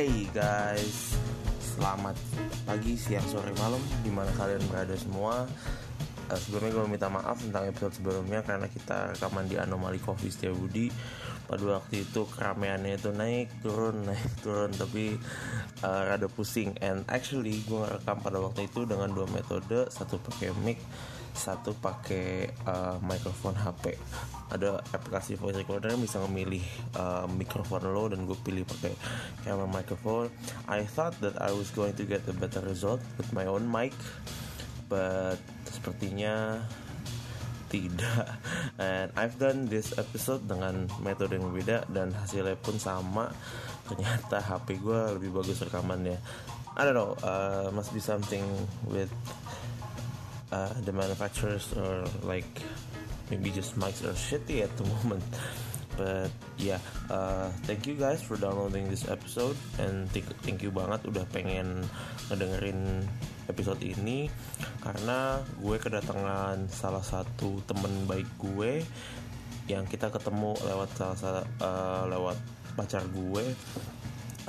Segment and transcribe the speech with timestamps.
[0.00, 1.12] Hey guys,
[1.60, 2.16] selamat
[2.64, 5.44] pagi, siang, sore, malam Di mana kalian berada semua.
[6.24, 10.88] Uh, Sebelumnya gue minta maaf tentang episode sebelumnya Karena kita rekaman di Anomali Coffee Budi.
[11.44, 15.20] Pada waktu itu keramaiannya itu naik, turun, naik, turun Tapi
[15.84, 16.80] uh, rada pusing.
[16.80, 20.80] And actually gue ngerekam pada waktu itu dengan dua metode Satu pakai mic,
[21.34, 23.96] satu pakai uh, mikrofon HP
[24.50, 26.62] ada aplikasi voice recorder yang bisa memilih
[26.98, 28.94] uh, mikrofon lo dan gue pilih pakai
[29.46, 30.26] camera microphone.
[30.66, 33.94] I thought that I was going to get a better result with my own mic
[34.90, 35.38] but
[35.70, 36.66] sepertinya
[37.70, 38.26] tidak.
[38.82, 43.30] And I've done this episode dengan metode yang beda dan hasilnya pun sama.
[43.86, 46.18] Ternyata HP gue lebih bagus rekamannya.
[46.74, 48.42] I don't know uh, must be something
[48.90, 49.10] with
[50.52, 52.48] uh, the manufacturers or like
[53.30, 55.24] maybe just mics are shitty at the moment.
[55.98, 61.02] But yeah uh, thank you guys for downloading this episode and thank, thank you banget
[61.04, 61.84] udah pengen
[62.32, 63.04] ngedengerin
[63.50, 64.30] episode ini
[64.80, 68.80] karena gue kedatangan salah satu temen baik gue
[69.66, 72.38] yang kita ketemu lewat salah satu uh, lewat
[72.74, 73.44] pacar gue.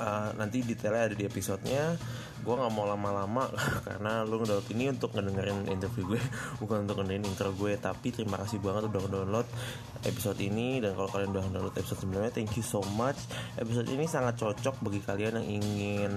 [0.00, 1.94] Uh, nanti detailnya ada di episodenya
[2.42, 3.46] gue nggak mau lama-lama
[3.86, 6.20] karena lu ngedownload ini untuk ngedengerin interview gue
[6.62, 7.72] bukan untuk ngedengerin intro gue.
[7.78, 9.46] Tapi terima kasih banget udah download
[10.02, 10.82] episode ini.
[10.82, 13.18] Dan kalau kalian udah download episode sebelumnya thank you so much.
[13.54, 16.12] Episode ini sangat cocok bagi kalian yang ingin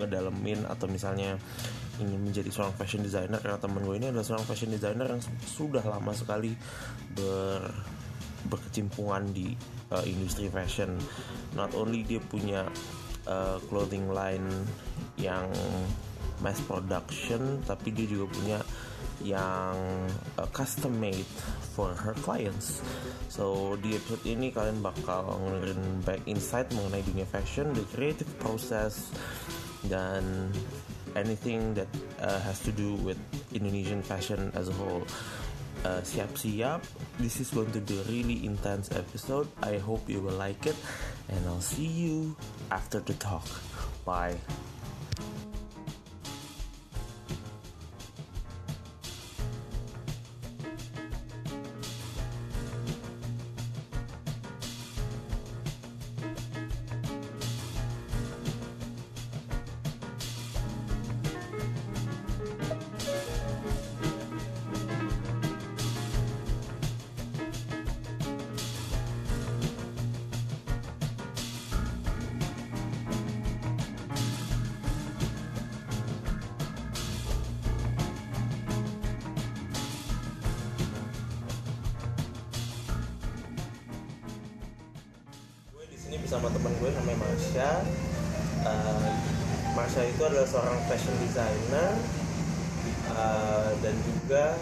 [0.00, 1.36] ngedalemin atau misalnya
[2.00, 3.36] ingin menjadi seorang fashion designer.
[3.44, 6.56] Karena temen gue ini adalah seorang fashion designer yang sudah lama sekali
[7.12, 7.68] ber
[8.40, 9.52] berkecimpungan di
[9.92, 10.96] uh, industri fashion.
[11.52, 12.64] Not only dia punya
[13.28, 14.48] uh, clothing line
[15.18, 15.50] yang
[16.40, 18.58] mass production tapi dia juga punya
[19.20, 19.76] yang
[20.40, 21.28] uh, custom made
[21.76, 22.80] for her clients.
[23.28, 29.12] So di episode ini kalian bakal ngerin back insight mengenai dunia fashion, the creative process
[29.88, 30.48] dan
[31.16, 31.88] anything that
[32.20, 33.20] uh, has to do with
[33.52, 35.04] Indonesian fashion as a whole.
[35.80, 36.84] Uh, siap-siap,
[37.16, 39.48] this is going to be a really intense episode.
[39.64, 40.76] I hope you will like it,
[41.32, 42.36] and I'll see you
[42.68, 43.48] after the talk.
[44.04, 44.36] Bye.
[87.50, 87.82] Marsha.
[88.62, 89.10] Uh,
[89.74, 91.98] Marsha itu adalah seorang fashion designer
[93.10, 94.54] uh, dan juga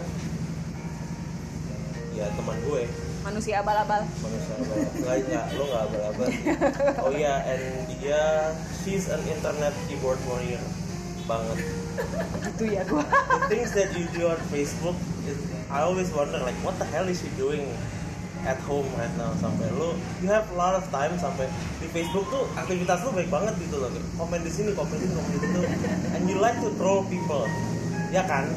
[2.17, 2.89] ya teman gue.
[3.21, 4.09] Manusia abal-abal.
[4.25, 6.27] Manusia abal nggak nggak lo nggak abal-abal.
[7.05, 10.61] Oh iya and dia she's an internet keyboard warrior
[11.29, 11.61] banget.
[12.41, 13.05] Gitu ya gua.
[13.05, 14.97] The things that you do on Facebook
[15.29, 15.37] is,
[15.69, 17.69] I always wonder like what the hell is she doing
[18.47, 21.47] at home right now sampai lu you have a lot of time sampai
[21.83, 25.13] di Facebook tuh aktivitas lu baik banget gitu loh komen di sini komen di sini
[25.19, 25.59] komen di situ
[26.15, 27.43] and you like to troll people
[28.09, 28.49] ya kan?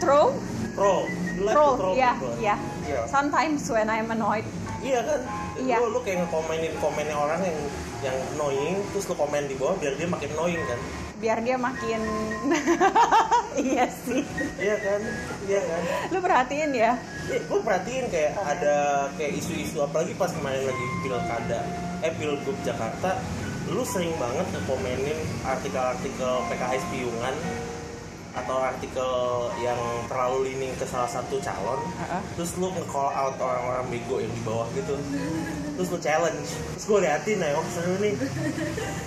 [0.00, 0.36] Troll?
[0.76, 1.08] Troll.
[1.36, 2.34] You like to troll troll ya people.
[2.40, 2.56] ya.
[2.86, 3.00] Iya.
[3.08, 4.46] sometimes when I'm annoyed.
[4.84, 5.20] Iya kan?
[5.56, 5.76] Iya.
[5.80, 7.58] lu, lu kayak ngekomenin komennya orang yang
[8.04, 10.80] yang annoying terus lu komen di bawah biar dia makin annoying kan?
[11.16, 12.00] Biar dia makin
[13.58, 14.22] iya sih.
[14.60, 15.00] Iya kan?
[15.48, 15.82] Iya kan?
[16.12, 16.92] Lu perhatiin ya?
[17.26, 18.76] Iya, gue perhatiin kayak ada
[19.18, 21.60] kayak isu-isu apalagi pas kemarin lagi pilkada,
[22.04, 23.18] eh pilgub Jakarta,
[23.66, 27.34] lu sering banget ngekomenin artikel-artikel PKS piungan
[28.36, 29.12] atau artikel
[29.64, 29.80] yang
[30.12, 32.22] terlalu leaning ke salah satu calon, Heeh.
[32.36, 34.92] terus lu nge-call out orang-orang bego yang di bawah gitu,
[35.72, 36.44] terus lu challenge,
[36.76, 38.12] terus gue liatin ya, oh seru nih,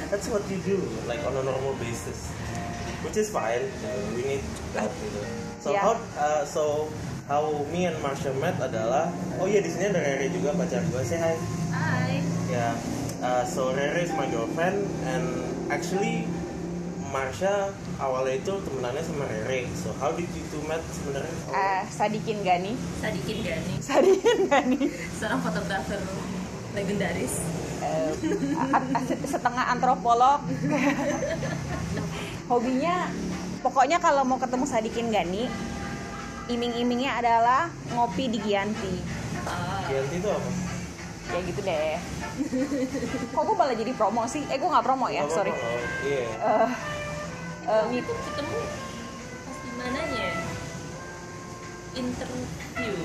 [0.09, 2.33] that's what you do, like on a normal basis,
[3.01, 4.43] which is fine, uh, we need
[4.73, 5.21] that gitu.
[5.59, 5.83] So Yeah.
[5.83, 6.87] how uh, so
[7.27, 11.03] how me and Marsha met adalah oh iya di sini ada Rere juga pacar gue
[11.03, 11.35] hi.
[11.69, 12.15] Hai
[12.47, 12.73] ya
[13.19, 15.25] uh, so Rere is my girlfriend and
[15.67, 16.25] actually
[17.09, 19.67] Marsha awalnya itu temenannya sama Rere.
[19.75, 21.33] So how did you two met sebenarnya?
[21.51, 24.79] Eh Sadikin Gani Sadikin Gani, Sadikin Gani
[25.19, 25.99] seorang fotografer
[26.71, 27.35] legendaris.
[27.79, 28.11] Eh,
[28.59, 30.43] a- setengah antropolog
[32.49, 33.07] hobinya
[33.61, 35.45] pokoknya kalau mau ketemu Sadikin Gani
[36.49, 38.97] iming-imingnya adalah ngopi di Gianti.
[39.85, 40.49] Gianti itu apa?
[41.29, 41.93] Ya gitu deh.
[43.29, 44.41] Kok gue malah jadi promo sih?
[44.49, 45.53] Eh gue nggak promo ya Nggak sorry.
[45.53, 45.61] oh,
[46.01, 46.25] Iya.
[46.25, 46.69] Eh,
[47.69, 48.57] eh, itu ketemu
[49.45, 50.29] pas di mananya?
[51.93, 52.97] Interview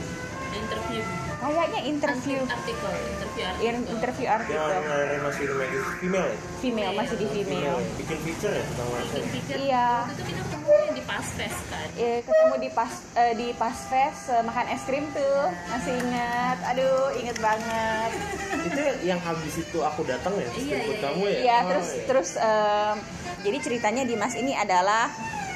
[0.56, 1.02] interview.
[1.36, 2.38] Kayaknya interview.
[2.42, 3.68] Artikel interview artikel.
[3.68, 4.64] In- interview artikel.
[4.64, 5.54] Yang masih di
[5.98, 6.24] female.
[6.24, 6.38] Ya?
[6.58, 7.78] female masih di female.
[7.96, 9.86] Bikin feature ya tentang bikin pikir Iya.
[10.00, 11.88] waktu itu kita ketemu di pas fest kan?
[11.94, 15.40] Eh, ketemu di pas eh, di pas fest eh, makan es krim tuh.
[15.68, 16.58] Masih ingat.
[16.66, 18.10] Aduh inget banget.
[18.68, 21.38] Itu yang habis itu aku datang ya, terus Iya, iya, kamu ya?
[21.38, 22.04] Iya Oh, terus iya.
[22.08, 22.96] terus em,
[23.44, 25.12] jadi ceritanya Dimas ini adalah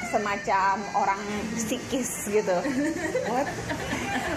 [0.09, 1.21] semacam orang
[1.55, 2.57] psikis gitu.
[3.27, 3.47] What?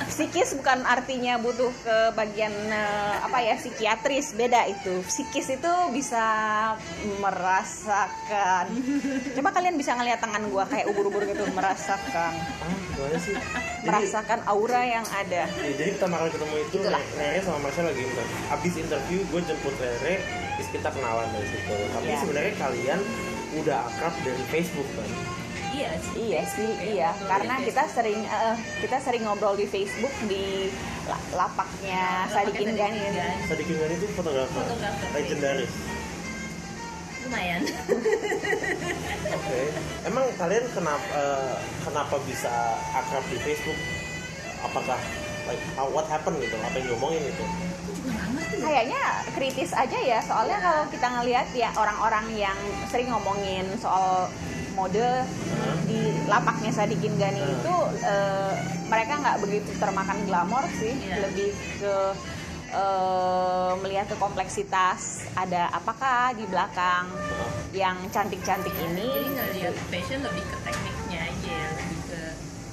[0.07, 5.01] Psikis bukan artinya butuh ke bagian eh, apa ya psikiatris beda itu.
[5.03, 6.25] Psikis itu bisa
[7.17, 8.69] merasakan.
[9.33, 13.33] Coba kalian bisa ngeliat tangan gua kayak ubur-ubur gitu merasakan, Ah, sih?
[13.33, 15.49] Jadi, merasakan aura yang ada.
[15.49, 17.03] ya, jadi pertama kali ketemu itu Itulah.
[17.17, 18.39] Rere sama Marcel lagi interview.
[18.49, 20.15] Abis interview gue jemput Rere,
[20.55, 21.75] terus kita kenalan dari situ.
[21.91, 22.19] Tapi Iya.
[22.21, 23.01] sebenarnya kalian
[23.53, 25.09] udah akrab dari Facebook kan?
[25.83, 27.11] Iya sih Iya sih, iya.
[27.23, 30.71] Karena kita sering eh, kita sering ngobrol di Facebook di
[31.05, 33.13] la- lapaknya Sadikin Ganin.
[33.45, 35.07] Sadikin Gani itu fotografer, Fotografer.
[35.13, 35.73] legendaris.
[37.23, 37.63] lumayan
[39.33, 39.61] Oke.
[40.03, 42.51] Emang kalian kenapa eh, kenapa bisa
[42.93, 43.79] akrab di Facebook?
[44.61, 44.99] Apakah
[45.47, 46.55] like how, what happened gitu?
[46.57, 47.45] Apa yang diomongin itu?
[48.53, 49.03] Kayaknya
[49.33, 54.27] kritis aja ya, soalnya kalau kita ngelihat ya orang-orang yang sering ngomongin soal
[54.73, 55.09] mode
[55.85, 57.55] di lapaknya Sadikin Gani Hmm.
[57.55, 58.53] itu eh,
[58.87, 61.17] mereka nggak begitu termakan glamor sih, Iya.
[61.25, 61.95] lebih ke
[62.73, 67.05] eh, melihat ke kompleksitas ada apakah di belakang
[67.73, 69.09] yang cantik-cantik jadi ini.
[69.29, 72.21] ngeliat fashion lebih ke tekniknya aja lebih ke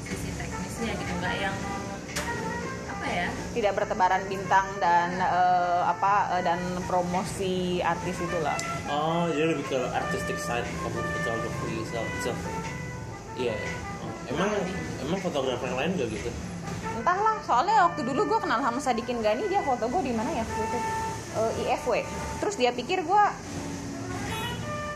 [0.08, 1.56] sisi teknisnya gitu nggak yang
[3.10, 3.28] ya
[3.58, 8.56] tidak bertebaran bintang dan eh, apa eh, dan promosi artis itulah.
[8.88, 12.08] Oh, jadi lebih ke artistic side of photography itself.
[12.22, 12.40] itself.
[13.36, 13.56] Iya.
[14.06, 14.50] Oh, emang
[15.04, 16.30] emang fotografer yang lain gak gitu?
[17.00, 20.44] Entahlah, soalnya waktu dulu gue kenal sama Sadikin Gani dia foto gue di mana ya
[20.44, 20.80] waktu itu
[21.38, 22.02] Eh, IFW.
[22.42, 23.24] Terus dia pikir gue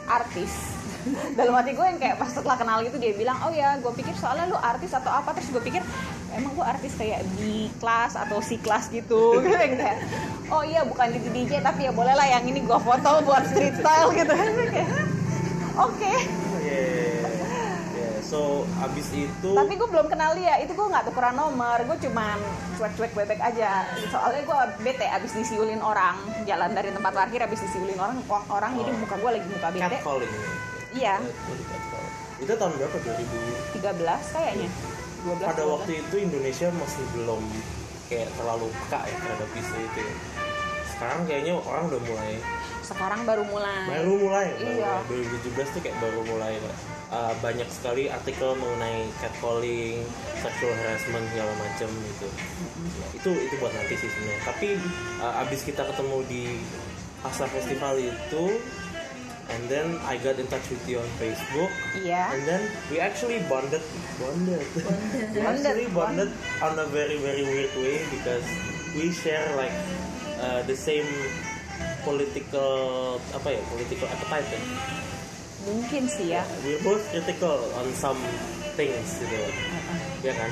[0.10, 0.54] artis.
[1.38, 4.16] Dalam hati gue yang kayak pas setelah kenal itu dia bilang, oh ya gue pikir
[4.18, 5.84] soalnya lu artis atau apa terus gue pikir
[6.34, 7.40] emang gue artis kayak B
[7.78, 9.98] kelas atau C kelas gitu gitu kayak
[10.48, 13.76] oh iya bukan di DJ tapi ya boleh lah yang ini gue foto buat street
[13.76, 14.34] style gitu
[14.74, 14.90] Kayak,
[15.76, 17.26] oke Oh, Iya.
[17.92, 18.12] Iya.
[18.24, 18.40] So
[18.80, 19.52] abis itu.
[19.52, 22.38] tapi gue belum kenal dia itu gue nggak tukeran nomor gue cuman
[22.74, 27.96] cuek-cuek bebek aja soalnya gue bete abis disiulin orang jalan dari tempat parkir abis disiulin
[27.96, 28.98] orang orang jadi Oh.
[28.98, 30.34] muka gue lagi muka bete catcalling.
[30.92, 31.34] iya Eh,
[31.64, 32.06] catcall.
[32.40, 32.98] Itu tahun berapa?
[32.98, 33.78] 2000.
[33.78, 34.70] 13 kayaknya
[35.26, 35.74] 12 Pada 12.
[35.74, 37.42] waktu itu Indonesia masih belum
[38.06, 40.00] kayak terlalu peka ya terhadap isu itu.
[40.00, 40.16] ya.
[40.90, 42.34] Sekarang kayaknya orang udah mulai
[42.84, 44.92] sekarang baru mulai baru mulai baru Iya.
[45.08, 45.32] mulai.
[45.48, 46.54] 2017 tuh kayak baru mulai
[47.10, 50.04] uh, banyak sekali artikel mengenai catcalling,
[50.38, 52.28] sexual harassment segala macam gitu.
[52.28, 54.42] Ya, itu itu buat nanti sih sebenarnya.
[54.44, 54.68] Tapi
[55.18, 56.44] uh, abis kita ketemu di
[57.24, 58.44] Asa Festival itu,
[59.52, 61.68] and then I got in touch with you on Facebook,
[62.00, 63.84] iya and then we actually bonded,
[64.20, 66.32] bonded, we Bonded, actually bonded.
[66.64, 68.46] on a very very weird way because
[68.96, 69.76] we share like
[70.40, 71.08] uh, the same
[72.04, 74.48] political apa ya political appetite.
[74.48, 74.62] Ya.
[75.64, 76.44] mungkin sih ya.
[76.68, 78.20] We're both critical on some
[78.76, 79.40] things gitu,
[80.20, 80.52] ya kan?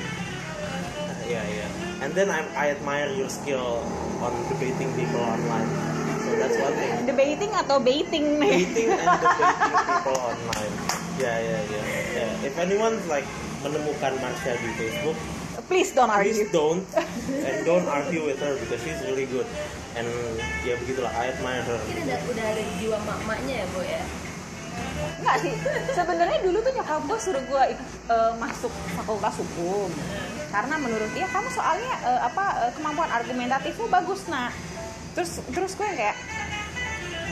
[1.32, 2.04] Uh, yeah, yeah.
[2.04, 3.80] And then I, I admire your skill
[4.20, 5.68] on debating people online.
[6.22, 6.92] So that's one thing.
[7.08, 9.54] debating atau baiting nih Dating and debating
[9.88, 10.74] people online.
[11.18, 11.84] Yeah, yeah, yeah.
[12.14, 12.46] yeah.
[12.46, 13.26] If anyone's like
[13.64, 15.18] menemukan Marsha di Facebook,
[15.66, 16.82] please don't please argue don't
[17.46, 19.48] and don't argue with her because she's really good.
[19.96, 20.08] And
[20.68, 21.78] ya begitulah, I admire her.
[21.80, 24.02] mungkin udah udah ada jiwa mak-maknya ya bu ya
[25.20, 25.52] Enggak sih,
[25.92, 29.90] sebenarnya dulu tuh nyokap gue suruh gue eh, masuk fakultas hukum
[30.52, 34.52] karena menurut dia kamu soalnya eh, apa eh, kemampuan argumentatif lu bagus nak.
[35.16, 36.16] Terus terus gue kayak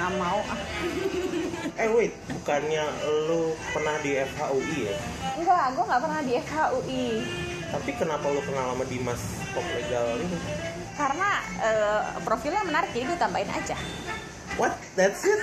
[0.00, 0.60] nggak mau ah
[1.80, 2.84] Eh wait, bukannya
[3.28, 4.96] lu pernah di FHUI ya?
[5.36, 7.04] enggak gue nggak pernah di FHUI
[7.70, 9.22] Tapi kenapa lu kenal sama Dimas
[9.52, 10.36] Pop Legal itu?
[11.00, 11.30] karena
[11.64, 13.76] eh, profilnya menarik jadi gue tambahin aja
[14.58, 14.74] What?
[14.98, 15.40] That's it?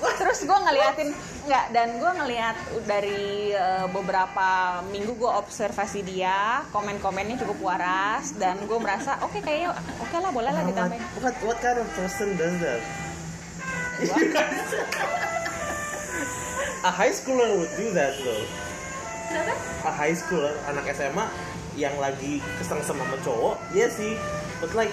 [0.20, 1.12] terus gue ngeliatin
[1.48, 8.60] nggak dan gue ngeliat dari eh, beberapa minggu gue observasi dia komen-komennya cukup waras dan
[8.64, 12.36] gue merasa oke kayaknya oke lah boleh lah What, ditambahin what, what kind of person
[12.36, 12.80] does that?
[16.80, 18.44] A high schooler would do that though.
[19.28, 19.52] kenapa
[19.84, 21.28] A high schooler, anak SMA
[21.76, 24.16] yang lagi kesengsem sama cowok, ya sih.
[24.64, 24.88] But like,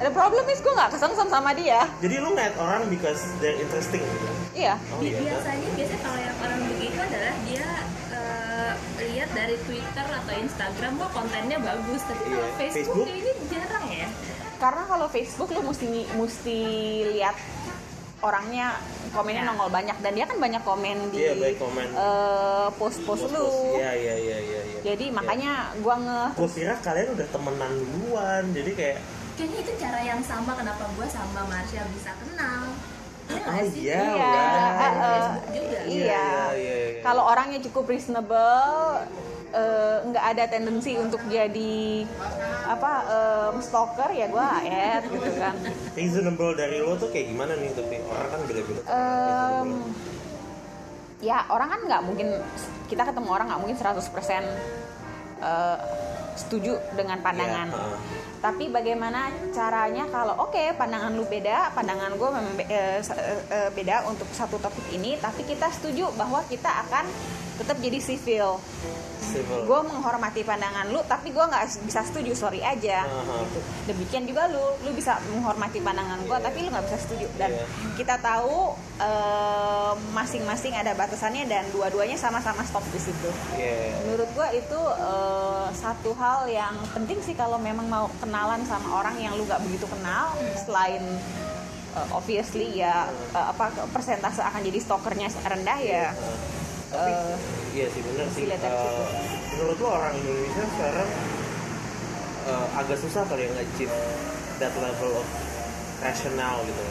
[0.00, 4.00] the problem is gue nggak kesengsem sama dia Jadi lu ngeliat orang because they're interesting
[4.00, 4.28] gitu.
[4.56, 5.18] iya Oh iya.
[5.18, 7.66] biasanya biasanya kalau yang orang begitu adalah dia
[8.10, 8.72] eh,
[9.04, 13.06] lihat dari Twitter atau Instagram wah kontennya bagus tapi kalau Iya, Facebook, Facebook.
[13.06, 14.08] kayaknya jarang ya
[14.58, 16.58] karena kalau Facebook lu mesti mesti
[17.12, 17.36] lihat
[18.18, 18.74] orangnya
[19.08, 19.48] komennya Ya.
[19.48, 21.86] nongol banyak dan dia kan banyak komen di banyak komen.
[21.88, 24.60] eh, post-post lu Iya iya iya iya.
[24.64, 24.80] iya.
[24.84, 28.98] jadi makanya gua nge gue kira kalian udah temenan duluan, jadi kayak
[29.38, 32.74] kayaknya itu cara yang sama kenapa gue sama Marsha bisa kenal
[33.28, 34.40] Iya Oh iya, Iya, juga.
[35.52, 35.82] iya.
[35.84, 37.00] iya, iya, iya.
[37.02, 39.04] Kalau orangnya cukup reasonable,
[39.50, 42.08] eh, nggak ada tendensi untuk jadi
[42.66, 45.54] apa em, stalker ya gue add gitu kan.
[45.92, 48.80] reasonable dari lo tuh kayak gimana nih tapi orang kan beda-beda.
[48.88, 49.68] Em,
[51.20, 52.28] ya orang kan nggak mungkin
[52.86, 54.40] kita ketemu orang nggak mungkin 100%
[55.38, 55.78] eh,
[56.38, 57.68] setuju dengan pandangan.
[57.68, 57.98] Iya, heeh.
[58.38, 63.02] Tapi bagaimana caranya kalau oke pandangan lu beda, pandangan gue memang be- eh,
[63.50, 67.02] eh, beda untuk satu topik ini, tapi kita setuju bahwa kita akan
[67.58, 68.62] tetap jadi civil.
[69.64, 73.04] Gue menghormati pandangan lu, tapi gue nggak bisa setuju, sorry aja.
[73.04, 73.42] Aha.
[73.42, 73.58] Gitu.
[73.86, 77.26] Demikian juga lu, lu bisa menghormati pandangan gue, tapi lu nggak bisa setuju.
[77.34, 77.64] Dan Iya.
[77.94, 83.94] kita tahu eh, masing-masing ada batasannya dan dua-duanya sama-sama stop di situ Iya.
[84.02, 89.14] menurut gua itu eh, satu hal yang penting sih kalau memang mau kenalan sama orang
[89.16, 90.98] yang lu nggak begitu kenal selain
[91.94, 96.57] eh, obviously ya eh, apa persentase akan jadi stalkernya rendah ya Tapi
[96.94, 97.36] eh,
[97.76, 98.44] iya sih benar sih.
[98.48, 98.92] situ.
[99.56, 101.10] menurut lo orang Indonesia sekarang
[102.48, 103.94] eh, agak susah kali ya nge-achieve
[104.62, 105.28] that level of
[106.00, 106.84] rational gitu.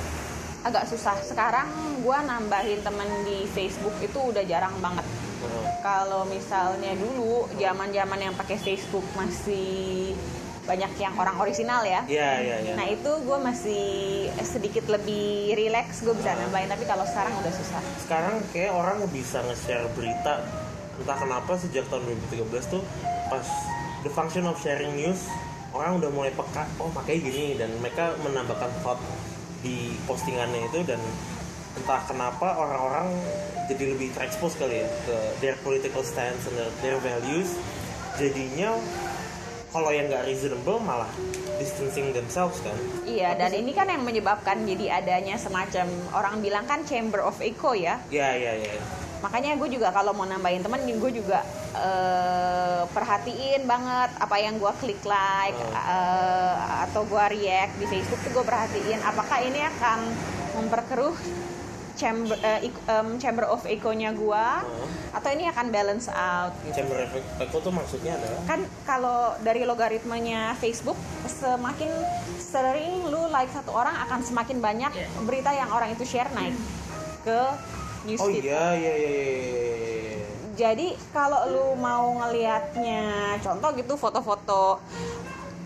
[0.67, 1.69] agak susah sekarang
[2.03, 5.05] gua nambahin temen di Facebook itu udah jarang banget
[5.85, 10.11] kalau misalnya dulu zaman-zaman yang pakai Facebook masih
[10.67, 12.73] banyak yang orang orisinal ya Iya iya iya.
[12.75, 13.85] Nah itu gue masih
[14.43, 17.81] sedikit lebih relax gue bisa nambahin tapi kalau sekarang udah susah.
[18.03, 20.43] sekarang kayak orang bisa nge-share berita
[20.97, 22.03] entah kenapa sejak tahun
[22.35, 22.83] 2013 tuh
[23.31, 23.47] pas
[24.03, 25.29] the function of sharing news
[25.71, 28.99] orang udah mulai peka oh makanya gini dan mereka menambahkan thought
[29.61, 30.99] di postingannya itu dan
[31.77, 33.13] entah kenapa orang-orang
[33.69, 37.53] jadi lebih terekspos kali ya ke their political stance and their values
[38.17, 38.73] jadinya
[39.71, 41.09] kalau yang nggak reasonable malah
[41.59, 42.75] distancing themselves kan.
[43.03, 47.75] Iya dan ini kan yang menyebabkan jadi adanya semacam orang bilang kan chamber of echo
[47.75, 47.99] ya.
[48.07, 48.79] ya ya ya.
[49.17, 51.41] Makanya gue juga kalau mau nambahin temen gue juga
[51.73, 56.55] eh, perhatiin banget apa yang gue klik like eh,
[56.87, 59.99] atau gue react di Facebook tuh gue perhatiin apakah ini akan
[60.57, 61.17] memperkeruh
[61.97, 64.87] chamber ik- em, chamber of echo-nya gue Oh.
[65.11, 66.77] atau ini akan balance out gitu.
[66.77, 71.89] chamber of echo tuh maksudnya adalah kan kalau dari logaritmanya Facebook semakin
[72.37, 75.07] sering lu like satu orang akan semakin banyak Iya.
[75.21, 76.53] berita yang orang itu share naik
[77.19, 77.51] ke oh
[78.05, 78.45] newsfeed.
[78.45, 80.25] iya iya iya iya, iya, iya.
[80.55, 83.05] Jadi kalau lu mau ngelihatnya
[83.37, 84.81] contoh gitu foto-foto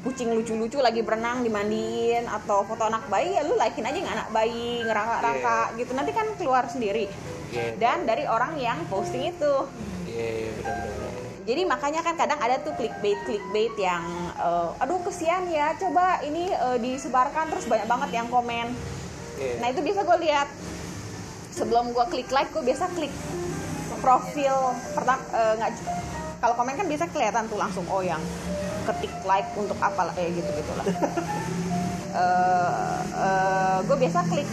[0.01, 4.29] kucing lucu-lucu lagi berenang dimandiin atau foto anak bayi ya lu likein aja nggak anak
[4.33, 7.05] bayi ngerangka-rangka gitu nanti kan keluar sendiri
[7.51, 7.75] Iya.
[7.75, 9.53] dan dari orang yang posting itu
[10.07, 11.11] Iya, iya, benar-benar.
[11.41, 14.03] Jadi makanya kan kadang ada tuh clickbait clickbait yang
[14.39, 18.71] eh, aduh kesian ya coba ini eh, disebarkan terus banyak banget yang komen.
[19.35, 19.53] Iya.
[19.59, 20.47] Nah itu biasa gue lihat
[21.51, 23.11] sebelum gue klik like gue biasa klik
[23.99, 24.55] profil
[24.95, 25.71] pertama nggak
[26.39, 28.19] kalau komen kan biasa kelihatan tuh langsung oh yang
[28.87, 30.85] ketik like untuk apa lah kayak gitu gitulah.
[33.87, 34.49] gue biasa klik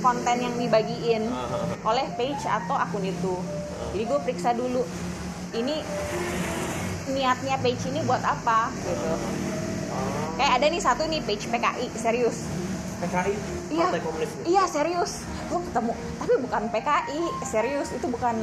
[0.00, 1.76] konten yang dibagiin Aha.
[1.84, 3.34] oleh page atau akun itu.
[3.92, 4.82] Jadi gue periksa dulu
[5.54, 5.82] ini
[7.10, 9.10] niatnya page ini buat apa gitu.
[9.90, 12.48] Oh, Kayak ada nih satu nih page PKI serius.
[13.00, 13.34] PKI
[13.70, 13.86] Iya.
[14.02, 15.12] Komunis Iya serius.
[15.50, 18.36] Gue ketemu tapi bukan PKI serius itu bukan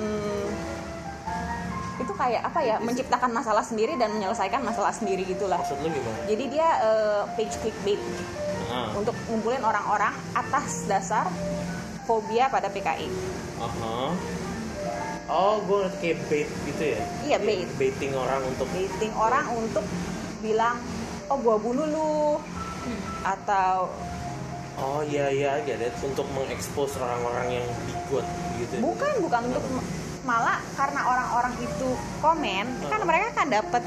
[1.97, 5.57] itu kayak apa ya menciptakan masalah sendiri dan menyelesaikan masalah sendiri gitulah.
[5.57, 8.01] maksud lu gimana Jadi dia eh, page clickbait
[8.67, 11.25] ah untuk ngumpulin orang-orang atas dasar
[12.03, 13.07] fobia pada PKI.
[13.57, 14.11] aha.
[15.27, 17.67] oh gue ngerti kayak bait gitu ya Iya, bait.
[17.79, 19.83] baiting orang untuk Baiting orang untuk
[20.39, 20.77] bilang
[21.27, 22.39] oh gua bunuh lu
[23.25, 23.91] atau
[24.79, 28.27] oh iya iya it untuk mengekspos orang-orang yang bigot
[28.61, 29.63] gitu bukan bukan untuk
[30.27, 33.79] malah karena orang-orang itu komen kan mereka kan dapat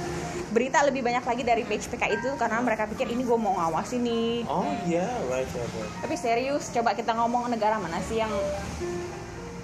[0.51, 4.01] berita lebih banyak lagi dari page PK itu karena mereka pikir ini gue mau ngawasin
[4.01, 4.43] nih.
[4.47, 5.91] Oh iya right right, right.
[6.01, 8.33] tapi serius coba kita ngomong negara mana sih yang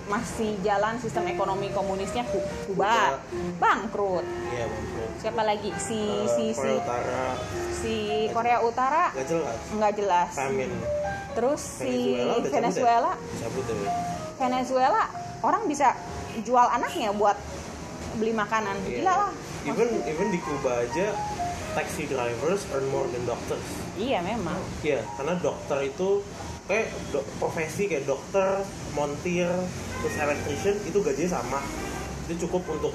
[0.06, 2.22] masih jalan sistem ekonomi komunisnya?
[2.24, 3.18] Ku- Kuba.
[3.58, 4.22] Bangkrut.
[4.46, 5.10] Iya bangkrut.
[5.18, 5.70] siapa lagi?
[5.76, 6.54] Si Eh, si si.
[6.54, 7.24] Korea Utara.
[7.72, 7.94] Si
[8.30, 9.04] Korea Utara?
[9.10, 9.58] Nggak jelas.
[9.72, 10.30] nggak jelas.
[11.34, 12.52] Terus si Venezuela ya?
[12.52, 13.12] Venezuela?
[13.34, 13.48] Ya.
[14.38, 15.02] Venezuela?
[15.42, 15.98] Orang bisa
[16.38, 17.36] jual anaknya buat
[18.14, 18.96] beli makanan Iya.
[18.98, 19.32] gila lah
[19.64, 21.10] Even even di Kuba aja
[21.72, 23.66] taxi drivers earn more than doctors.
[23.94, 26.22] iya memang Iya, karena dokter itu
[26.64, 29.50] kayak do- profesi kayak dokter, montir,
[29.96, 31.60] terus electrician itu gajinya sama.
[32.24, 32.94] Itu cukup untuk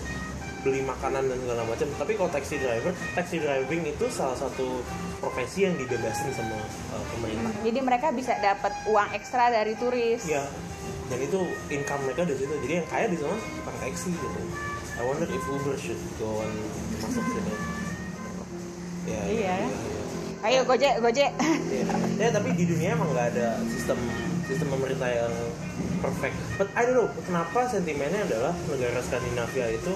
[0.62, 1.88] beli makanan dan segala macam.
[1.94, 4.82] Tapi kalau taxi driver, taxi driving itu salah satu
[5.18, 6.58] profesi yang dibebasin sama
[6.90, 7.54] uh, pemerintah.
[7.62, 10.50] jadi mereka bisa dapat uang ekstra dari turis Iya.
[11.12, 11.40] Dan itu
[11.70, 12.54] income mereka dari situ.
[12.58, 14.42] Jadi yang kaya di sana tukang taxi gitu.
[14.96, 16.52] I wonder if Uber should go on
[16.98, 17.54] masuk sini.
[19.02, 19.22] Ya, Iya.
[19.28, 19.70] iya, iya.
[20.42, 21.30] ayo gojek gojek
[21.70, 21.86] Iya.
[22.18, 23.98] Ya, tapi di dunia emang nggak ada sistem
[24.46, 25.34] sistem pemerintah yang
[26.00, 26.34] perfect.
[26.56, 29.94] But I don't know kenapa sentimennya adalah negara Skandinavia itu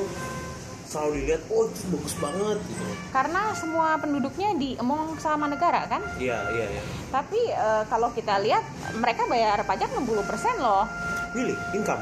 [0.96, 2.84] selalu dilihat oh itu bagus banget gitu.
[3.12, 6.82] karena semua penduduknya diemong sama negara kan Iya iya iya.
[7.12, 8.64] tapi eh, kalau kita lihat
[8.96, 10.08] mereka bayar pajak 60%
[10.58, 10.88] loh
[11.36, 12.00] Really income.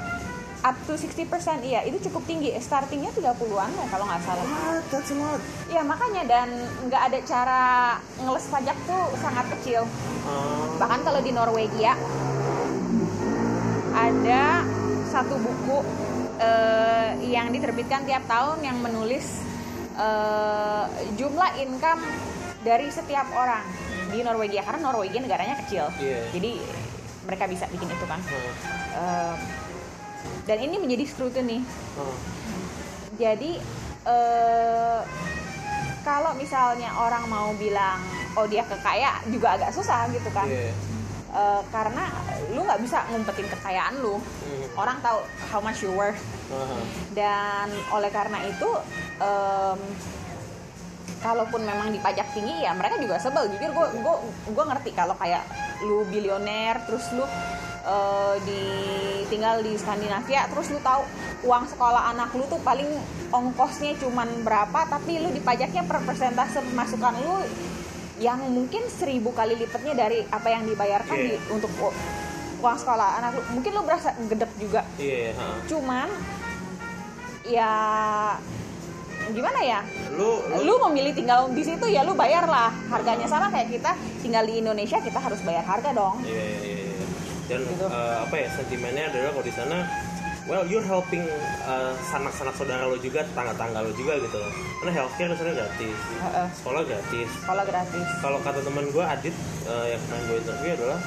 [0.63, 1.27] up to 60%
[1.59, 4.85] iya itu cukup tinggi startingnya 30-an ya kalau nggak salah What?
[4.87, 5.41] That's a lot.
[5.67, 6.47] Iya makanya dan
[6.87, 7.63] nggak ada cara
[8.15, 9.83] ngeles pajak tuh sangat kecil.
[10.23, 11.99] Uh, Bahkan kalau di Norwegia
[13.93, 14.63] ada
[15.05, 15.77] satu buku
[16.39, 19.43] eh, yang diterbitkan tiap tahun yang menulis
[19.97, 20.85] eh,
[21.17, 22.01] jumlah income
[22.63, 23.65] dari setiap orang
[24.13, 25.89] di Norwegia karena Norwegia negaranya kecil.
[25.99, 26.31] Iya.
[26.31, 26.51] Jadi
[27.23, 28.19] mereka bisa bikin itu kan.
[28.93, 29.35] uh, Eh,
[30.43, 31.63] dan ini menjadi scrutiny
[31.95, 32.17] uh,
[33.15, 33.59] jadi
[34.07, 35.01] eh,
[36.03, 38.03] kalau misalnya orang mau bilang
[38.35, 40.75] oh dia kekaya juga agak susah gitu kan yeah.
[41.33, 42.13] Eh, karena
[42.53, 44.21] lu nggak bisa ngumpetin kekayaan lu.
[44.21, 44.61] Hmm.
[44.73, 46.17] orang tahu how much you worth.
[46.49, 46.81] Uh,
[47.13, 48.69] dan oleh karena itu
[49.21, 49.79] em,
[51.21, 53.49] kalaupun memang dipajak tinggi ya mereka juga sebel.
[53.53, 54.15] Jujur gue gue
[54.49, 55.45] gue ngerti kalau kayak
[55.85, 57.25] lu bilioner terus lu
[57.85, 58.63] eh, di
[59.29, 61.05] tinggal di Skandinavia terus lu tahu
[61.45, 62.89] uang sekolah anak lu tuh paling
[63.29, 67.41] ongkosnya cuman berapa tapi lu dipajaknya per persentase pemasukan lu
[68.15, 71.27] yang mungkin seribu kali lipatnya dari apa yang dibayarkan Iya.
[71.27, 71.71] di, untuk
[72.59, 75.59] uang sekolah anak lu mungkin lu berasa gedek juga Iya, ha.
[75.65, 76.07] cuman
[77.43, 77.71] ya
[79.25, 79.79] gimana ya
[80.13, 83.91] Lu, lu, lu memilih tinggal di situ ya lu bayar lah harganya sama kayak kita
[84.19, 87.05] tinggal di Indonesia kita harus bayar harga dong Iya, iya, iya, iya.
[87.43, 87.83] Dan Gitu.
[87.83, 89.77] eh, apa ya sentimennya adalah kalau di sana,
[90.49, 91.23] well you're helping
[91.67, 94.51] eh, sanak-sanak saudara lo juga, tetangga-tangga lo juga gitu loh.
[94.83, 96.47] Karena healthcare di sana gratis, Heeh.
[96.59, 97.27] sekolah gratis.
[97.43, 99.35] sekolah gratis Kalau kata teman gue Adit
[99.67, 100.99] eh, yang kemarin gue interview adalah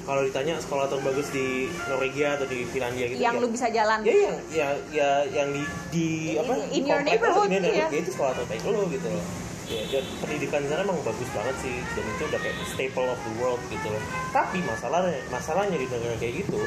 [0.00, 4.02] kalau ditanya sekolah terbagus di Norwegia atau di Finlandia gitu yang ya, lu bisa jalan
[4.02, 5.62] ya yang ya ya yang di
[5.94, 7.86] di apa In- your neighborhood, in your iya.
[7.86, 9.24] neighborhood, ya itu sekolah terbaik lo gitu loh
[9.70, 13.32] ya dan pendidikan sana emang bagus banget sih dan itu udah kayak staple of the
[13.38, 14.02] world gitu loh
[14.34, 16.58] tapi masalahnya masalahnya di negara kayak gitu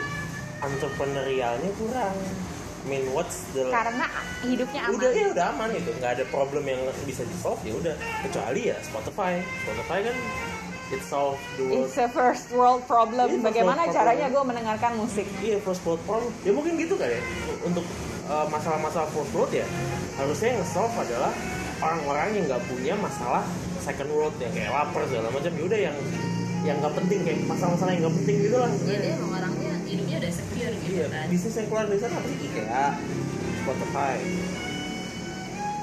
[0.65, 2.17] entrepreneurialnya kurang.
[2.83, 4.11] I mean what's the karena
[4.43, 4.95] hidupnya aman.
[4.99, 5.89] Udah ya udah aman gitu.
[6.03, 7.95] Nggak ada problem yang bisa di solve ya udah.
[8.27, 9.39] Kecuali ya Spotify.
[9.63, 10.15] Spotify kan
[10.91, 11.87] it solve the world.
[11.87, 13.25] It's a first world problem.
[13.31, 15.25] Iya, first bagaimana world caranya gue mendengarkan musik?
[15.39, 16.31] Iya first world problem.
[16.43, 17.21] Ya mungkin gitu kan ya.
[17.63, 17.85] Untuk
[18.27, 19.67] uh, masalah-masalah first world ya
[20.19, 21.31] harusnya yang nge-solve adalah
[21.81, 23.43] orang-orang yang nggak punya masalah
[23.81, 25.51] second world yang kayak lapar segala macam.
[25.55, 25.97] Ya udah yang
[26.63, 28.71] yang nggak penting kayak masalah-masalah yang nggak penting gitu lah.
[28.87, 29.52] jadi emang orangnya
[29.93, 32.37] hidupnya udah secure gitu Iya, kan bisnis yang keluar dari sana apa sih?
[32.43, 32.85] IKEA,
[33.59, 34.15] Spotify,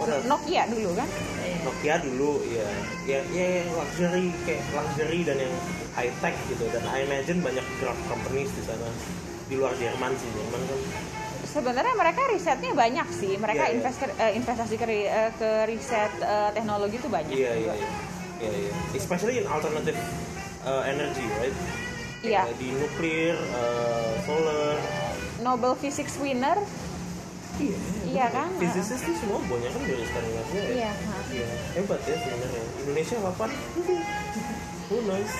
[0.00, 0.24] What?
[0.24, 1.08] Nokia dulu kan
[1.40, 1.56] Iya.
[1.60, 2.68] Nokia dulu, ya,
[3.04, 5.54] ya, ya yang luxury kayak luxury dan yang
[5.92, 6.64] high tech gitu.
[6.66, 8.88] Dan I imagine banyak craft companies di sana
[9.44, 10.80] di luar Jerman sih, Jerman kan
[11.42, 13.76] sebenarnya mereka risetnya banyak sih mereka Iya, iya.
[13.76, 17.74] invest- eh, investasi ke, eh, ke riset eh, teknologi itu banyak Iya juga.
[17.76, 17.88] iya
[18.40, 18.72] iya iya.
[18.94, 19.98] Especially in alternative
[20.62, 21.52] uh, energy, right?
[22.20, 22.42] Iya.
[22.46, 24.76] Kayak Di nuklir, uh, solar.
[25.40, 26.58] Nobel Physics winner
[27.60, 27.76] Iya.
[28.08, 28.48] Iya kan?
[28.56, 30.64] Physicist tuh semua banyak kan dari Skandinavia ya.
[30.72, 30.92] Iya.
[31.28, 31.48] Iya.
[31.76, 32.62] Hebat ya sebenarnya.
[32.80, 33.50] Indonesia kapan?
[34.88, 35.32] Who knows?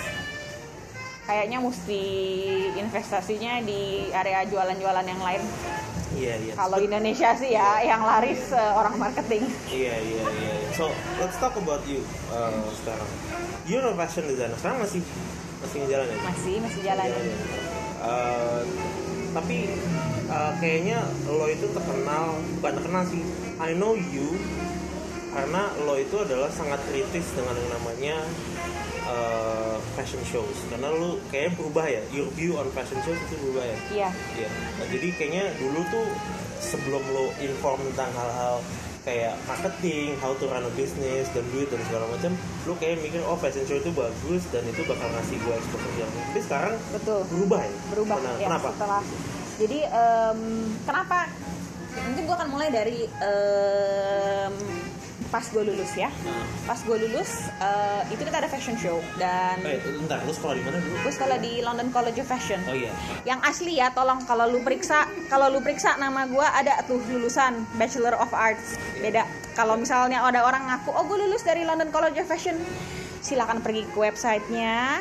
[1.30, 2.02] kayaknya mesti
[2.74, 5.42] investasinya di area jualan-jualan yang lain
[6.10, 6.52] Iya iya.
[6.58, 10.54] kalau Indonesia sih ya yang laris eh, orang marketing Iya iya iya.
[10.58, 10.74] iya.
[10.74, 10.90] So
[11.22, 12.02] let's talk about you
[12.34, 13.06] uh, sekarang.
[13.70, 14.58] You're a fashion designer.
[14.58, 15.06] Sekarang masih
[15.60, 16.18] masih ngejalan ya?
[16.24, 17.26] masih masih jalan Jalan.
[18.00, 18.60] Uh,
[19.30, 19.58] tapi
[20.26, 23.22] uh, kayaknya lo itu terkenal bukan terkenal sih
[23.60, 24.34] I know you
[25.30, 28.16] karena lo itu adalah sangat kritis dengan yang namanya
[29.06, 33.62] uh, fashion shows karena lu kayaknya berubah ya your view on fashion shows itu berubah
[33.62, 34.48] ya iya Iya.
[34.50, 36.06] Nah, jadi kayaknya dulu tuh
[36.58, 38.58] sebelum lo inform tentang hal-hal
[39.00, 42.32] kayak marketing, how to run a business dan duit dan segala macam,
[42.68, 46.10] lo kayak mikir oh fashion show itu bagus dan itu bakal ngasih gue exposure yang
[46.12, 47.72] tapi sekarang betul berubah ya.
[47.90, 48.36] berubah Kenapa?
[48.36, 48.68] ya Kenapa?
[48.76, 49.02] setelah
[49.56, 50.38] jadi em,
[50.84, 51.18] kenapa
[52.00, 54.54] mungkin gue akan mulai dari em,
[55.30, 56.10] pas gue lulus ya.
[56.26, 60.58] Nah, pas gue lulus eh, itu kita ada fashion show dan eh, bentar, lo sekolah
[60.58, 60.94] di mana dulu?
[61.06, 62.58] gue sekolah di London College of Fashion.
[62.66, 62.90] Oh iya.
[63.22, 67.62] yang asli ya tolong kalau lu periksa kalau lu periksa nama gue ada tuh lulusan
[67.78, 68.76] Bachelor of Arts.
[68.98, 69.24] Beda.
[69.54, 72.58] Kalau misalnya ada orang ngaku oh gue lulus dari London College of Fashion.
[73.22, 74.98] Silakan pergi ke websitenya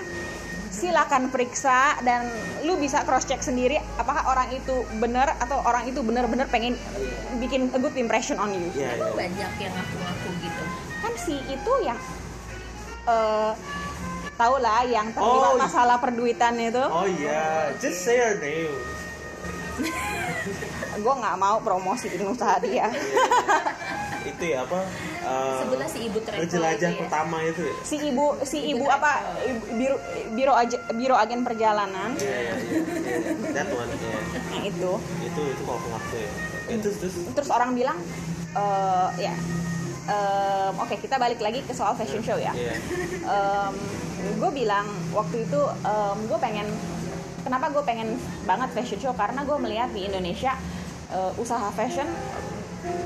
[0.79, 2.31] silakan periksa dan
[2.63, 6.79] lu bisa cross check sendiri apakah orang itu benar atau orang itu benar-benar pengen
[7.43, 8.63] bikin a good impression on you.
[8.71, 8.89] Iya, iya.
[8.95, 10.63] Emang banyak yang ngaku-ngaku gitu?
[11.03, 11.97] Kan si itu yang
[13.11, 13.53] eh
[14.39, 16.79] tau lah yang terlibat Oh, masalah perduitan itu.
[16.79, 18.71] Oh iya, just say your name.
[20.99, 22.91] gue nggak mau promosi usaha dia
[24.29, 24.79] itu ya apa?
[25.59, 27.01] sebelah si ibu travel penjelajah itu ya.
[27.01, 27.73] pertama itu ya.
[27.81, 29.11] si ibu si ibu apa
[29.43, 29.95] ibu- biro
[30.31, 32.13] biro aja- biro agen perjalanan.
[33.51, 34.19] That one, iya.
[34.51, 34.91] yang itu
[35.23, 36.31] Itu itu kalau pengaku ya.
[36.69, 37.97] Itu terus terus orang bilang
[38.51, 39.33] eh ya
[40.07, 42.73] em, oke kita balik lagi ke soal fashion show ya Iya.
[44.31, 45.59] gue bilang waktu itu
[46.25, 46.65] gue pengen
[47.39, 50.57] kenapa gue pengen banget fashion show karena gue melihat di Indonesia
[51.09, 52.09] eh, usaha fashion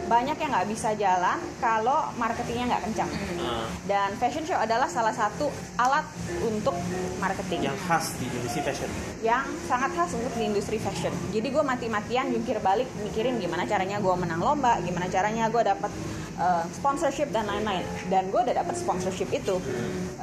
[0.05, 3.11] banyak yang nggak bisa jalan kalau marketingnya nggak kencang
[3.43, 6.05] Ah, dan fashion show adalah salah satu alat
[6.45, 6.71] untuk
[7.19, 8.89] marketing yang khas di industri fashion.
[9.19, 11.11] yang sangat khas untuk di industri fashion.
[11.35, 15.91] Jadi gue mati-matian jungkir balik mikirin gimana caranya gue menang lomba, gimana caranya gue dapat
[16.39, 17.83] uh, sponsorship dan lain-lain.
[18.07, 19.59] Dan gue udah dapat sponsorship itu.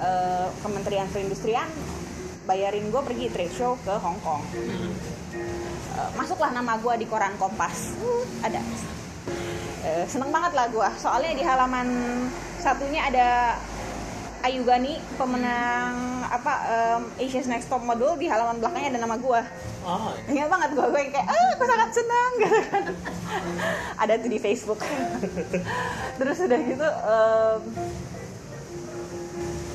[0.01, 1.69] Uh, Kementerian Perindustrian
[2.49, 4.43] bayarin gue pergi trade show ke Hong Kong.
[5.95, 7.93] Uh, masuklah nama gue di koran Kompas.
[8.01, 8.61] Uh, ada.
[9.81, 10.89] Uh, seneng banget lah gue.
[11.01, 11.89] Soalnya di halaman
[12.61, 13.57] satunya ada
[14.41, 18.17] Ayu Gani pemenang apa um, Asia's Next Top Model.
[18.17, 19.41] Di halaman belakangnya ada nama gue
[19.81, 22.85] Oh, ingat banget gue gue kayak ah aku sangat senang gitu kan
[23.97, 24.77] ada tuh di Facebook.
[26.21, 27.65] Terus udah gitu em,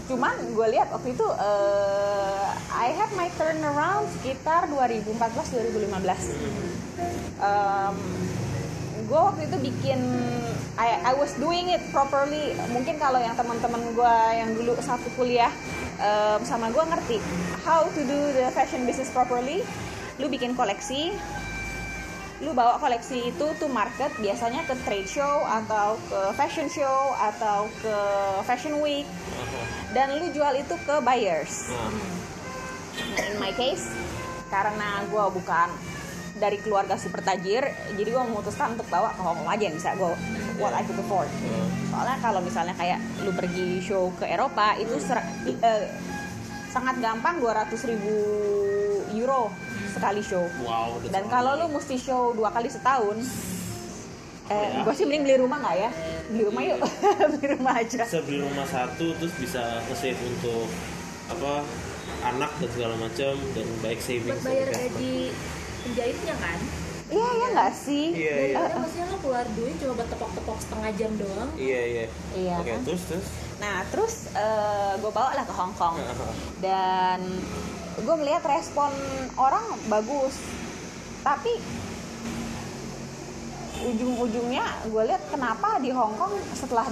[0.06, 5.89] cuman gue lihat waktu itu eh, I have my turnaround sekitar 2014 2015
[7.41, 7.98] um,
[9.06, 10.02] gue waktu itu bikin
[10.76, 12.52] I, I was doing it properly.
[12.74, 15.54] Mungkin kalau yang teman-teman gue yang dulu satu kuliah
[16.02, 17.18] um, sama gue ngerti
[17.63, 19.63] how to do the fashion business properly.
[20.20, 21.15] Lu bikin koleksi
[22.44, 27.72] lu bawa koleksi itu to market biasanya ke trade show atau ke fashion show atau
[27.80, 27.96] ke
[28.44, 29.08] fashion week.
[29.96, 31.72] Dan lu jual itu ke buyers.
[33.15, 33.88] Nah, in my case
[34.52, 35.72] karena gue bukan
[36.36, 39.95] dari keluarga super tajir jadi gue memutuskan untuk bawa ke Hong Kong aja yang bisa
[39.95, 40.12] gue
[40.58, 44.95] what I could afford nah, soalnya kalau misalnya kayak lu pergi show ke Eropa itu
[44.98, 45.88] ser- i- eh,
[46.67, 48.12] sangat gampang 200 ribu
[49.10, 49.48] euro
[49.88, 50.43] sekali show.
[50.60, 51.00] Wow.
[51.08, 53.15] dan kalau lu mesti show dua kali setahun
[54.45, 54.84] eh, Ya.
[54.84, 55.89] gue sih mending beli rumah nggak ya?
[56.28, 56.80] Beli rumah yuk
[57.32, 58.04] beli rumah aja.
[58.04, 60.67] Bisa beli rumah satu terus bisa nge-save untuk
[61.26, 61.63] apa
[62.28, 65.32] anak dan segala macam dan baik saving buat bayar gaji
[65.86, 66.60] penjahitnya kan
[67.06, 68.56] iya ya nggak sih Iya, iya.
[68.56, 72.71] Daripada maksudnya lo keluar duit cuma buat tepok-tepok setengah jam doang iya iya Iya, oke
[72.71, 72.82] kan?
[72.84, 74.28] terus terus Nah, terus
[75.00, 75.95] gue bawa lah ke Hong Kong
[76.65, 77.24] dan
[77.95, 78.91] gue melihat respon
[79.38, 80.36] orang bagus,
[81.24, 81.56] tapi
[83.86, 86.84] ujung-ujungnya gue lihat kenapa di Hong Kong setelah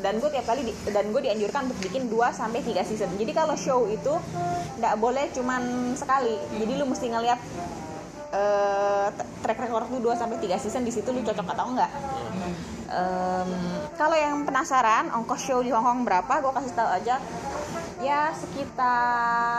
[0.00, 3.08] dan gue tiap kali di- dan gue dianjurkan untuk bikin 2 sampai 3 season.
[3.16, 4.12] Jadi kalau show itu
[4.76, 5.62] nggak boleh cuman
[5.94, 6.36] sekali.
[6.52, 7.40] Jadi lu mesti ngelihat
[8.34, 11.90] eh, track record lu 2 sampai 3 season di situ lu cocok atau enggak.
[12.90, 13.50] Em,
[13.94, 17.16] kalau yang penasaran ongkos show di Hong Kong berapa, gue kasih tahu aja.
[18.02, 19.54] Ya sekitar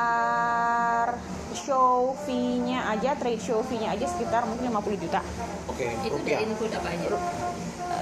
[1.55, 5.23] show fee-nya aja, trade show fee-nya aja sekitar mungkin 50 juta.
[5.71, 7.07] oke itu rupiah udah include apa aja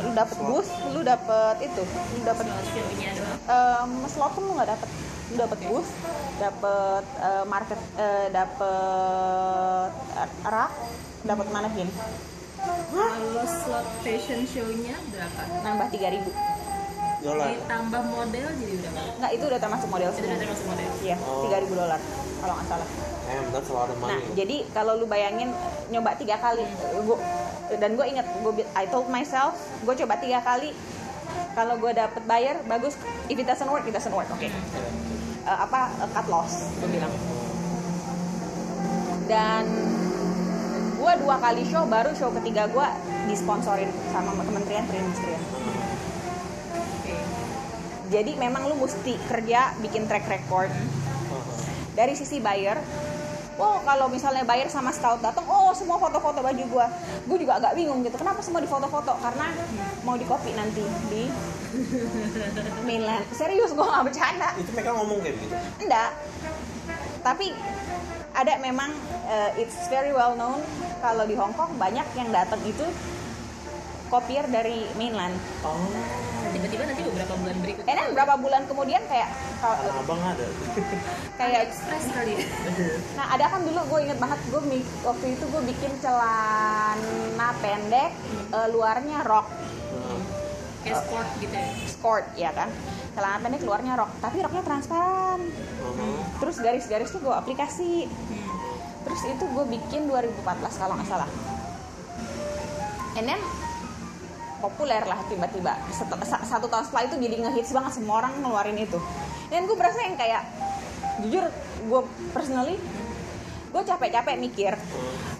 [0.04, 4.54] Lu dapet booth, lu dapet itu, lu dapet Slot show-nya doang em, slot pun lu
[4.58, 4.90] nggak dapet.
[5.24, 5.90] Lu dapet booth,
[6.38, 10.72] dapet eh, market, eh, dapet eh, rak,
[11.24, 11.88] dapet manekin,
[12.90, 16.28] kalau slot fashion show-nya berapa nambah 3000
[17.24, 20.28] dolar ditambah model jadi udah berapa Nggak, itu udah termasuk model itu semua.
[20.28, 21.48] udah termasuk model Iya, Oh.
[21.48, 22.00] 3000 dolar
[22.38, 22.88] kalau nggak salah.
[23.24, 25.50] Damn, that's a lot of Nah, money jadi kalau lu bayangin
[25.88, 26.68] nyoba tiga kali,
[27.02, 27.16] gua,
[27.74, 30.76] dan gue inget, gue I told myself, gue coba tiga kali.
[31.54, 32.98] Kalau gue dapet buyer, bagus.
[33.30, 34.30] If it doesn't work, it doesn't work.
[34.34, 34.50] Oke.
[35.44, 37.14] eh, apa eh, cut loss gue bilang
[39.28, 39.64] dan
[41.00, 42.88] gue dua kali show baru show ketiga gue
[43.28, 45.42] disponsorin sama Kementerian Perindustrian
[48.12, 50.72] jadi memang lu mesti kerja bikin track record
[51.98, 52.78] dari sisi buyer
[53.60, 56.88] oh kalau misalnya buyer sama scout datang oh semua foto-foto baju gua.
[57.24, 59.48] Gue juga agak bingung gitu kenapa semua di foto-foto karena
[60.04, 61.30] mau di copy nanti di
[62.86, 63.26] mainland.
[63.34, 64.50] Serius gue nggak bercanda.
[64.58, 66.12] Itu mereka ngomong kayak gitu enggak.
[67.24, 67.56] Tapi
[68.34, 68.90] ada memang
[69.30, 70.60] uh, it's very well known
[71.00, 72.84] kalau di Hong Kong banyak yang datang itu
[74.14, 75.34] kopier dari mainland.
[75.66, 75.90] Oh.
[76.54, 77.90] Tiba-tiba nanti beberapa bulan berikutnya.
[77.90, 80.46] and then berapa bulan kemudian kayak kalau- abang ada.
[81.42, 82.46] Kayak Express kali ya.
[83.18, 84.62] Nah ada kan dulu gue inget banget gue
[85.02, 88.14] waktu itu gue bikin celana pendek
[88.54, 89.50] eh, luarnya rok.
[90.86, 91.68] Kayak sport gitu ya.
[91.90, 92.70] skirt ya kan?
[93.18, 95.42] Celana pendek luarnya rok tapi roknya transparan.
[95.84, 96.16] Uh-huh.
[96.38, 98.06] terus garis-garis tuh gue aplikasi.
[99.04, 100.46] Terus itu gue bikin 2014
[100.78, 101.30] kalau nggak salah.
[103.18, 103.42] And then
[104.64, 105.76] populer lah tiba-tiba.
[106.48, 108.96] Satu tahun setelah itu jadi ngehits banget semua orang ngeluarin itu.
[109.52, 110.48] Dan gue berasa yang kayak
[111.28, 111.44] jujur
[111.84, 112.80] gue personally
[113.74, 114.74] gue capek-capek mikir.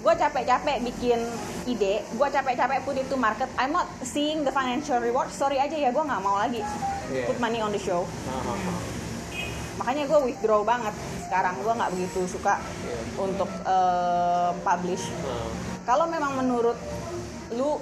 [0.04, 1.22] Gue capek-capek bikin
[1.70, 3.48] ide gue capek-capek put itu market.
[3.56, 5.32] I'm not seeing the financial reward.
[5.32, 6.60] Sorry aja ya gue nggak mau lagi
[7.14, 7.28] Iya.
[7.30, 8.04] put money on the show.
[8.04, 8.58] Uh-huh.
[9.74, 10.94] makanya gue withdraw banget.
[11.26, 12.98] Sekarang gue nggak begitu suka Iya.
[13.22, 15.06] untuk eh, publish.
[15.26, 15.50] Uh,
[15.84, 16.78] kalau memang menurut
[17.54, 17.78] lu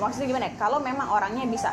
[0.00, 1.70] maksudnya gimana ya kalau memang orangnya bisa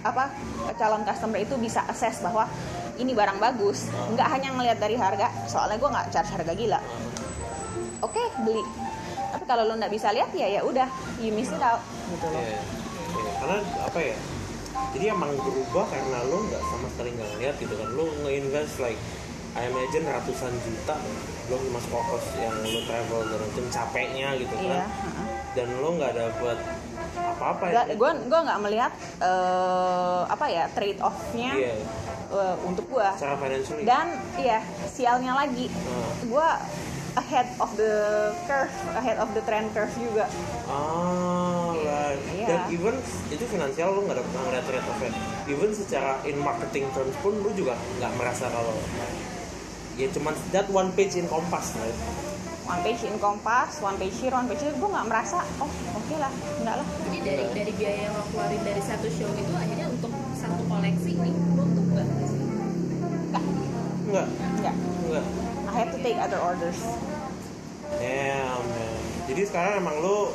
[0.00, 0.32] apa
[0.80, 2.48] calon customer itu bisa assess bahwa
[2.96, 6.80] ini barang bagus nggak hanya ngelihat dari harga soalnya gue nggak charge harga gila
[8.00, 8.64] oke beli
[9.34, 10.88] tapi kalau lu nggak bisa lihat ya ya udah
[11.20, 13.32] you miss it out gitu loh Iya, iya.
[13.38, 14.16] Karena apa ya?
[14.94, 17.88] Jadi emang berubah karena lo nggak sama sekali nggak ngeliat gitu kan.
[17.94, 18.98] Lo nge-invest like
[19.54, 20.98] I imagine ratusan juta
[21.46, 24.66] belum mas kokos yang lo travel dan macam capeknya gitu kan.
[24.66, 25.26] iya heeh.
[25.54, 26.58] Dan lo nggak dapet
[27.16, 27.82] apa-apa ya.
[27.92, 31.74] gue gue nggak melihat eh, apa ya trade offnya Iya.
[32.30, 33.08] eh, untuk gue
[33.82, 36.10] dan iya sialnya lagi Hmm.
[36.26, 36.48] gue
[37.14, 37.94] ahead of the
[38.44, 40.26] curve ahead of the trend curve juga
[40.66, 42.18] Ah, right.
[42.34, 42.46] Iya.
[42.48, 42.94] Dan even
[43.30, 44.98] itu finansial lo nggak dapet nggak ngeliat trade off
[45.46, 48.74] Even secara in marketing terms pun lo juga nggak merasa kalau
[49.94, 51.98] ya cuman that one page in Kompas right?
[52.64, 56.14] One page in Kompas one page here one page here gue nggak merasa oh oke
[56.16, 59.86] lah enggak lah Jadi dari dari biaya yang lo keluarin dari satu show itu akhirnya
[59.92, 62.08] untuk satu koleksi ini lo tuh enggak?
[64.04, 64.26] Enggak,
[64.58, 64.74] enggak
[65.04, 65.26] enggak.
[65.64, 66.80] I have to take other orders
[67.94, 69.02] Damn, man.
[69.30, 70.32] Jadi sekarang emang lo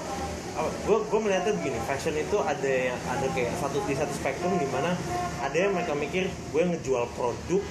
[0.59, 4.67] gue gue melihatnya begini fashion itu ada yang ada kayak satu di satu spektrum di
[4.67, 4.91] mana
[5.39, 7.63] ada yang mereka mikir gue ngejual produk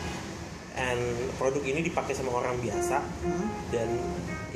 [0.79, 1.03] and
[1.37, 3.05] produk ini dipakai sama orang biasa
[3.75, 3.89] dan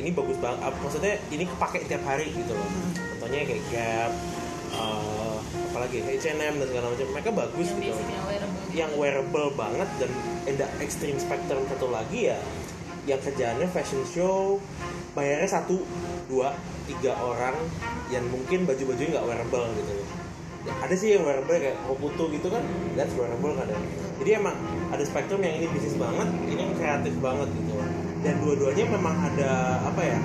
[0.00, 0.72] ini bagus banget.
[0.80, 2.68] Maksudnya ini kepake tiap hari gitu loh.
[3.18, 4.12] Contohnya kayak Gap
[4.72, 5.36] eh,
[5.72, 7.06] apalagi H&M dan segala macam.
[7.12, 8.62] Mereka bagus Yang gitu basicnya wearable.
[8.72, 10.10] yang wearable banget dan
[10.48, 12.38] ada extreme spectrum satu lagi ya
[13.02, 14.62] yang kerjaannya fashion show
[15.18, 15.82] bayarnya satu
[16.30, 16.54] dua
[16.86, 17.58] tiga orang
[18.14, 20.08] yang mungkin baju-bajunya nggak wearable gitu loh.
[20.62, 22.62] Ya, ada sih yang wearable kayak Hokuto gitu kan
[22.94, 23.76] that's wearable kan ada.
[24.22, 24.54] Jadi emang
[24.94, 27.88] ada spektrum yang ini bisnis banget ini yang kreatif banget gitu loh.
[28.22, 29.50] Dan dua-duanya memang ada
[29.82, 30.18] apa ya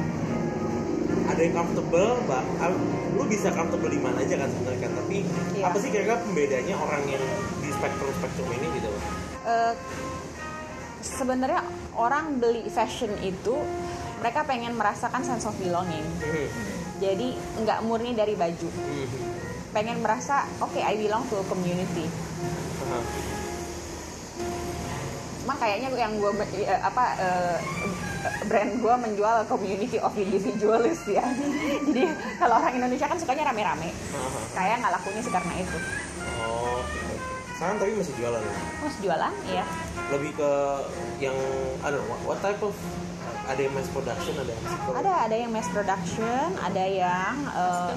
[1.27, 2.71] ada yang comfortable bah, ah,
[3.11, 5.17] lu bisa comfortable di mana aja kan sebenarnya kan tapi
[5.53, 5.63] Iya.
[5.65, 7.23] apa sih kira-kira pembedanya orang yang
[7.57, 8.89] di spektrum spektrum ini gitu
[9.43, 9.73] Eh,
[10.99, 13.55] sebenarnya orang beli fashion itu
[14.17, 16.47] mereka pengen merasakan sense of belonging Hmm.
[16.97, 19.07] jadi nggak murni dari baju Hmm.
[19.71, 22.05] pengen merasa oke I belong to a community
[22.83, 22.99] Aha.
[25.47, 26.27] Cuma kayaknya yang gue
[26.83, 27.55] apa eh,
[28.51, 31.23] brand gue menjual community of individualist ya.
[31.87, 32.03] Jadi
[32.35, 33.95] kalau orang Indonesia kan sukanya rame-rame.
[34.51, 35.77] Kayak nggak lakunya sih karena itu.
[36.35, 36.99] Oh, oke.
[37.55, 38.53] sekarang tapi masih jualan ya?
[38.77, 39.65] terus jualan ya
[40.13, 40.51] Lebih ke
[41.17, 41.33] yang,
[41.81, 42.75] I don't know, what, what type of
[43.47, 47.91] ada yang mass production, ada yang super- ada ada yang mass production ada yang eh,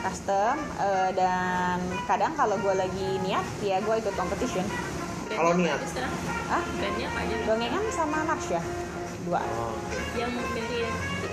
[0.00, 0.56] custom.
[0.80, 1.78] eh, dan
[2.10, 4.64] kadang kalau gue lagi niat ya gue ikut competition
[5.32, 5.80] Kalau niat.
[6.46, 7.36] ah Brandnya apa aja?
[7.42, 8.60] dongengan sama Marsha
[9.26, 9.98] dua Oh, oke.
[10.14, 10.78] Yang dari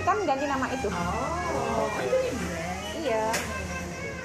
[0.02, 2.78] kan ganti nama itu Oh, itu nih brand.
[2.98, 3.26] Iya.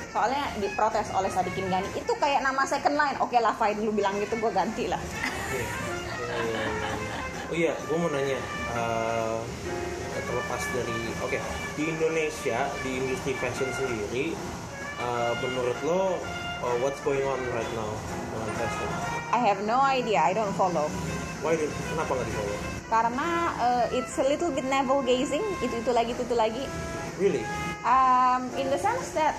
[0.09, 3.17] Soalnya diprotes oleh Sadikin Gani itu kayak nama second line.
[3.21, 4.97] Oke lah fine lu bilang gitu gue ganti lah.
[4.97, 5.61] Oke.
[7.49, 8.37] Oh iya, gue mau nanya
[8.77, 9.39] eh,
[10.21, 11.37] terlepas dari, oke
[11.73, 14.37] di Indonesia di industri fashion sendiri,
[15.01, 16.21] eh, menurut lo
[16.59, 17.91] eh, what's going on right now
[18.31, 18.47] dengan?
[19.29, 20.91] I have no idea, I don't follow.
[21.39, 22.79] Why did, kenapa nggak di follow?
[22.89, 26.63] karena uh, it's a little bit navel gazing itu itu lagi itu itu lagi
[27.21, 27.45] Really?
[27.85, 29.37] um, in the sense that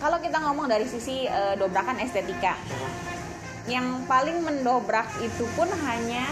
[0.00, 2.56] kalau kita ngomong dari sisi uh, dobrakan estetika
[3.68, 6.24] yang paling mendobrak itu pun hanya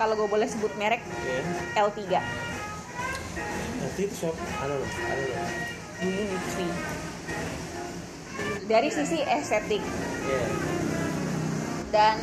[0.00, 1.84] kalau gue boleh sebut merek Yeah.
[1.86, 2.00] L3
[3.82, 4.40] Nanti itu siapa?
[4.40, 4.88] I don't know.
[4.88, 7.11] I don't know.
[8.64, 9.82] Dari sisi estetik
[10.22, 10.48] Yeah.
[11.90, 12.16] dan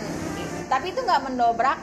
[0.66, 1.76] tapi itu nggak mendobrak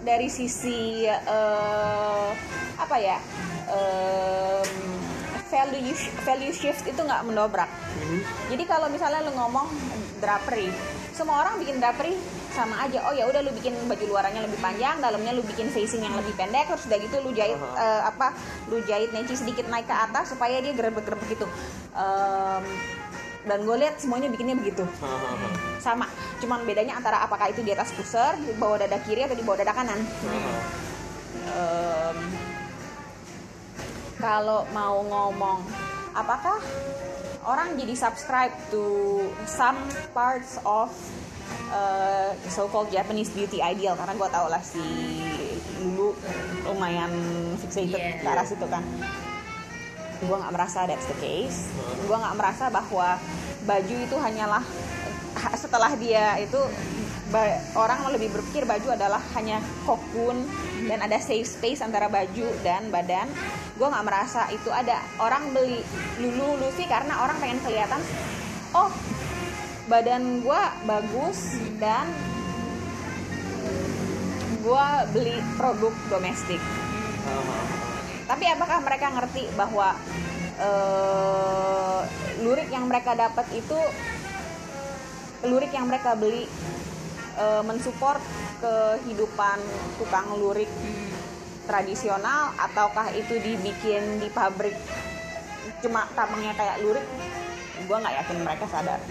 [0.00, 2.28] dari sisi eh,
[2.76, 3.16] apa ya
[3.66, 4.68] em,
[5.46, 8.20] value value shift itu nggak mendobrak Mhm.
[8.48, 9.68] jadi kalau misalnya lu ngomong
[10.18, 10.68] drapery
[11.10, 12.14] semua orang bikin drapery
[12.50, 16.00] sama aja oh ya udah lu bikin baju luarannya lebih panjang dalamnya lu bikin facing
[16.00, 17.76] yang lebih pendek terus udah gitu lu jahit Aha.
[17.76, 18.28] eh, apa
[18.68, 21.48] lu jahit neci sedikit naik ke atas supaya dia gerebek-gerebek gitu
[21.90, 22.64] Em,
[23.48, 24.84] dan gue lihat semuanya bikinnya begitu.
[25.80, 26.06] Sama
[26.40, 29.60] cuman bedanya antara apakah itu di atas pusar di bawah dada kiri atau di bawah
[29.64, 30.00] dada kanan.
[31.50, 32.18] Em,
[34.20, 35.64] kalau mau ngomong
[36.12, 36.60] apakah
[37.48, 38.84] orang jadi subscribe to
[39.48, 39.80] some
[40.12, 40.92] parts of
[41.72, 43.96] uh, so-called Japanese beauty ideal?
[43.96, 44.84] Karena gue tau lah si
[45.80, 46.12] Lulu
[46.68, 47.08] lumayan
[47.56, 48.20] fixated Yeah.
[48.20, 48.84] ke arah situ kan
[50.20, 51.72] gue nggak merasa that's the case.
[52.04, 53.16] Gue nggak merasa bahwa
[53.64, 54.64] baju itu hanyalah
[55.36, 56.58] ha- setelah dia itu
[57.78, 60.42] orang lebih berpikir baju adalah hanya kokun
[60.90, 63.30] dan ada safe space antara baju dan badan.
[63.78, 65.00] Gue nggak merasa itu ada.
[65.16, 65.80] Orang beli
[66.20, 68.02] lulu lucy karena orang pengen kelihatan
[68.74, 68.90] oh
[69.90, 72.06] badan gue bagus dan
[74.60, 76.60] gue beli produk domestik.
[78.30, 79.98] Tapi apakah mereka ngerti bahwa
[80.62, 82.00] eh,
[82.46, 83.74] lurik yang mereka dapat itu
[85.50, 86.46] lurik yang mereka beli
[87.34, 88.22] eh, mensupport
[88.62, 89.58] kehidupan
[89.98, 90.70] tukang lurik
[91.66, 94.78] tradisional ataukah itu dibikin di pabrik
[95.82, 97.02] cuma tampangnya kayak lurik
[97.82, 99.02] gue nggak yakin mereka sadar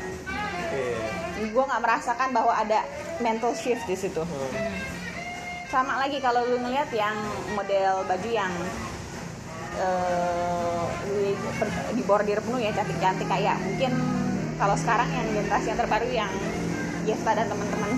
[0.69, 1.49] Yeah.
[1.49, 2.85] gue nggak merasakan bahwa ada
[3.17, 4.77] mental shift di situ Hmm.
[5.65, 7.17] sama lagi kalau lu ngeliat yang
[7.57, 8.53] model baju yang
[9.77, 11.33] eh, di,
[11.99, 13.91] dibordir penuh ya cantik-cantik kayak mungkin
[14.59, 16.33] kalau sekarang yang generasi yang terbaru yang
[17.07, 17.91] Gesta dan teman-teman.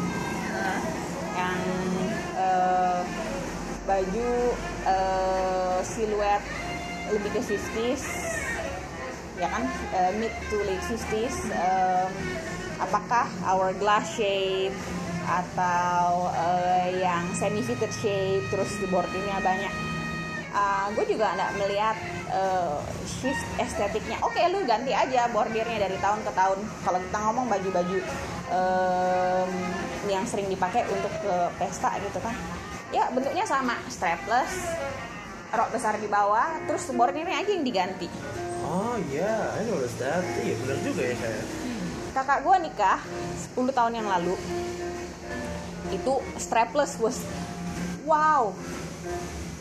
[1.35, 1.59] Yang
[2.37, 3.01] eh,
[3.83, 4.31] baju
[4.87, 6.43] eh, siluet
[7.11, 8.03] lebih ke 50s
[9.41, 9.65] ya kan?
[9.97, 12.11] Eh, mid to late 50s em,
[12.77, 14.77] apakah hourglass shape
[15.25, 19.43] atau eh, yang semi fitted shape terus di boardingnya
[20.51, 21.97] banyak gue juga nggak melihat
[22.31, 24.19] eh, shift estetiknya.
[24.23, 26.59] Oke lu ganti aja bordirnya dari tahun ke tahun.
[26.83, 27.97] Kalau kita ngomong baju-baju
[28.51, 29.51] em,
[30.11, 32.35] yang sering dipakai untuk ke pesta gitu kan.
[32.91, 33.79] Ya bentuknya sama.
[33.87, 34.51] Strapless
[35.51, 38.07] rok besar di bawah terus bordirnya aja yang diganti.
[38.67, 40.23] Oh iya, I noticed that.
[40.43, 41.43] Iya benar juga ya saya.
[42.11, 42.99] kakak gue nikah
[43.55, 44.35] 10 tahun yang lalu.
[45.95, 47.23] Itu strapless was
[48.03, 48.51] wow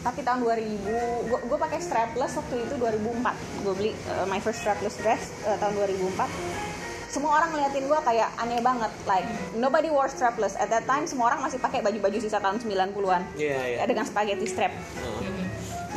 [0.01, 0.81] tapi tahun 2000
[1.29, 5.61] gue gue pakai strapless waktu itu 2004 gue beli uh, my first strapless dress uh,
[5.61, 9.27] tahun 2004 semua orang ngeliatin gue kayak aneh banget like
[9.59, 10.55] nobody wore strapless.
[10.55, 13.77] At that time semua orang masih pakai baju-baju sisa tahun 90-an Iya iya.
[13.83, 14.71] ya, dengan spaghetti strap.
[14.71, 15.43] Heeh.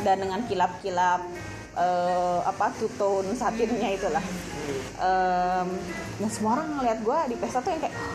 [0.02, 1.22] dan dengan kilap-kilap
[1.78, 4.20] eh, apa two tone satinnya itulah.
[4.98, 5.68] Em,
[6.18, 8.13] dan semua orang ngeliat gue di pesta tuh yang kayak "Oh,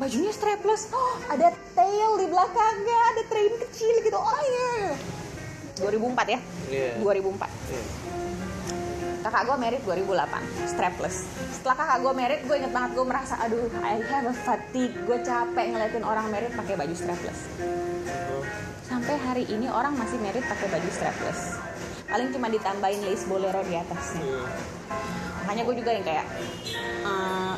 [0.00, 0.88] bajunya strapless.
[0.90, 4.16] Oh ada tail di belakangnya ada train kecil gitu.
[4.16, 4.96] Oh iya.
[5.78, 6.38] 2004 ya?
[6.66, 6.90] Iya.
[6.98, 7.82] 2004 Iya.
[9.20, 11.16] kakak gue merit 2008 strapless.
[11.52, 14.96] Setelah kakak gue merit gue inget banget gue merasa aduh I have a fatigue.
[15.04, 17.40] Gue capek ngeliatin orang merit pakai baju strapless.
[17.60, 18.44] Heeh.
[18.90, 21.54] sampai hari ini orang masih merit pakai baju strapless.
[22.10, 24.24] Paling cuma ditambahin lace bolero di atasnya.
[24.24, 24.48] Hmm.
[25.40, 26.26] makanya gue juga yang kayak
[27.02, 27.54] eh,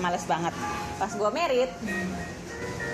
[0.00, 0.54] males banget.
[0.98, 1.70] Pas gue merit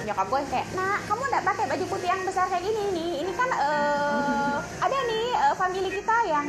[0.07, 3.13] nyokap gue kayak nah kamu nggak pakai baju putih yang besar kayak gini nih.
[3.27, 6.47] Ini kan eh, ada nih eh, family kita yang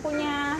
[0.00, 0.56] punya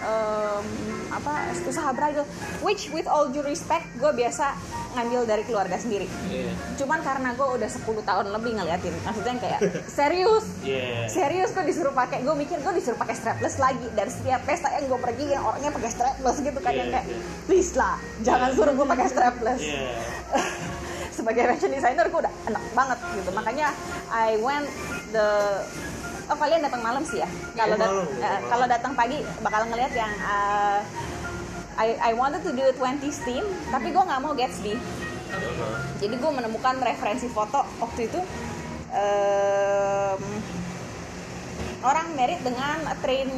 [0.00, 0.64] em,
[1.10, 1.32] apa
[1.62, 2.24] usaha bridal
[2.60, 4.54] which with all due respect gue biasa
[4.90, 6.50] ngambil dari keluarga sendiri Iya.
[6.74, 11.06] cuman karena gue udah 10 tahun lebih ngeliatin maksudnya yang kayak serius Iya.
[11.06, 14.86] serius gue disuruh pakai gue mikir gue disuruh pakai strapless lagi dan setiap pesta yang
[14.86, 17.18] gue pergi yang orangnya pakai strapless gitu kan Iya, yang kayak iya.
[17.44, 19.82] please lah jangan suruh gue pakai strapless Iya.
[21.10, 23.68] sebagai fashion designer gue udah enak banget gitu makanya
[24.08, 24.66] I went
[25.10, 25.28] the
[26.30, 27.28] oh kalian datang malam sih ya?
[27.52, 28.06] Kalau dat-
[28.46, 30.78] kalau datang pagi bakal ngeliat yang uh,
[31.74, 34.74] I I wanted to do a 20s theme tapi gue nggak mau Gatsby.
[35.96, 38.20] Jadi gue menemukan referensi foto waktu itu
[38.90, 40.22] em,
[41.80, 43.30] orang merit dengan train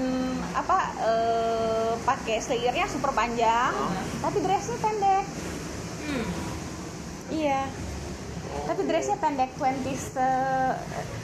[0.53, 3.71] apa eh, pakai slayernya super panjang
[4.19, 5.25] tapi dressnya pendek.
[6.03, 6.27] Hmm.
[7.31, 7.63] iya.
[8.67, 10.73] Tapi dressnya pendek 20s eh,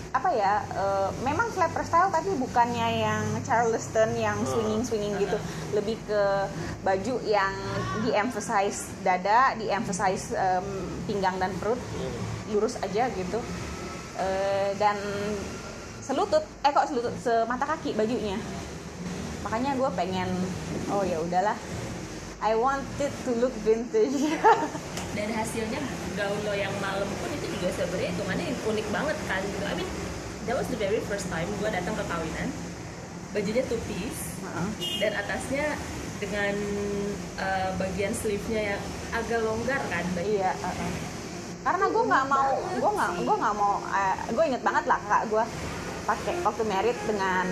[0.09, 5.37] apa ya eh, memang flapper style tapi bukannya yang Charleston yang swinging swinging gitu.
[5.77, 6.23] Lebih ke
[6.81, 7.53] baju yang
[8.05, 10.67] di emphasize dada di emphasize em,
[11.05, 11.81] pinggang dan perut.
[12.49, 13.39] Lurus aja gitu.
[14.19, 14.97] Eh, dan
[16.01, 17.13] selutut eh kok selutut?
[17.21, 18.41] Semata kaki bajunya.
[19.45, 20.29] Makanya gue pengen
[20.89, 21.57] oh ya udahlah.
[22.39, 24.15] I want it to look vintage.
[25.19, 25.83] Dan hasilnya
[26.15, 29.91] gaun lo yang malam pun juga sebenarnya hitungannya unik banget kan gitu I mean
[30.47, 32.49] that was the very first time gue datang ke kawinan
[33.35, 34.69] bajunya two piece Heeh.
[35.03, 35.67] dan atasnya
[36.19, 36.55] dengan
[37.39, 38.83] uh, bagian sleeve-nya yang
[39.15, 40.93] agak longgar kan baju Iya, uh-uh.
[41.63, 43.75] karena gue nggak mau, gue nggak, gue nggak mau,
[44.35, 45.45] gue inget banget lah kakak gue
[46.09, 47.47] pakai waktu merit dengan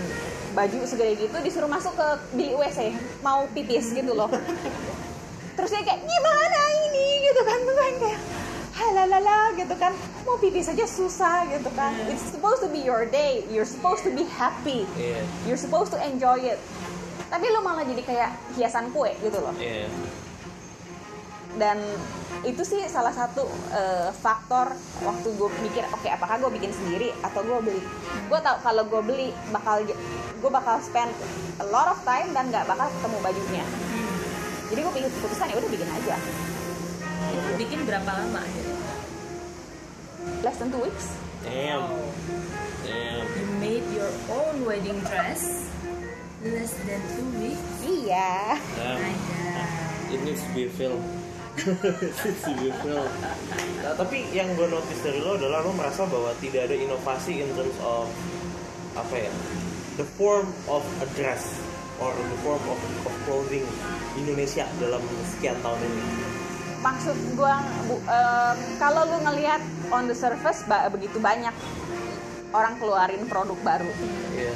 [0.57, 4.33] baju segede gitu disuruh masuk ke di WC mau pipis gitu loh.
[5.57, 8.21] Terus dia kayak gimana ini gitu kan, gue yang kayak
[8.77, 11.97] halalala gitu kan, mau pipis aja susah gitu kan.
[12.13, 15.25] It's supposed to be your day, you're supposed to be happy, Iya.
[15.49, 16.61] you're supposed to enjoy it.
[17.27, 19.57] Tapi lu malah jadi kayak hiasan kue gitu loh.
[19.57, 19.89] Iya.
[21.57, 21.81] dan
[22.45, 27.41] itu sih salah satu eh, faktor waktu gue mikir oke apakah gue bikin sendiri atau
[27.41, 27.81] gue beli
[28.29, 29.81] gue tau kalau gue beli bakal
[30.37, 31.09] gue bakal spend
[31.57, 33.65] a lot of time dan nggak bakal ketemu bajunya
[34.69, 36.17] jadi gue bikin keputusan ya udah bikin aja
[37.57, 38.73] bikin berapa lama gitu
[40.43, 41.07] less than two weeks
[41.47, 41.87] Damn.
[42.83, 43.23] Damn.
[43.39, 45.71] you made your own wedding dress
[46.43, 49.01] less than two weeks iya Damn.
[50.07, 51.03] It needs to be filled.
[51.59, 53.11] It needs to be filled.
[53.83, 57.51] Nah, tapi yang gue notice dari lo adalah lo merasa bahwa tidak ada inovasi in
[57.59, 58.07] terms of
[58.95, 59.33] apa ya,
[59.99, 61.59] the form of a dress
[61.99, 63.67] or the form of, of clothing
[64.15, 65.03] Indonesia dalam
[65.35, 66.03] sekian tahun ini.
[66.87, 67.55] Maksud gue
[68.79, 69.59] kalau lu ngelihat
[69.91, 71.51] on the surface ba- begitu banyak
[72.53, 73.91] orang keluarin produk baru
[74.33, 74.55] Iya.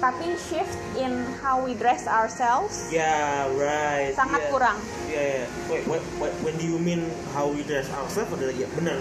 [0.00, 4.10] tapi shift in how we dress ourselves Ya, right.
[4.12, 4.50] sangat Iya.
[4.50, 5.46] kurang Iya, iya.
[5.68, 8.98] Wait, wait, wait, when do you mean how we dress ourselves adalah ya benar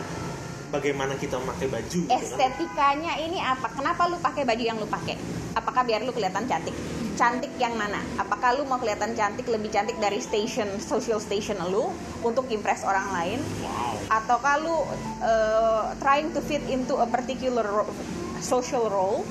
[0.69, 2.21] bagaimana kita memakai baju gitu kan.
[2.21, 3.73] estetikanya ini apa?
[3.73, 5.17] Kenapa lu pakai baju yang lu pakai?
[5.51, 6.77] Apakah biar lu kelihatan cantik?
[7.19, 7.99] Cantik yang mana?
[8.15, 11.91] Apakah lu mau kelihatan cantik lebih cantik dari station social station lu
[12.23, 13.39] untuk impress orang lain?
[13.59, 13.99] Wow.
[14.07, 14.87] Ataukah lu
[15.19, 17.91] uh, trying to fit into a particular ro-
[18.39, 19.27] social role?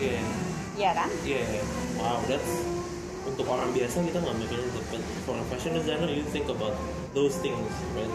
[0.00, 0.24] Iya.
[0.80, 1.12] Ya kan?
[1.28, 1.62] Iya, iya.
[2.00, 2.52] wow, that's
[3.28, 4.80] untuk orang biasa kita nggak mikirin itu.
[4.88, 6.72] But for a fashion designer, you think about
[7.12, 8.12] those things, right?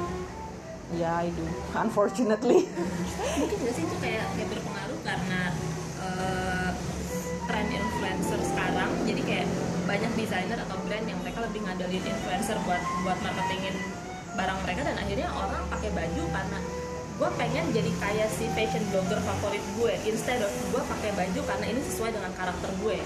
[0.98, 1.46] Ya, I do.
[1.78, 2.66] Unfortunately.
[3.38, 5.42] mungkin nggak sih itu kayak kayak berpengaruh karena
[6.10, 6.70] eh,
[7.52, 8.90] tren influencer sekarang.
[9.04, 9.48] Jadi kayak
[9.84, 13.76] banyak desainer atau brand yang mereka lebih ngandelin influencer buat buat marketingin
[14.40, 14.82] barang mereka.
[14.88, 16.60] Dan akhirnya orang pakai baju karena
[17.22, 19.94] gue pengen jadi kayak si fashion blogger favorit gue.
[20.08, 22.98] Instead of gue pakai baju karena ini sesuai dengan karakter gue.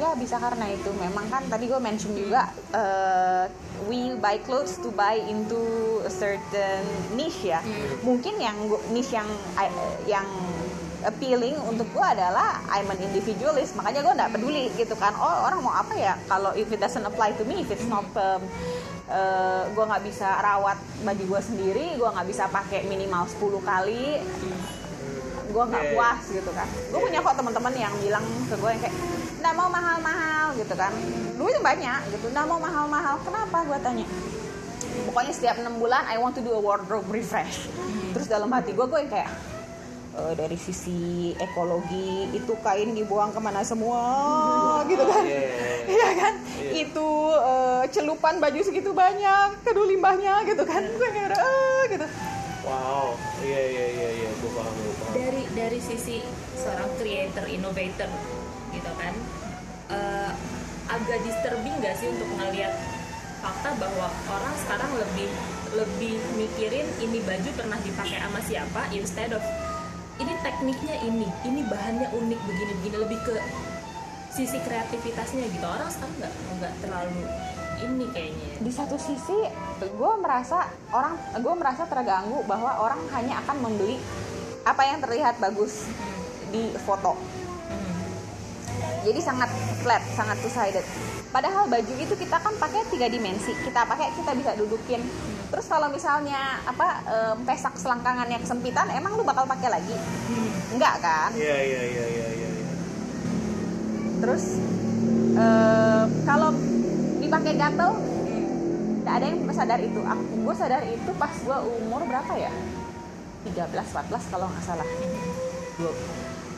[0.00, 0.90] Ya bisa karena itu.
[0.96, 3.44] Memang kan tadi gue mention juga uh,
[3.84, 5.60] we buy clothes to buy into
[6.02, 6.82] a certain
[7.12, 7.60] niche ya.
[8.00, 8.56] Mungkin yang
[8.90, 9.28] niche yang
[9.60, 9.70] I-
[10.08, 10.26] yang
[11.04, 15.16] appealing untuk gue adalah I'm an individualist makanya gue nggak peduli gitu kan.
[15.16, 16.14] Oh orang mau apa ya?
[16.28, 18.42] Kalau if it doesn't apply to me if it's not um,
[19.08, 24.20] uh, gue nggak bisa rawat baju gue sendiri gue nggak bisa pakai minimal 10 kali
[25.50, 26.68] gue nggak puas gitu kan.
[26.94, 28.96] Gue punya kok teman-teman yang bilang ke gue yang kayak
[29.42, 30.92] nggak mau mahal-mahal gitu kan.
[31.34, 33.58] Duitnya banyak gitu nggak mau mahal-mahal kenapa?
[33.66, 34.06] Gue tanya.
[35.10, 37.66] Pokoknya setiap enam bulan I want to do a wardrobe refresh.
[38.14, 39.30] Terus dalam hati gue gue yang kayak
[40.10, 44.02] "Eh, dari sisi ekologi itu kain dibuang ke mana semua
[44.90, 45.22] gitu kan?
[45.22, 45.86] Iya, iya, iya.
[45.86, 46.34] Iya kan?
[46.58, 46.70] Iya.
[46.82, 47.08] itu
[47.38, 50.82] eh, celupan baju segitu banyak kedua limbahnya gitu kan?
[50.82, 52.06] Gue kayak eh gitu.
[52.60, 55.12] Wow, iya iya iya iya, gue paham gue paham.
[55.16, 56.20] dari dari sisi
[56.54, 58.10] seorang creator innovator
[58.70, 59.14] gitu kan
[59.90, 60.30] eh,
[60.86, 62.74] agak disturbing gak sih untuk ngelihat
[63.40, 65.28] fakta bahwa orang sekarang lebih
[65.72, 69.42] lebih mikirin ini baju pernah dipakai sama siapa instead of
[70.20, 73.36] ini tekniknya ini ini bahannya unik begini begini lebih ke
[74.30, 75.64] sisi kreativitasnya gitu.
[75.64, 77.24] Orang sekarang nggak nggak terlalu
[77.80, 78.48] ini kayaknya.
[78.60, 79.38] Di satu sisi
[79.80, 83.96] gue merasa orang gue merasa terganggu bahwa orang hanya akan membeli
[84.68, 85.88] apa yang terlihat bagus
[86.52, 87.16] di foto.
[87.70, 88.02] Hmm.
[89.06, 89.50] jadi sangat
[89.80, 90.82] flat sangat two sided
[91.30, 93.54] padahal baju itu kita kan pakai tiga dimensi.
[93.54, 95.00] Kita pakai kita bisa dudukin
[95.50, 99.96] terus kalau misalnya apa em, pesak selangkangannya kesempitan emang lu bakal pakai lagi?
[100.70, 101.30] Enggak kan?
[101.34, 102.50] Iya iya iya iya iya.
[102.54, 102.72] iya.
[104.22, 104.62] terus
[105.34, 106.54] em, kalau
[107.18, 107.90] dipakai gatel
[109.02, 110.00] nggak ada yang sadar itu.
[110.00, 112.52] Aku gue sadar itu pas gue umur berapa ya?
[113.44, 114.88] 13 14 kalau nggak salah.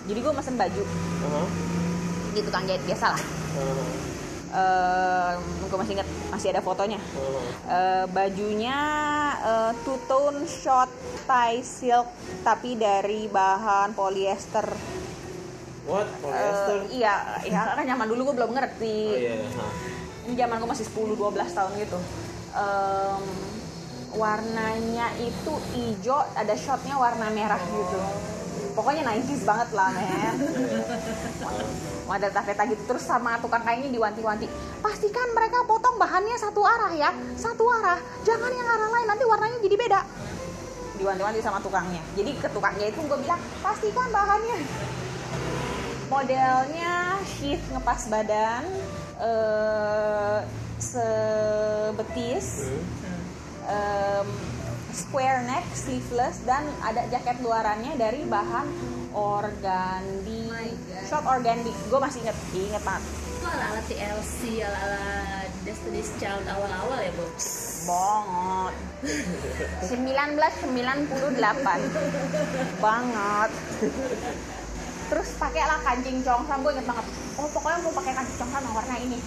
[0.03, 0.83] Jadi gue mesen baju.
[1.23, 1.43] Aha,
[2.33, 3.23] di tukang jahit biasa lah
[4.53, 7.01] aha, gue masih inget masih ada fotonya.
[7.67, 8.79] Eh, bajunya
[9.41, 10.93] eh, two tone short
[11.25, 12.09] tie silk
[12.45, 14.69] tapi dari bahan polyester.
[15.83, 16.07] What?
[16.07, 16.77] Eh, Polyester?
[16.95, 18.99] iya, ya kan zaman dulu gue belum ngerti.
[19.09, 19.35] Oh iya.
[19.59, 19.67] ha.
[20.23, 21.99] Ini zaman gue masih 10-12 tahun gitu.
[22.55, 23.25] Em,
[24.15, 27.99] warnanya itu hijau, ada shotnya warna merah gitu.
[28.73, 30.37] Pokoknya 90s banget lah, men.
[32.09, 34.49] Model tafeta gitu terus sama tukang kainnya diwanti-wanti.
[34.81, 38.01] Pastikan mereka potong bahannya satu arah ya, satu arah.
[38.25, 40.01] Jangan yang arah lain nanti warnanya jadi beda.
[40.97, 42.03] Diwanti-wanti sama tukangnya.
[42.17, 44.61] Jadi ke tukangnya itu gue bilang pastikan bahannya.
[46.09, 48.65] Modelnya sheath ngepas badan,
[49.17, 50.39] eh,
[50.77, 52.69] sebetis,
[53.63, 54.52] Hmm.
[54.93, 58.69] Square neck, sleeveless dan ada jaket luarannya dari bahan
[59.17, 60.53] organdi,
[61.09, 61.73] short organdi.
[61.89, 63.03] Gue masih inget, inget banget.
[63.09, 67.25] Itu ala-ala TLC, ala-ala Destiny's Child awal-awal ya, Bu?
[67.83, 68.75] Banget.
[69.91, 73.51] 1998 banget.
[75.13, 77.05] Terus pakailah kancing congsam, gue inget banget.
[77.41, 79.19] Oh pokoknya gue pakai kancing congsam yang warna ini.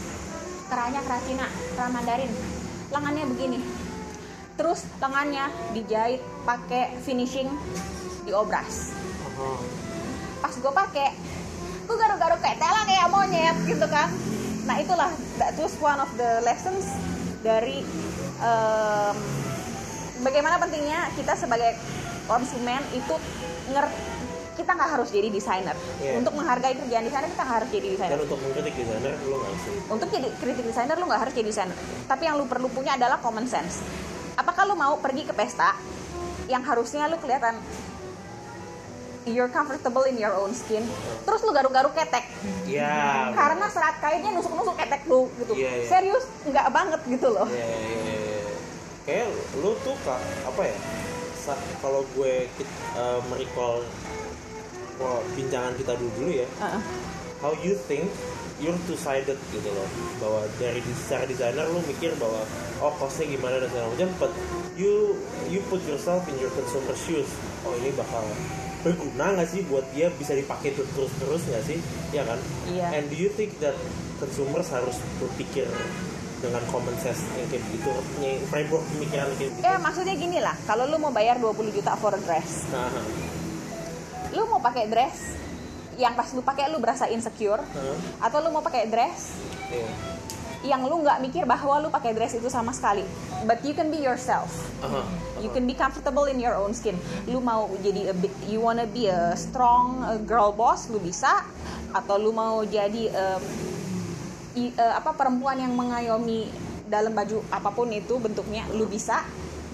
[0.66, 1.46] Kerahnya kerah Cina,
[1.78, 2.32] kerah Mandarin.
[2.90, 3.85] Lengannya begini.
[4.56, 7.52] Terus lengannya dijahit pakai finishing
[8.24, 8.96] diobras.
[9.28, 9.50] Aha.
[10.40, 11.10] Pas gue pakai,
[11.82, 14.08] gue garuk-garuk kayak tela kayak monyet gitu kan.
[14.64, 16.88] Nah itulah that was one of the lessons
[17.44, 17.84] dari
[18.40, 19.16] em,
[20.20, 21.78] bagaimana pentingnya kita sebagai
[22.26, 23.16] konsumen itu
[23.68, 23.98] ngerti
[24.56, 26.16] kita nggak harus jadi desainer Iya.
[26.16, 29.52] untuk menghargai kerjaan desainer kita nggak harus jadi desainer Dan untuk mengkritik desainer lu nggak
[29.60, 29.74] sih?
[29.92, 31.78] untuk jadi kritik desainer lu nggak harus jadi desainer
[32.08, 33.84] tapi yang lu perlu punya adalah common sense
[34.36, 35.76] apakah lu mau pergi ke pesta
[36.46, 37.58] yang harusnya lu kelihatan
[39.26, 40.86] you're comfortable in your own skin
[41.26, 42.30] terus lu garuk-garuk ketek
[42.70, 43.34] Iya.
[43.34, 45.88] karena serat kainnya nusuk-nusuk ketek lu gitu Iya, iya.
[45.90, 48.18] serius nggak banget gitu loh Iya iya iya.
[48.22, 48.54] iya.
[49.06, 49.28] Kayak
[49.62, 50.18] lu tuh kak
[50.50, 50.78] apa ya?
[51.78, 52.50] Kalau gue
[52.98, 53.86] eh, merecall
[55.38, 56.48] bincangan kita dulu dulu ya.
[56.58, 56.82] Heeh.
[57.38, 58.10] How you think
[58.60, 59.88] you're two sided gitu loh.
[60.22, 62.44] Bahwa dari secara desainer lu mikir bahwa
[62.80, 64.32] oh costnya gimana dan segala macam but
[64.80, 65.16] you
[65.52, 67.28] you put yourself in your consumer shoes.
[67.68, 68.24] Oh ini bakal
[68.86, 70.08] berguna nggak sih buat dia?
[70.16, 71.80] Bisa dipakai terus terus nggak sih?
[72.16, 72.40] Ya kan?
[72.72, 73.02] Iya.
[73.02, 73.76] and do you think that
[74.22, 75.68] consumers harus berpikir
[76.40, 77.90] dengan common sense yang kayak begitu
[78.48, 79.60] framework pemikiran kayak gitu?
[79.66, 80.56] Ya maksudnya gini lah.
[80.64, 82.70] Kalau lu mau bayar 20 juta for a dress.
[82.70, 82.92] Nah,
[84.32, 85.45] lu mau pakai dress
[85.96, 87.62] yang pas lu pakai lu berasa insecure.
[87.62, 87.98] Hah?
[88.22, 89.38] atau lu mau pakai dress
[89.70, 89.88] iya.
[90.66, 93.06] yang lu nggak mikir bahwa lu pakai dress itu sama sekali.
[93.46, 94.50] But you can be yourself.
[94.82, 95.06] Aha,
[95.38, 96.98] you can be comfortable in your own skin.
[97.26, 101.46] Lu mau jadi a bit, you wanna be a strong uh, girl boss lu bisa.
[101.94, 103.42] Atau lu mau jadi um,
[104.58, 106.50] i- uh, apa perempuan yang mengayomi
[106.86, 109.22] dalam baju apa pun itu bentuknya lu bisa.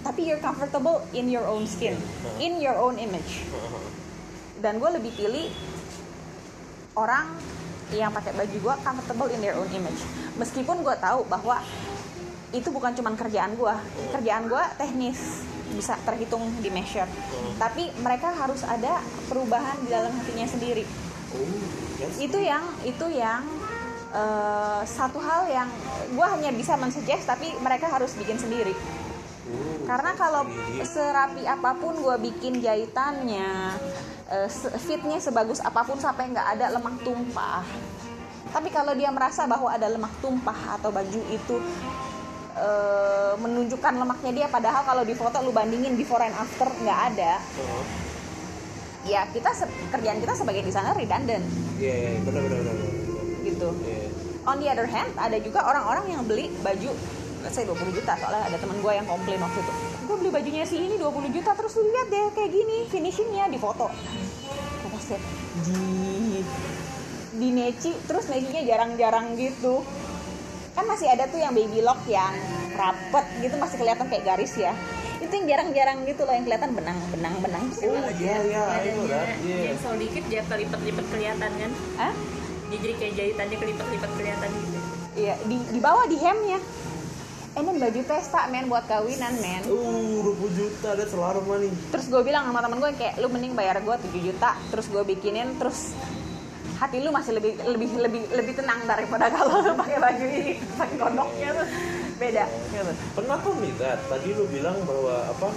[0.02, 1.96] Tapi you're comfortable in your own skin.
[2.38, 3.48] In your own image.
[4.60, 5.48] Dan gue lebih pilih
[6.96, 7.32] orang
[7.92, 10.00] yang pakai baju gue comfortable in their own image.
[10.39, 11.60] Meskipun gue tahu bahwa
[12.52, 13.76] itu bukan cuman kerjaan gue
[14.12, 17.08] kerjaan gue teknis bisa terhitung di measure.
[17.56, 19.00] Tapi mereka harus ada
[19.32, 20.84] perubahan di dalam hatinya sendiri.
[21.32, 21.48] Oh,
[21.96, 22.20] yes.
[22.20, 23.48] itu yang itu yang
[24.12, 25.72] eh, satu hal yang
[26.12, 28.76] gue hanya bisa mensuggest tapi mereka harus bikin sendiri.
[28.76, 30.84] Oh, karena kalau dia.
[30.84, 33.80] serapi apa pun gue bikin jahitannya
[34.32, 37.62] eh, se- fitnya sebagus apa pun sampai nggak ada lemak tumpah
[38.48, 41.56] tapi kalau dia merasa bahwa ada lemak tumpah atau baju itu
[42.54, 47.40] eh, menunjukkan lemaknya dia padahal kalau di foto lu bandingin before and after nggak ada
[47.40, 47.80] Aha.
[49.04, 49.50] ya kita
[49.90, 52.76] kerjaan kita sebagai desainer redundant Iya, iya, benar benar benar.
[52.78, 52.92] benar.
[53.42, 54.06] gitu Iya.
[54.44, 56.92] on the other hand ada juga orang-orang yang beli baju
[57.42, 59.74] let's say 20 juta soalnya ada teman gue yang komplain waktu itu
[60.06, 63.58] gue beli bajunya si ini 20 juta terus lu lihat deh kayak gini finishingnya di
[63.58, 63.89] foto
[64.92, 65.16] pasti
[65.66, 65.82] di
[67.32, 69.82] di neci terus necinya jarang-jarang gitu
[70.72, 72.32] kan masih ada tuh yang baby lock yang
[72.76, 74.72] rapet gitu masih kelihatan kayak garis ya
[75.22, 79.28] itu yang jarang-jarang gitu loh yang kelihatan benang benang benang Oh iya iya itu kan.
[79.46, 79.58] Iya.
[79.72, 82.14] yang soal dikit dia kelipet-lipet kelihatan kan Hah?
[82.72, 84.80] dia jadi kayak jahitannya kelipet-lipet kelihatan gitu
[85.12, 86.56] Iya, di, di bawah di hemnya.
[87.52, 89.62] Ini baju pesta men buat kawinan men.
[89.68, 91.68] Uh, 20 juta that's a lot of money.
[91.91, 94.56] terus gue bilang sama temen gue kayak lu mending bayar gue 7 juta.
[94.72, 95.91] Terus gue bikinin terus
[96.80, 100.95] hati lu masih lebih lebih lebih lebih tenang daripada kalau lu pakai baju ini pakai
[100.95, 101.68] gondoknya tuh.
[102.16, 102.45] Beda.
[102.47, 102.93] Gitu.
[103.18, 105.47] Pernah tuh nih, Dad, tadi lu bilang bahwa apa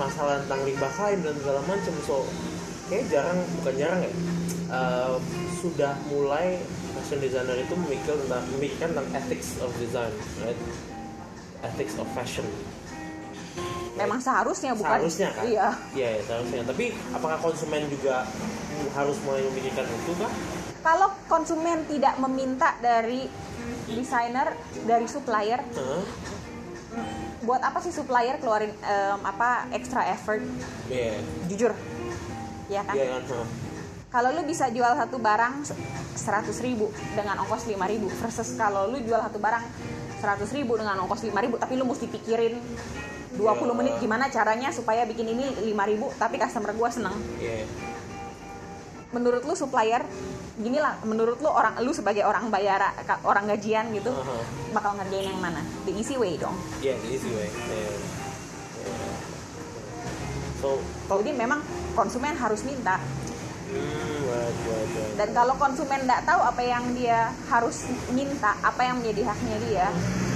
[0.00, 2.24] masalah tentang limbah kain dan segala macam so
[2.88, 4.12] kayak jarang bukan jarang ya.
[4.72, 5.20] Uh,
[5.60, 6.56] sudah mulai
[6.96, 10.08] fashion designer itu memikir tentang memikirkan tentang ethics of design
[10.40, 10.56] right
[11.62, 12.46] ethics of fashion.
[13.96, 14.98] Memang seharusnya bukan?
[14.98, 15.44] Seharusnya kan?
[15.46, 15.68] Iya.
[15.94, 16.62] Iya ya, seharusnya.
[16.66, 16.84] Tapi
[17.14, 18.26] apakah konsumen juga
[18.92, 20.32] harus mulai memikirkan itu kah
[20.82, 23.30] kalau konsumen tidak meminta dari
[23.86, 26.02] desainer dari supplier Hah?
[27.46, 30.42] buat apa sih supplier keluarin em, apa extra effort?
[30.86, 31.18] Iya,
[31.50, 31.72] jujur.
[32.70, 32.94] Ya kan?
[32.94, 33.22] Iya kan.
[34.12, 35.64] Kalau lu bisa jual satu barang
[36.14, 39.64] seratus ribu dengan ongkos 5.000 ribu versus kalau lu jual satu barang
[40.22, 42.54] seratus ribu dengan ongkos 5.000 ribu tapi lu mesti pikirin
[43.34, 43.72] 20 Ya.
[43.74, 47.66] menit gimana caranya supaya bikin ini 5.000 ribu tapi customer gua seneng Iya.
[49.10, 50.06] menurut lu supplier
[50.54, 52.94] gini lah menurut lu orang lu sebagai orang bayar
[53.26, 54.36] orang gajian gitu Aha.
[54.70, 57.48] bakal ngerjain yang mana the easy way dong Iya, the easy way.
[57.50, 57.90] Iya.
[58.86, 59.10] Iya.
[60.62, 60.78] So,
[61.10, 61.58] jadi memang
[61.98, 63.02] konsumen harus minta
[65.12, 69.86] dan kalau konsumen nggak tahu apa yang dia harus minta apa yang menjadi haknya dia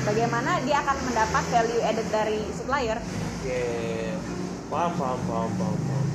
[0.05, 3.01] bagaimana dia akan mendapat value added dari supplier
[3.47, 4.19] Yeah,
[4.67, 6.07] paham, paham, paham, paham, paham.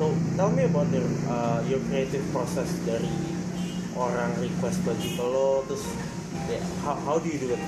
[0.00, 0.04] So,
[0.40, 3.12] tell me about your, uh, your creative process dari
[3.92, 5.84] orang request baju lo, terus
[6.48, 7.60] yeah, how, how do you do it?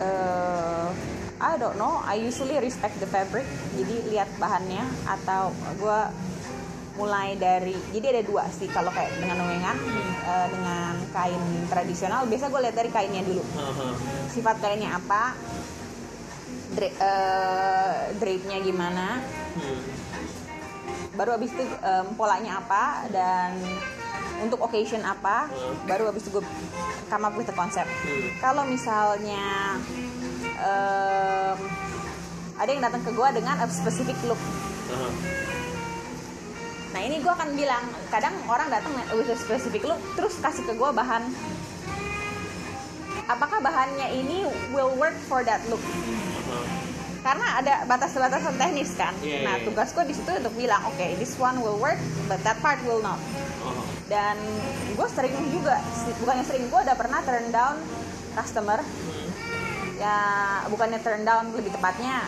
[0.00, 2.04] eh I don't know.
[2.04, 3.48] I usually respect the fabric.
[3.72, 6.00] Jadi lihat bahannya atau gue
[6.94, 9.76] mulai dari jadi ada dua sih kalau kayak dengan wengan
[10.22, 12.28] eh, dengan kain tradisional.
[12.28, 13.40] Biasa gue lihat dari kainnya dulu.
[14.28, 15.32] Sifat kainnya apa
[16.70, 19.06] dra- eh, drape-nya gimana.
[19.50, 19.82] Hmm.
[21.10, 23.52] baru habis itu em, polanya apa dan
[24.40, 25.74] untuk occasion apa Hmm.
[25.84, 26.44] baru habis itu gue
[27.10, 28.30] come up with the konsep Hmm.
[28.38, 29.74] kalau misalnya
[30.60, 31.56] em,
[32.54, 34.40] ada yang datang ke gue dengan a specific look
[34.90, 35.08] Aha.
[36.90, 40.74] nah ini gue akan bilang kadang orang datang with a specific look terus kasih ke
[40.74, 41.24] gue bahan
[43.26, 46.60] apakah bahannya ini will work for that look Aha.
[47.20, 49.64] karena ada batas-batasan teknis kan Iya, nah iya.
[49.64, 53.16] tugasku di situ untuk bilang oke this one will work but that part will not
[53.62, 53.82] Aha.
[54.10, 54.36] dan
[54.92, 55.78] gue sering juga
[56.18, 57.80] bukannya sering gue udah pernah turn down
[58.34, 59.29] customer Hmm.
[60.00, 60.16] Ya
[60.72, 62.24] bukannya turn down lebih tepatnya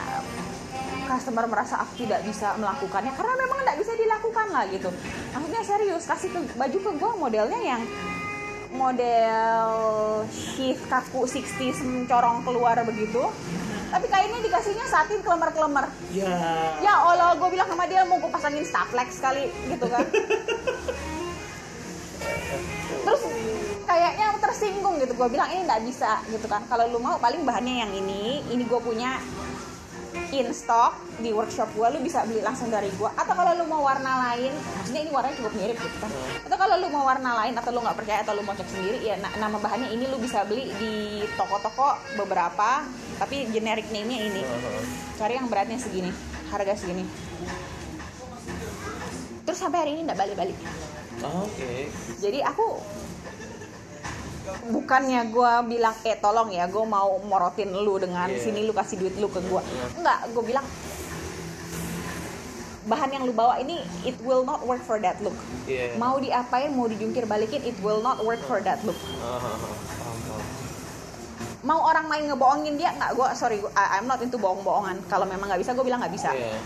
[1.08, 4.88] customer merasa aku tidak bisa melakukannya karena memang tidak bisa dilakukan lah gitu.
[5.32, 7.82] Maksudnya serius kasih ke baju ke gue modelnya yang
[8.72, 9.68] model
[10.32, 13.20] sheath kaku 60s mencorong keluar begitu
[13.92, 16.32] tapi kainnya dikasihnya satin kelemar-kelemar Ya.
[16.80, 20.04] ya Allah gue bilang sama dia mau gue pasangin staflex sekali gitu kan.
[23.04, 23.22] Terus
[23.84, 25.12] kayaknya tersinggung gitu.
[25.14, 26.62] Gue bilang ini nggak bisa gitu kan.
[26.66, 28.42] Kalau lu mau paling bahannya yang ini.
[28.50, 29.20] Ini gue punya
[30.32, 33.84] in stock di workshop gue lu bisa beli langsung dari gue atau kalau lu mau
[33.84, 34.48] warna lain
[34.80, 36.08] maksudnya ini warnanya cukup mirip gitu kan.
[36.48, 39.04] Atau kalau lu mau warna lain atau lu nggak percaya atau lu mau cek sendiri
[39.04, 42.80] ya na- nama bahannya ini lu bisa beli di toko-toko beberapa
[43.20, 44.42] tapi generic name-nya ini.
[45.20, 46.08] Cari yang beratnya segini
[46.48, 47.04] harga segini.
[49.44, 50.56] Terus sampai hari ini nggak balik-balik.
[51.22, 51.92] Ah, Oke.
[52.18, 52.80] jadi aku
[54.68, 58.42] bukannya gue bilang eh tolong ya gue mau morotin lu dengan Iya.
[58.42, 59.84] sini lu kasih duit lu ke gue Iya.
[59.94, 60.66] enggak gue bilang
[62.82, 65.34] bahan yang lu bawa ini it will not work for that look
[65.64, 65.94] Iya.
[65.94, 69.38] mau diapain mau dijungkir balikin it will not work for that look aha.
[69.38, 69.54] Paham,
[70.18, 70.42] paham.
[71.62, 75.46] mau orang main ngebohongin dia nggak gue sorry gua, I'm not into bohong-bohongan kalau memang
[75.46, 76.58] nggak bisa gue bilang nggak bisa Iya.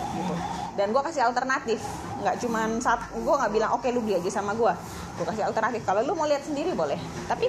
[0.75, 1.85] dan gue kasih alternatif
[2.17, 4.73] nggak cuman saat gue nggak bilang oke lu beli aja sama gue
[5.17, 7.49] gue kasih alternatif kalau lu mau lihat sendiri boleh tapi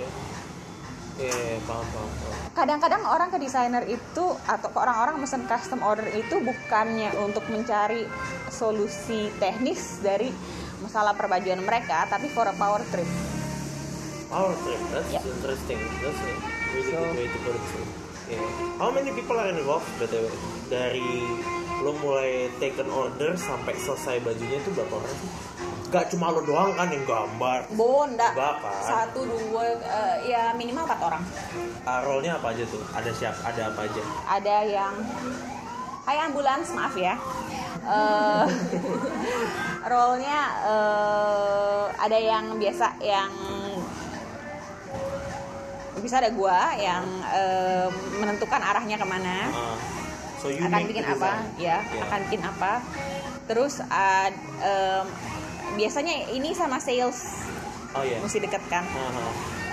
[1.18, 2.34] paham, paham, paham.
[2.54, 8.06] kadang-kadang orang ke desainer itu atau ke orang-orang mesen custom order itu bukannya untuk mencari
[8.48, 10.30] solusi teknis dari
[10.80, 13.10] masalah perbajuan mereka tapi for a power trip
[14.28, 15.24] Power trip, that's Yeah.
[15.24, 15.80] interesting.
[16.04, 16.28] That's a
[16.76, 17.64] really So- good way to put it.
[18.28, 18.44] Yeah.
[18.76, 20.28] How many people are involved btw?
[20.68, 21.24] Dari
[21.80, 25.32] lo mulai take an order sampai selesai bajunya itu berapa orang sih?
[25.88, 27.60] Gak cuma lo doang kan yang gambar.
[27.72, 28.82] bonda Enggak, kan?
[28.82, 31.24] satu dua eh, ya minimal empat orang
[31.82, 32.84] Uh, role-nya apa aja tuh?
[32.92, 33.40] Ada siapa?
[33.46, 34.02] Ada apa aja?
[34.28, 34.94] ada yang
[36.04, 37.16] Hai ambulans maaf ya
[37.80, 38.44] Eh,
[39.90, 43.32] role-nya eh, ada yang biasa yang
[45.98, 49.74] bisa ada gua yang em, menentukan arahnya ke mana Ah.
[50.38, 52.06] so you akan bikin apa ya Yeah.
[52.06, 52.72] akan bikin apa
[53.46, 55.06] terus ad- em,
[55.76, 57.44] biasanya ini sama sales.
[57.92, 58.86] Oh ya mesti deket kan?
[58.86, 59.26] Aha.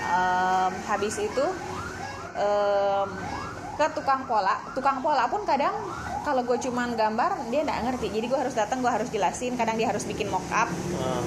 [0.05, 1.45] Em, habis itu
[2.35, 3.09] em,
[3.75, 4.59] ke tukang pola.
[4.73, 5.75] Tukang pola pun kadang
[6.25, 8.09] kalau gue cuman gambar dia nggak ngerti.
[8.11, 9.55] Jadi gue harus datang gue harus jelasin.
[9.55, 11.23] Kadang dia harus bikin mock up Ah.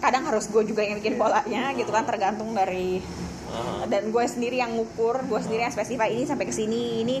[0.00, 3.04] kadang harus gue juga yang bikin polanya gitu kan tergantung dari
[3.52, 3.84] Aha.
[3.84, 7.04] dan gue sendiri yang ngukur gue sendiri yang spesify ini sampai ke sini.
[7.04, 7.16] Ini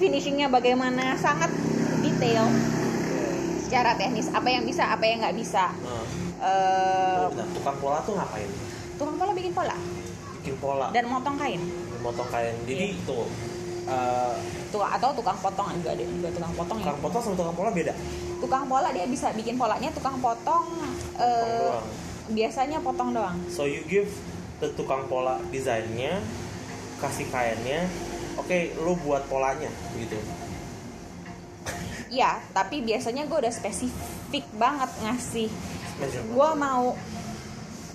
[0.00, 1.52] finishingnya bagaimana sangat
[2.00, 2.48] detail
[3.72, 5.72] secara teknis apa yang bisa apa yang nggak bisa.
[6.44, 8.50] Eh, Bentar, tukang pola tuh ngapain?
[9.00, 9.72] tukang pola bikin pola.
[10.44, 10.86] Bikin pola.
[10.92, 11.56] Dan motong kain.
[11.96, 12.52] Memotong kain.
[12.68, 13.06] Jadi Iya.
[13.08, 13.24] tuh
[13.88, 14.36] eh,
[14.68, 16.84] tukang atau tukang potong juga ada juga tukang potong ya.
[16.84, 17.94] tukang potong sama tukang pola beda?
[18.44, 20.64] Tukang pola dia bisa bikin polanya tukang potong
[21.16, 21.88] eh, doang.
[22.28, 23.40] biasanya potong doang.
[23.48, 24.12] So you give
[24.60, 26.20] the tukang pola desainnya
[27.00, 27.88] kasih kainnya
[28.36, 30.20] oke lu buat polanya gitu
[32.12, 35.48] Iya, tapi biasanya gue udah spesifik banget ngasih.
[36.28, 36.92] Gue mau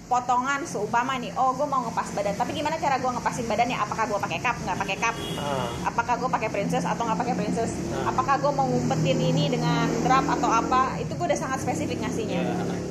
[0.08, 1.36] potongan seumpama nih.
[1.38, 2.34] Oh gue mau ngepas badan.
[2.34, 3.78] Tapi gimana cara gue ngepasin badannya?
[3.78, 4.58] Apakah gue pakai cup?
[4.64, 5.16] Nggak pakai cup.
[5.38, 7.72] Ah, apakah gue pakai princess atau nggak pakai princess?
[7.94, 8.10] Nah.
[8.10, 10.98] apakah gue mau ngumpetin ini dengan drap atau apa?
[10.98, 12.42] Itu gue udah sangat spesifik ngasihnya.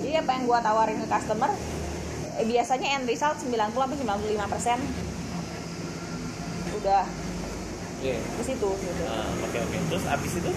[0.06, 1.50] Jadi apa yang gue tawarin ke customer
[2.38, 4.78] eh, biasanya end result 90 sampai 95 persen.
[6.78, 7.04] Udah.
[7.96, 8.20] Iya.
[8.20, 9.02] ke situ gitu.
[9.08, 9.76] Ah, oke oke.
[9.88, 10.50] Terus abis itu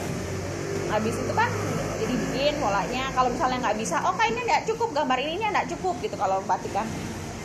[0.87, 1.51] habis itu kan
[1.99, 3.03] jadi bikin polanya.
[3.11, 6.71] Kalau misalnya nggak bisa oh kainnya nggak cukup gambar ininya nggak cukup gitu kalau batik
[6.71, 6.87] kan.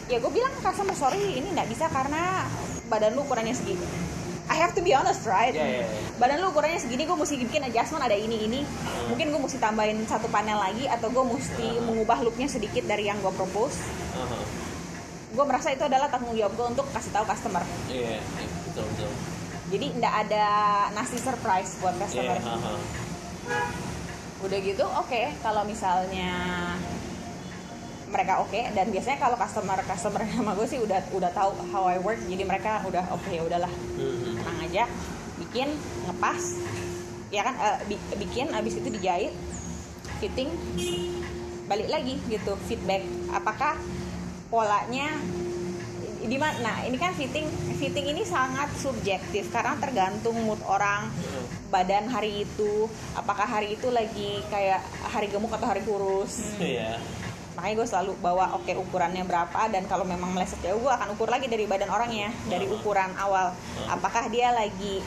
[0.06, 2.46] Ya gue bilang ke customer sorry ini nggak bisa karena
[2.86, 3.82] badan lu ukurannya segini.
[4.44, 5.56] I have to be honest right?
[5.56, 6.00] Iya, iya, iya.
[6.20, 8.60] badan lu ukurannya segini gue mesti bikin adjustment ada ini ini.
[9.08, 13.18] Mungkin gue mesti tambahin satu panel lagi atau gue mesti mengubah looknya sedikit dari yang
[13.24, 13.80] gue propose.
[14.14, 14.62] Aha.
[15.34, 17.66] gue merasa itu adalah tanggung jawab gue untuk kasih tahu customer.
[17.90, 19.10] Iya iya, betul betul.
[19.74, 20.46] Jadi nggak ada
[20.94, 22.38] nasi surprise buat customer.
[22.38, 22.78] Aha.
[24.40, 25.22] Udah gitu oke.
[25.40, 26.32] Kalau misalnya
[28.04, 31.98] mereka oke dan biasanya kalau customer customer sama gue sih udah udah tahu how I
[31.98, 33.72] work jadi mereka udah oke ya udahlah.
[33.98, 34.38] Mhm.
[34.38, 34.84] tenang aja
[35.34, 35.68] bikin
[36.06, 36.42] ngepas
[37.34, 37.54] ya kan?
[37.90, 39.34] Bi- bikin abis itu dijahit
[40.22, 40.46] fitting
[41.66, 43.02] balik lagi gitu feedback.
[43.32, 43.74] Apakah
[44.46, 45.10] polanya
[46.24, 47.44] di mana nah ini kan fitting
[47.76, 51.10] fitting ini sangat subjektif karena tergantung mood orang.
[51.10, 51.44] Mhm.
[51.74, 52.86] Badan hari itu?
[53.12, 54.78] Apakah hari itu lagi kayak
[55.10, 56.54] hari gemuk atau hari kurus?
[56.62, 57.02] Iya.
[57.58, 61.26] Makanya gue selalu bawa oke ukurannya berapa dan kalau memang meleset jauh gue akan ukur
[61.26, 63.50] lagi dari badan orangnya dari ukuran awal.
[63.86, 65.02] Apakah dia lagi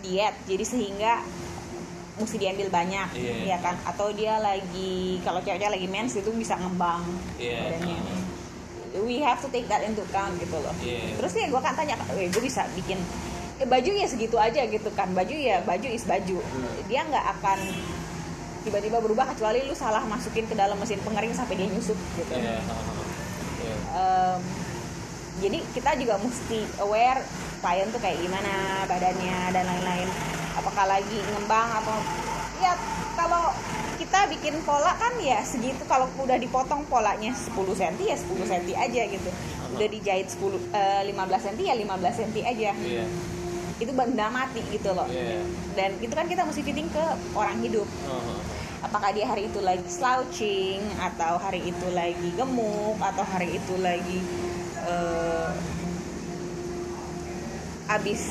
[0.00, 1.20] diet jadi sehingga
[2.16, 3.56] mesti diambil banyak Iya.
[3.56, 3.76] ya kan?
[3.84, 7.04] Atau dia lagi kalau ceweknya lagi mens itu bisa ngembang
[7.36, 7.76] Iya.
[7.76, 7.98] badannya.
[9.00, 10.74] we have to take that into account gitu loh.
[10.82, 11.14] Iya.
[11.16, 12.98] terus ya gue kan tanya eh, gue bisa bikin
[13.60, 15.12] eh, baju ya segitu aja gitu kan.
[15.12, 16.40] Baju ya baju is baju.
[16.40, 16.72] Hmm.
[16.88, 17.58] dia nggak akan
[18.60, 22.34] tiba-tiba berubah kecuali lu salah masukin ke dalam mesin pengering sampai dia nyusut gitu.
[22.36, 22.60] Aha.
[23.60, 23.76] Iya.
[23.96, 24.40] Em,
[25.40, 27.24] jadi kita juga mesti aware
[27.60, 30.08] klien tuh kayak gimana badannya dan lain-lain.
[30.56, 31.96] Apakah lagi ngembang atau
[32.60, 32.76] ya
[33.16, 33.48] kalau
[33.96, 35.80] kita bikin pola kan ya segitu.
[35.88, 39.30] Kalau udah dipotong polanya 10 cm ya 10 cm aja gitu.
[39.72, 41.16] Udah dijahit 10 eh, 15
[41.48, 42.70] cm ya 15 cm aja.
[42.76, 43.04] Iya
[43.80, 45.08] itu benda mati gitu loh.
[45.08, 45.40] Iya.
[45.72, 47.88] Dan itu kan kita mesti fitting ke orang hidup.
[48.06, 48.36] Aha.
[48.80, 54.24] apakah dia hari itu lagi slouching atau hari itu lagi gemuk atau hari itu lagi
[54.80, 55.52] eh,
[57.92, 58.22] abis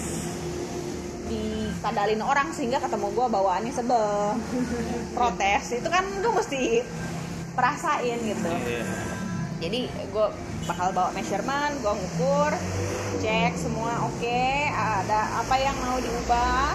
[1.30, 4.42] dikadalin orang sehingga ketemu gue bawaannya sebel.
[5.18, 5.70] Protes.
[5.70, 6.82] Itu kan gue mesti
[7.54, 8.50] perasain gitu.
[8.50, 9.19] Iya
[9.60, 10.28] jadi gue
[10.66, 12.52] bakal bawa measurement gue ngukur
[13.20, 14.42] cek semua oke
[14.72, 16.74] ada apa yang mau diubah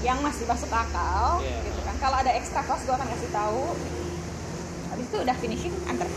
[0.00, 1.60] yang masih masuk akal Iya.
[1.60, 1.92] gitu kan.
[1.98, 3.76] Kalau ada extra cost gue akan kasih tahu.
[4.88, 6.08] Habis itu udah finishing antar.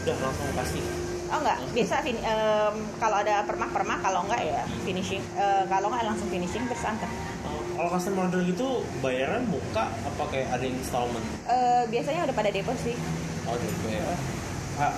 [0.00, 0.84] Udah langsung kasih
[1.30, 1.58] oh enggak.
[1.70, 5.22] Biasa fin- em, kalau ada permak permak kalau enggak ya finishing.
[5.32, 7.08] Eh, kalau enggak langsung finishing terus antar.
[7.40, 8.68] Oh, kalau custom order gitu
[8.98, 11.24] bayaran muka apa kayak ada installment?
[11.46, 12.98] Eh, biasanya udah pada depo sih.
[13.46, 14.18] Oh DP Ah,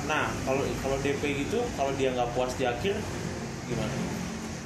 [0.06, 2.94] nah kalau kalau DP gitu kalau dia nggak puas di akhir
[3.66, 3.94] gimana?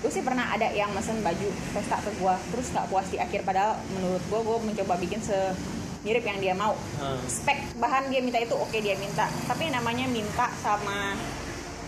[0.04, 3.48] Gue sih pernah ada yang mesen baju pesta ke gue terus nggak puas di akhir
[3.48, 6.76] padahal menurut gue gue mencoba bikin semirip yang dia mau.
[7.00, 9.24] Ah, spek bahan dia minta itu oke dia minta.
[9.48, 11.16] Tapi namanya minta sama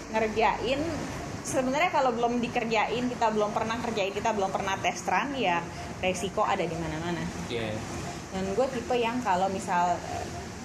[0.09, 0.81] ngerjain
[1.45, 5.61] sebenarnya kalau belum dikerjain kita belum pernah kerjain kita belum pernah test run ya
[6.01, 7.21] resiko ada di mana-mana.
[7.53, 7.77] Iya.
[8.33, 9.97] Dan gue tipe yang kalau misal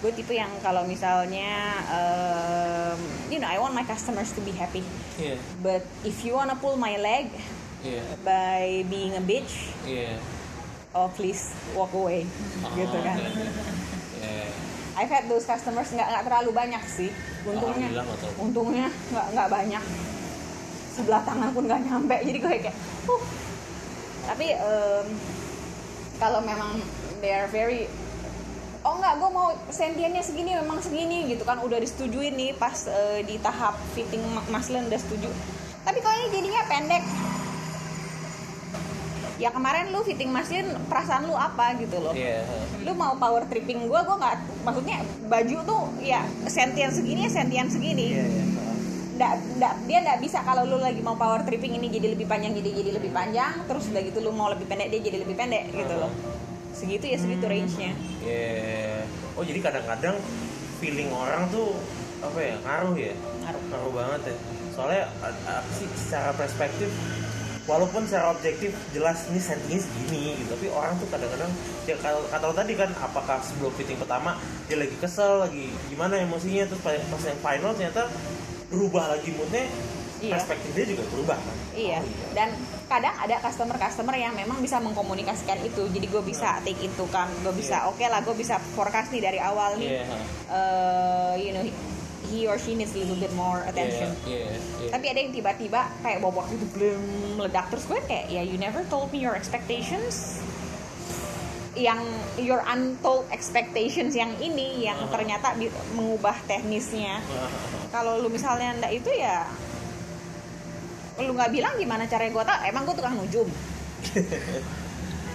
[0.04, 3.00] gue tipe yang kalau misalnya um,
[3.32, 4.84] you know I want my customers to be happy.
[5.16, 5.40] Iya.
[5.64, 7.32] But if you wanna pull my leg
[7.80, 8.04] Iya.
[8.28, 10.20] by being a bitch, Iya.
[10.92, 12.28] oh please walk away,
[12.76, 13.16] gitu kan.
[13.16, 13.64] Oh, oke, oke.
[14.20, 14.48] Iya.
[15.00, 17.10] I've had those customers nggak nggak terlalu banyak sih,
[17.48, 18.04] untungnya,
[18.40, 19.84] untungnya nggak nggak banyak.
[20.94, 22.78] Sebelah tangan pun nggak nyampe, jadi gue kayak,
[23.08, 23.24] uh.
[24.24, 25.08] Tapi em,
[26.20, 26.80] kalau memang
[27.20, 27.88] they are very
[28.84, 31.60] oh nggak gue mau sentiannya segini memang segini gitu kan.
[31.64, 35.32] Udah disetujuin nih pas eh, di tahap fitting ma- muslin udah setuju.
[35.84, 37.04] Tapi kok ini jadinya pendek?
[39.42, 42.14] Ya kemarin lu fitting muslin perasaan lu apa gitu loh.
[42.16, 42.46] Iya.
[42.84, 44.36] lu mau power tripping gue gue nggak
[44.68, 45.00] maksudnya
[45.32, 48.06] baju tuh ya sentian segini ya sentian segini.
[48.20, 48.44] Iya, iya.
[49.14, 52.52] nggak nggak dia nggak bisa kalau lu lagi mau power tripping ini jadi lebih panjang
[52.58, 55.70] jadi jadi lebih panjang terus udah gitu lu mau lebih pendek dia jadi lebih pendek
[55.70, 56.10] gitu loh
[56.74, 57.92] segitu ya segitu range nya
[58.26, 59.06] Iya.
[59.38, 60.18] Oh jadi kadang-kadang
[60.78, 61.78] feeling orang tuh
[62.20, 63.14] apa ya ngaruh ya?
[63.46, 63.62] Ngaruh.
[63.70, 64.36] Ngaruh banget ya.
[64.74, 66.90] Soalnya apa sih secara perspektif
[67.64, 71.48] walaupun secara objektif jelas ini settingnya segini gitu tapi orang tuh kadang-kadang
[71.88, 74.36] ya kalau kata lo tadi kan apakah sebelum fitting pertama
[74.68, 78.12] dia lagi kesel lagi gimana emosinya terus pas pas yang final ternyata
[78.68, 79.64] berubah lagi moodnya
[80.20, 80.40] Iya.
[80.40, 82.00] perspektif dia juga berubah kan iya.
[82.00, 82.50] Oh, dan
[82.88, 85.90] kadang ada customer customer yang memang bisa mengkomunikasikan itu.
[85.90, 87.30] Jadi gue bisa take itu kan.
[87.42, 87.90] Gue bisa Iya.
[87.90, 89.90] oke lah gue bisa forecast nih dari awal nih.
[90.00, 90.18] Iya, ha.
[90.54, 91.66] eh, you know
[92.34, 94.10] he or she needs a little bit more attention.
[94.26, 94.90] Iya, iya, iya.
[94.90, 97.02] tapi ada yang tiba-tiba kayak bobok gitu belum
[97.38, 97.70] meledak.
[97.70, 100.42] Terus gue kayak ya you never told me your expectations
[101.74, 101.98] yang
[102.38, 105.58] your untold expectations yang ini yang ternyata
[105.98, 107.18] mengubah teknisnya.
[107.90, 109.50] Kalau lu misalnya ndak itu ya
[111.20, 113.48] lu nggak bilang gimana caranya gue tau emang gue tukang nujum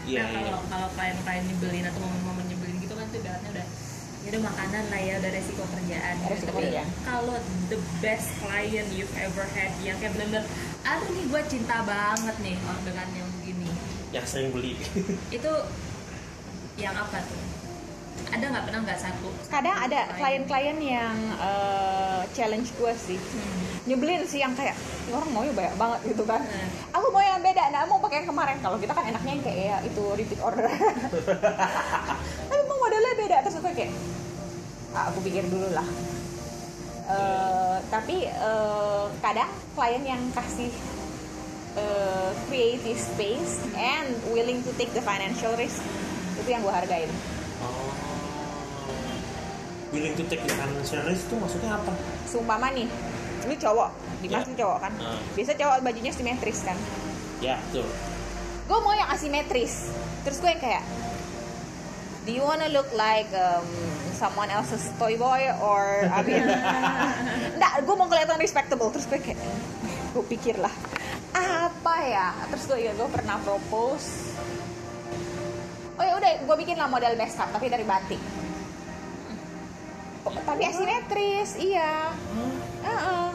[0.08, 0.40] Iya, nah iya.
[0.40, 3.66] kalau kalau klien-klien nyebelin atau momen-momen nyebelin gitu kan tuh ibaratnya udah
[4.24, 6.32] ya udah makanan lah ya udah resiko kerjaan gitu.
[6.32, 6.88] Resiko Tapi kerjaan.
[7.04, 7.36] kalau
[7.68, 10.48] the best client you've ever had yang kayak bener-bener
[10.88, 13.68] aduh nih gue cinta banget nih oh, dengan yang begini
[14.08, 14.80] yang sering beli
[15.28, 15.52] itu
[16.80, 17.40] yang apa tuh
[18.28, 18.64] ada nggak?
[18.68, 23.18] Pernah nggak satu kadang ada klien-klien yang eh, challenge gue sih.
[23.18, 23.66] Hmm.
[23.88, 24.76] nyebelin sih yang kayak
[25.08, 26.44] "Ini orang maunya banyak banget gitu kan.
[26.44, 26.68] Hmm.
[26.92, 28.56] aku mau yang beda nggak mau pakai yang kemarin.
[28.60, 30.68] Kalau kita kan enaknya yang kayak ya itu repeat order.
[32.52, 33.36] Tapi mau modelnya beda.
[33.48, 33.92] Terus aku kayak
[34.92, 35.88] "Ah, aku pikir dulu lah.
[37.08, 40.68] Eh, tapi eh, kadang klien yang kasih
[41.80, 45.80] eh, creative space and willing to take the financial risk
[46.36, 47.08] itu yang gue hargain.
[47.64, 47.88] Oh.
[49.88, 51.92] Willing to take the financial risk itu maksudnya apa?
[52.28, 52.84] seumpama nih
[53.48, 53.88] lu cowok
[54.20, 54.92] Dimas lu cowok kan?
[55.00, 55.16] Ah.
[55.32, 56.76] biasa cowok bajunya simetris kan?
[57.38, 57.86] Ya, betul.
[58.68, 59.88] gue mau yang asimetris.
[60.26, 60.84] Terus gue yang kayak
[62.28, 63.64] do you wanna look like um,
[64.12, 66.44] someone else's toy boy or I mean
[67.56, 68.92] enggak gue mau kelihatan respectable.
[68.92, 69.40] Terus gue kayak
[70.12, 70.74] gue pikir lah
[71.38, 72.28] apa ya?
[72.52, 74.36] Terus gue ya gue pernah propose.
[75.96, 78.20] Oh ya udah gue bikin lah model best cut tapi dari batik
[80.44, 82.12] tapi asimetris iya.
[82.84, 83.26] Heeh.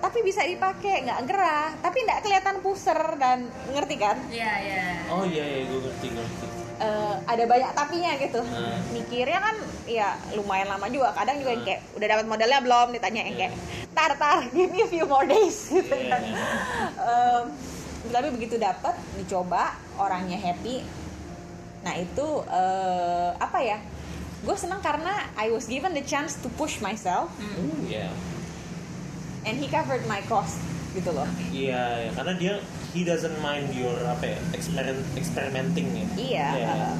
[0.00, 1.76] tapi bisa dipakai nggak gerah.
[1.84, 4.16] Tapi nggak kelihatan puser dan ngerti kan?
[4.32, 6.46] Ya ya Oh iya iya gue ngerti gue ngerti.
[6.80, 8.40] Eh, ada banyak tapinya gitu.
[8.40, 8.80] Hmm.
[8.96, 11.12] mikirnya kan ya lumayan lama juga.
[11.12, 13.52] Kadang juga yang kayak udah dapat modelnya belum ditanya yang kayak
[13.92, 15.68] tar tar give me a few more days.
[15.68, 16.22] Gitu Iya, kan
[18.10, 20.82] tapi begitu dapat dicoba orangnya happy.
[21.86, 23.78] Nah itu eh, apa ya
[24.40, 28.08] gue senang karena I was given the chance to push myself Oh iya.
[29.44, 30.56] and he covered my cost
[30.90, 32.54] gitu loh Iya, ya, karena dia
[32.90, 36.06] he doesn't mind your apa ya experiment experimenting ya.
[36.16, 36.48] Iya.
[36.56, 36.72] Iya.
[36.72, 36.94] uh,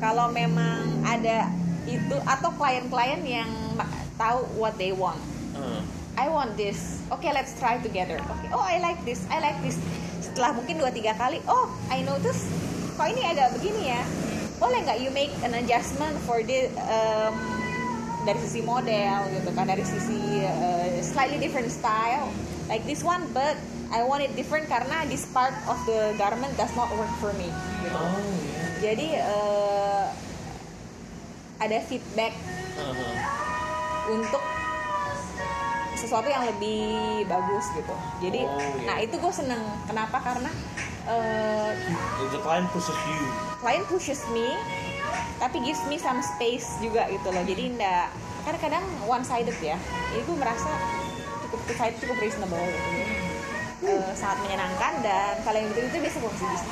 [0.00, 1.50] kalau memang ada
[1.84, 3.50] itu atau klien-klien yang
[4.16, 5.20] tahu what they want.
[5.52, 5.82] Heeh.
[6.14, 7.02] I want this.
[7.10, 8.22] Okay, let's try together.
[8.22, 8.48] Okay.
[8.54, 9.26] Oh, I like this.
[9.26, 9.76] I like this.
[10.22, 12.46] Setelah mungkin dua tiga kali, oh, I notice
[12.94, 14.02] kok ini agak begini ya.
[14.56, 17.34] Boleh nggak you make an adjustment for the um,
[18.24, 22.30] dari sisi model gitu kan, dari sisi uh, slightly different style
[22.66, 23.58] like this one, but
[23.90, 27.50] I want it different karena this part of the garment does not work for me.
[27.82, 28.62] Gitu Oh iya.
[28.80, 30.04] jadi eh,
[31.56, 32.32] ada feedback
[32.74, 33.14] Heeh.
[34.10, 34.42] untuk
[35.94, 36.84] sesuatu yang lebih
[37.24, 38.84] bagus gitu jadi Oh, iya.
[38.84, 40.50] nah itu gue seneng kenapa karena
[41.06, 41.70] eh,
[42.32, 43.20] The, client pushes you.
[43.60, 44.56] klien pushes me
[45.36, 48.08] tapi gives me some space juga gitu loh jadi ndak
[48.44, 49.76] kan kadang one sided ya
[50.12, 50.68] jadi gue merasa
[51.44, 52.90] cukup two sided cukup reasonable gitu.
[53.84, 56.62] Eh, sangat menyenangkan dan kalau yang gitu itu biasa gue bisnis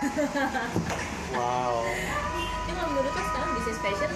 [1.30, 1.86] Wow.
[2.66, 4.10] Ini kalau menurut lo sekarang bisnis fashion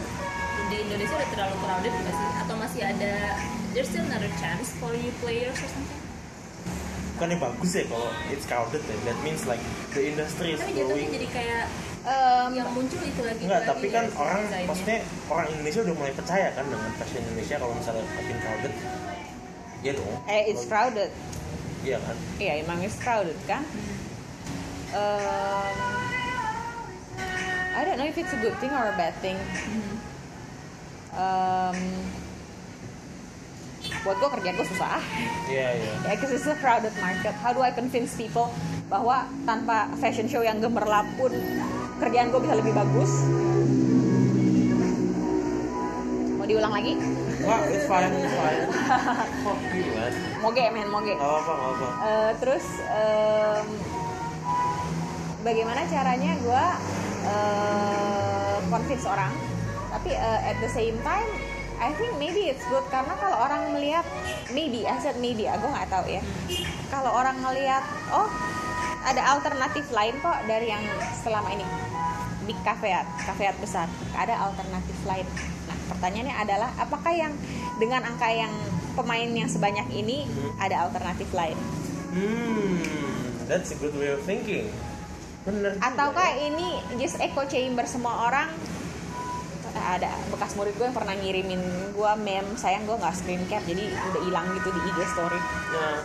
[0.67, 2.29] di Indonesia udah terlalu crowded nggak sih?
[2.43, 3.13] Atau masih ada
[3.73, 6.04] there's still another chance for you players or something
[7.15, 11.09] bukannya bagus ya kalau it's crowded ya that means like the industry is tapi growing
[11.09, 11.65] jadi kayak
[12.05, 14.69] Em, yang muncul itu lagi Enggak, itu tapi lagi kan ya, orang desainnya.
[14.69, 18.73] maksudnya orang Indonesia udah mulai percaya kan dengan fashion Indonesia kalau misalnya makin crowded.
[19.81, 20.13] Iya dong.
[20.27, 21.11] eh it's crowded
[21.81, 22.17] Iya kan?
[22.37, 23.65] Iya emang it's crowded kan
[24.93, 25.77] Em,
[27.73, 29.97] I don't know if it's a good thing or a bad thing Mhm.
[34.03, 34.99] Buat gue kerjaan gue susah
[35.47, 35.93] Iya, iya.
[36.03, 38.51] ya because it's a crowded market how do I convince people
[38.85, 41.31] bahwa tanpa fashion show yang gemerlap pun
[41.97, 43.13] kerjaan gue bisa lebih bagus
[46.35, 46.95] mau diulang lagi
[47.45, 48.65] Wah, it's fine, it's fine.
[49.45, 50.13] Fuck you, man.
[50.41, 51.89] moge men moge Gak apa-apa, gak apa.
[52.01, 53.67] Eh, terus em,
[55.43, 56.65] bagaimana caranya gue
[57.29, 59.33] eh, convince orang
[59.93, 61.29] tapi eh, at the same time
[61.81, 64.07] I think maybe it's good karena kalau orang melihat
[64.55, 66.23] maybe I said maybe aku nggak tahu ya
[66.89, 67.83] kalau orang ngelihat
[68.15, 68.29] oh
[69.05, 70.85] ada alternatif lain kok dari yang
[71.21, 71.67] selama ini
[72.45, 75.27] big kafeat kafeat besar ada alternatif lain
[75.67, 77.33] nah pertanyaannya adalah apakah yang
[77.77, 78.53] dengan angka yang
[78.95, 80.29] pemain yang sebanyak ini
[80.63, 81.57] ada alternatif lain
[82.15, 82.79] Hmm,
[83.51, 84.71] that's a good way of thinking.
[85.43, 85.75] Bener.
[85.77, 86.47] juga ataukah ya.
[86.47, 88.49] ini just echo chamber semua orang
[89.77, 91.63] ada bekas murid gue yang pernah ngirimin
[91.93, 95.41] gue meme sayang gue nggak screen cap jadi udah hilang gitu di IG story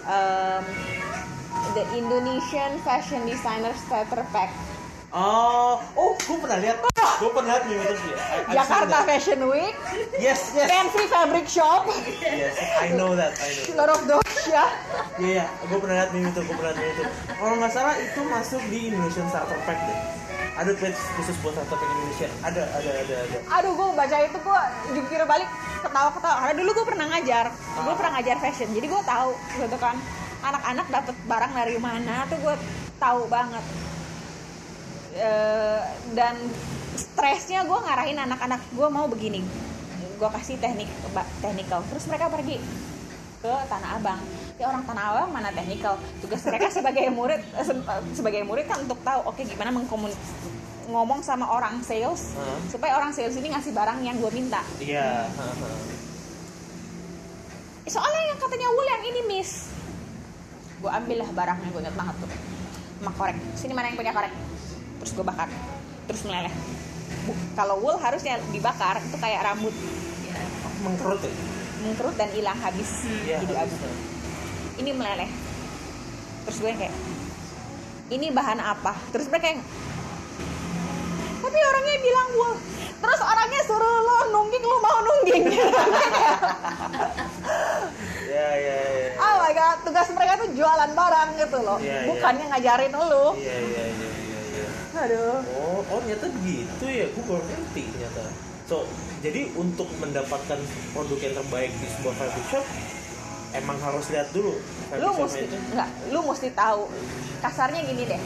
[0.10, 0.64] um,
[1.78, 4.50] the Indonesian fashion designer starter pack
[5.10, 6.86] oh, oh, gue pernah lihat.
[7.20, 7.96] Gue pernah lihat meme itu
[8.54, 9.04] Jakarta.
[9.10, 9.74] Fashion Week
[10.22, 11.90] Yes, yes, fancy fabric shop
[12.22, 12.56] yes.
[12.78, 13.82] I know that, I know.
[13.82, 14.70] lot of those ya
[15.20, 17.04] Iya, iya, gue pernah lihat meme itu, gue pernah lihat meme itu.
[17.28, 20.19] Kalau nggak salah itu masuk di Indonesian Starter Pack deh.
[20.60, 22.28] Ada page khusus buat starter pack Indonesia.
[22.44, 23.38] Ada, ada, ada, ada.
[23.48, 25.50] aduh gue baca itu gue jungkir balik
[25.80, 26.36] ketawa-ketawa.
[26.44, 27.46] Karena dulu gue pernah ngajar.
[27.56, 28.70] Gue pernah ngajar fashion.
[28.76, 29.96] Jadi gue tahu gitu kan.
[30.44, 32.56] Anak-anak dapet barang dari mana tuh gue
[33.00, 33.64] tahu banget.
[35.16, 35.82] Eh,
[36.12, 36.36] dan
[37.00, 39.42] stresnya gue ngarahin anak-anak gue mau begini
[40.20, 40.92] gue kasih teknik
[41.40, 41.80] technical.
[41.88, 42.60] Terus mereka pergi
[43.40, 44.20] ke Tanah Abang
[44.60, 47.80] ya orang Tanah Abang mana technical tugas mereka sebagai murid eh, se-
[48.14, 50.12] sebagai murid kan untuk tahu oke gimana mengkomun
[50.86, 52.60] ngomong sama orang sales Hah?
[52.68, 55.30] supaya orang sales ini ngasih barang yang gue minta Iya.
[55.30, 55.70] haha.
[57.86, 59.72] soalnya yang katanya wool yang ini miss
[60.78, 62.30] gue ambil lah barangnya gue inget banget tuh
[63.00, 64.34] sama korek sini mana yang punya korek
[65.00, 65.48] terus gue bakar
[66.06, 66.52] terus meleleh
[67.54, 69.72] kalau wool harusnya dibakar itu kayak rambut
[70.22, 70.38] Ya.
[70.80, 71.32] Mengkerut ya?
[71.82, 73.42] mengkerut dan hilang habis Iya.
[73.42, 73.74] jadi abu.
[74.80, 75.30] Ini meleleh
[76.48, 76.96] terus gue kayak
[78.10, 79.62] ini bahan apa terus mereka yang
[81.40, 82.54] tapi orangnya bilang wool
[83.00, 85.44] terus orangnya suruh lo nungging lo mau nungging
[88.30, 89.08] Iya, iya, iya.
[89.18, 92.08] oh my god tugas mereka tuh jualan barang gitu loh Iya, iya.
[92.08, 94.68] bukannya ngajarin lo Iya, iya, iya, iya, iya.
[94.96, 97.06] aduh Oh, oh ternyata gitu ya.
[97.10, 98.24] Gue baru ngerti ternyata.
[98.68, 98.86] So,
[99.20, 100.60] jadi untuk mendapatkan
[100.94, 102.66] produk yang terbaik di sebuah fabric shop,
[103.54, 104.54] emang harus lihat dulu
[104.98, 105.58] lu mesti itu.
[105.74, 106.82] enggak lu mesti tahu.
[107.40, 108.22] Kasarnya gini deh.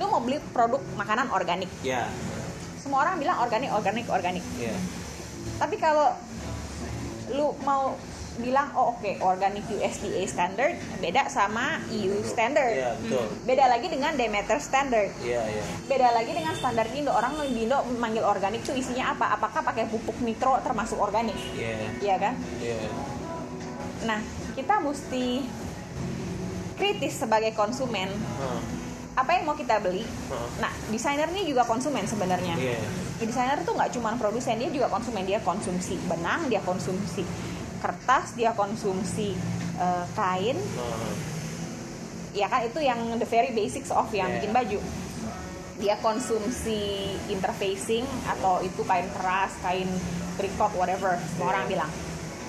[0.00, 1.68] Lu mau beli produk makanan organik.
[1.84, 2.08] Ya,
[2.80, 4.44] semua orang bilang organik organik organik.
[4.56, 4.74] Ya.
[5.56, 6.16] tapi kalau
[7.32, 7.96] lu mau
[8.40, 12.72] bilang oh oke organic USDA standard beda sama EU standard.
[12.72, 13.26] Iya, betul.
[13.44, 15.12] beda lagi dengan Demeter standard.
[15.20, 15.62] Iya, iya.
[15.84, 17.12] beda lagi dengan standar Indo.
[17.12, 19.36] Orang di Indo manggil organik tuh isinya apa?
[19.36, 21.36] Apakah pakai pupuk nitro termasuk organik?
[21.54, 22.34] Iya, iya kan?
[22.58, 22.80] Iya.
[24.02, 24.20] Nah
[24.52, 25.44] kita mesti
[26.74, 28.08] kritis sebagai konsumen
[28.40, 28.60] Hah,
[29.16, 30.48] apa yang mau kita beli hah.
[30.58, 32.80] nah desainer ini juga konsumen sebenarnya Iya.
[32.80, 32.80] Ya,
[33.20, 37.20] desainer tuh nggak cuma produsen dia juga konsumen dia konsumsi benang dia konsumsi
[37.78, 39.36] kertas dia konsumsi
[39.76, 41.12] eh, kain Hah.
[42.32, 44.36] ya kan itu yang the very basics of yang Yeah.
[44.40, 44.78] bikin baju
[45.80, 46.80] dia konsumsi
[47.26, 49.88] interfacing atau itu kain keras kain
[50.36, 51.52] tricot whatever semua Yeah.
[51.52, 51.90] orang bilang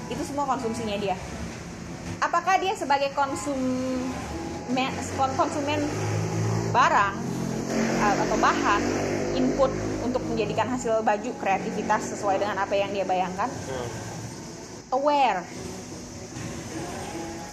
[0.08, 1.16] itu semua konsumsinya dia
[2.22, 3.58] apakah dia sebagai konsum
[5.18, 5.82] kon- konsumen
[6.72, 7.16] barang
[8.00, 8.82] uh, atau bahan
[9.34, 13.88] input untuk menjadikan hasil baju kreativitas sesuai dengan apa yang dia bayangkan Hah.
[14.94, 15.42] aware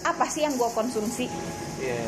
[0.05, 1.27] apa sih yang gue konsumsi
[1.79, 2.03] Iya.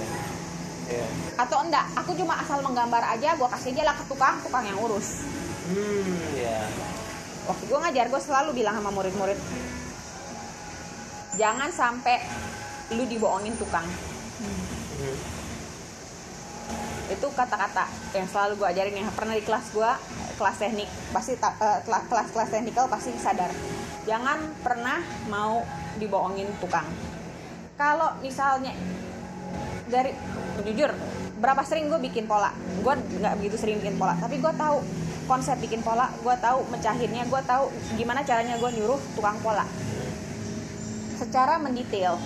[0.91, 1.07] Iya.
[1.39, 4.79] atau enggak aku cuma asal menggambar aja gue kasih aja lah ke tukang tukang yang
[4.79, 5.23] urus
[5.71, 6.67] Hmm, ya.
[7.47, 9.39] waktu gue ngajar gue selalu bilang sama murid-murid
[11.39, 12.19] jangan sampai
[12.95, 13.87] lu dibohongin tukang.
[14.41, 15.17] Hmm.
[17.11, 19.91] itu kata-kata yang selalu gue ajarin yang pernah di kelas gue
[20.39, 23.51] kelas teknik pasti ta- eh, kelas kelas kelas teknikal pasti sadar.
[24.07, 25.67] Jangan pernah mau
[25.99, 26.87] dibohongin tukang.
[27.75, 28.71] Kalau misalnya
[29.91, 30.15] dari
[30.63, 30.95] jujur
[31.43, 32.55] berapa sering gue bikin pola?
[32.79, 34.79] Gue nggak begitu sering bikin pola tapi gue tahu
[35.31, 39.63] konsep bikin pola gue tahu mecahinnya gue tahu gimana caranya gue nyuruh tukang pola
[41.21, 42.17] secara mendetail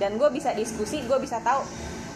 [0.00, 1.60] dan gue bisa diskusi gue bisa tahu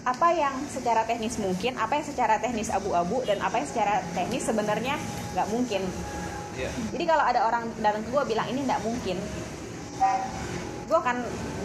[0.05, 4.45] apa yang secara teknis mungkin apa yang secara teknis abu-abu dan apa yang secara teknis
[4.49, 4.97] sebenarnya
[5.37, 5.85] nggak mungkin
[6.55, 6.71] Iya.
[6.95, 9.19] jadi kalau ada orang datang ke gue bilang ini nggak mungkin
[10.87, 11.17] gue akan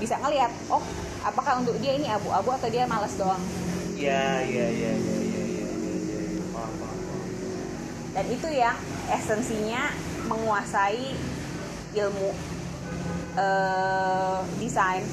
[0.02, 0.82] bisa ngelihat oh
[1.22, 3.40] apakah untuk dia ini abu-abu atau dia males doang
[4.00, 6.44] Iya, iya, iya, iya, iya, iya, iya, iya.
[6.56, 7.22] Paham, paham, paham.
[8.16, 8.76] dan itu yang
[9.12, 9.92] esensinya
[10.26, 11.14] menguasai
[11.94, 12.32] ilmu
[13.40, 15.04] eh, desain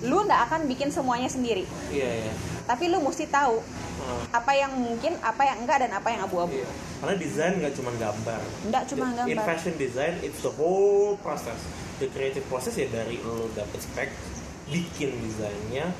[0.00, 2.32] lu nggak akan bikin semuanya sendiri Iya, iya.
[2.64, 3.60] tapi lu mesti tahu
[4.00, 6.64] Ah, apa yang mungkin apa yang enggak dan apa yang abu-abu Iya.
[7.04, 8.40] Karena desain nggak cuma gambar.
[8.72, 11.60] Nggak cuma In gambar fashion design, it's the whole process.
[12.00, 14.08] The creative process ya dari lo dapet spek,
[14.72, 15.92] bikin desainnya,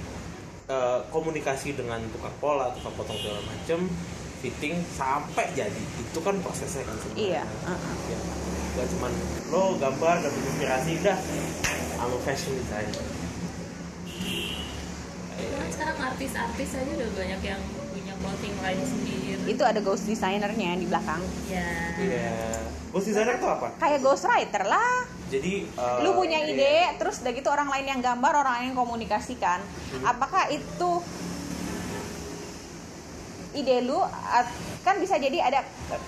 [0.64, 3.84] eh, komunikasi dengan tukang pola, tukang potong segala macem,
[4.40, 5.82] fitting sampai jadi.
[6.00, 7.20] Itu kan prosesnya kan sebenarnya.
[7.20, 7.94] Iya, uh-uh.
[8.08, 8.18] Ya.
[8.70, 9.08] Gak cuma
[9.50, 11.18] lo gambar dapet inspirasi dah,
[11.98, 13.02] I'm a fashion designer.
[15.40, 20.76] kan sekarang artis-artis aja udah banyak yang punya clothing line sendiri itu ada ghost designernya
[20.76, 22.60] di belakang ya Iya.
[22.92, 23.72] Ghost designer itu apa?
[23.80, 26.52] kayak ghost writer lah Jadi eh, lu punya iya.
[26.52, 29.64] ide terus udah gitu orang lain yang gambar orang lain yang komunikasikan
[30.04, 30.90] apakah itu
[33.50, 33.98] ide lu
[34.80, 35.60] kan bisa jadi ada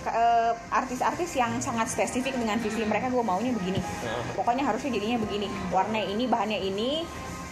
[0.08, 3.82] eh, artis-artis yang sangat spesifik dengan visi mereka gue maunya begini.
[4.38, 5.50] Pokoknya harusnya jadinya begini.
[5.74, 7.02] Warna ini bahannya ini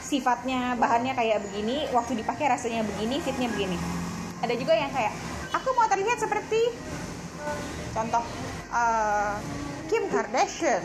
[0.01, 3.77] sifatnya bahannya kayak begini waktu dipakai rasanya begini fitnya begini.
[4.41, 5.13] Ada juga yang kayak
[5.53, 6.61] aku mau terlihat seperti
[7.93, 8.25] contoh
[8.73, 9.35] eh,
[9.91, 10.85] Kim Kardashian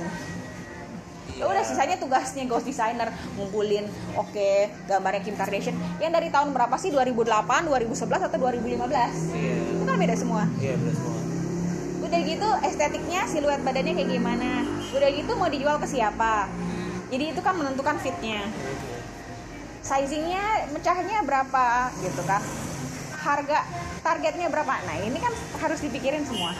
[1.36, 1.67] Ya udah Iya.
[1.67, 3.83] sisanya tugasnya ghost designer ngumpulin
[4.15, 4.49] oke
[4.88, 5.75] gambarnya Kim Kardashian.
[5.99, 6.95] Yang dari tahun berapa sih?
[6.95, 9.55] 2008 2011 atau 2015 Iya.
[9.75, 10.43] itu kan beda semua.
[10.57, 11.13] Iya, benar semua.
[12.05, 14.61] udah gitu estetiknya siluet badannya kayak gimana?
[14.93, 16.45] Udah gitu mau dijual ke siapa?
[17.09, 18.45] Jadi itu kan menentukan fitnya.
[19.81, 21.89] Sizingnya mecahnya berapa?
[21.99, 22.45] Gitu kan.
[23.17, 23.65] Harga
[23.99, 24.86] targetnya berapa?
[24.86, 26.53] Nah ini kan harus dipikirin semua.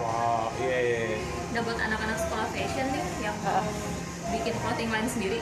[0.00, 0.98] Wah, iya, iya.
[1.12, 1.18] iya.
[1.50, 3.60] udah buat anak-anak sekolah fashion nih yang mau
[4.34, 5.38] bikin clothing line sendiri.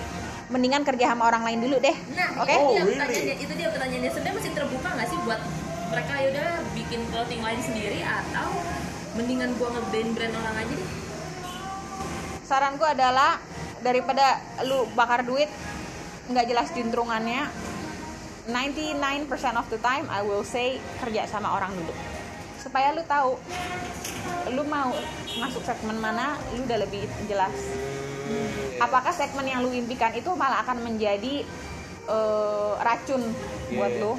[0.49, 1.97] Mendingan kerja sama orang lain dulu deh.
[2.16, 2.53] Nah Oke.
[2.53, 2.97] itu Oh, dia really?
[2.97, 4.11] pertanyaannya itu dia pertanyaannya.
[4.11, 5.41] Sebenarnya masih terbuka nggak sih buat
[5.89, 8.49] mereka yaudah bikin clothing line sendiri atau
[9.16, 10.91] mendingan gua nge-brand brand orang aja deh?
[12.49, 13.36] Saran gue adalah
[13.84, 15.53] daripada lu bakar duit
[16.32, 17.45] nggak jelas juntrungannya
[18.49, 19.28] 99%
[19.61, 21.93] of the time I will say kerja sama orang dulu.
[22.57, 23.36] Supaya lu tahu
[24.57, 24.97] lu mau
[25.36, 27.53] masuk segmen mana lu udah lebih jelas
[28.78, 31.44] apakah segmen yang lu impikan itu malah akan menjadi
[32.08, 33.22] eh, racun
[33.74, 34.02] buat Iya.
[34.02, 34.12] lu?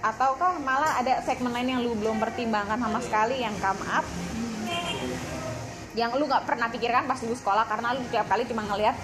[0.00, 4.06] Ataukah malah ada segmen lain yang lu belum pertimbangkan sama sekali yang come up?
[5.92, 8.96] Yang lu nggak pernah pikirkan pas lu sekolah karena lu tiap kali cuma ngelihat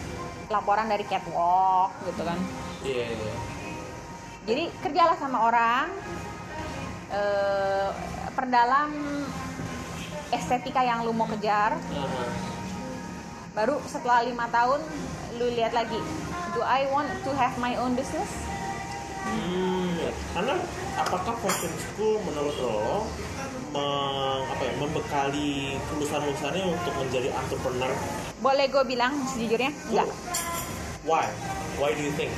[0.47, 2.39] laporan dari catwalk gitu kan?
[2.87, 3.35] Iya, iya.
[4.47, 5.91] jadi kerjalah sama orang
[7.11, 7.91] eh,
[8.31, 8.91] perdalam
[10.31, 11.75] estetika yang lu mau kejar.
[11.77, 12.25] Aha.
[13.57, 14.85] Baru setelah lima tahun
[15.41, 15.97] lu lihat lagi
[16.53, 18.29] do I want to have my own business
[19.27, 20.15] Hmm, ya.
[20.39, 20.55] karena
[20.95, 23.03] apakah fashion school menurut lo
[23.75, 27.91] meng, apa ya, membekali lulusan-lulusannya untuk menjadi entrepreneur?
[28.39, 30.07] boleh gue bilang sejujurnya enggak
[31.03, 31.27] Why?
[31.79, 32.31] Why do you think?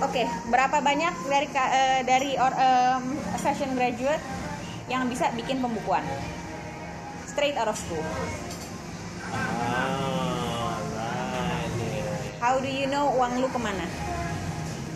[0.00, 4.20] Oke, berapa banyak dari eh, dari or, em, fashion graduate
[4.88, 6.04] yang bisa bikin pembukuan?
[7.24, 8.04] Straight out of school.
[9.34, 11.72] Ah, right.
[12.38, 13.86] How do you know uang lu ke mana?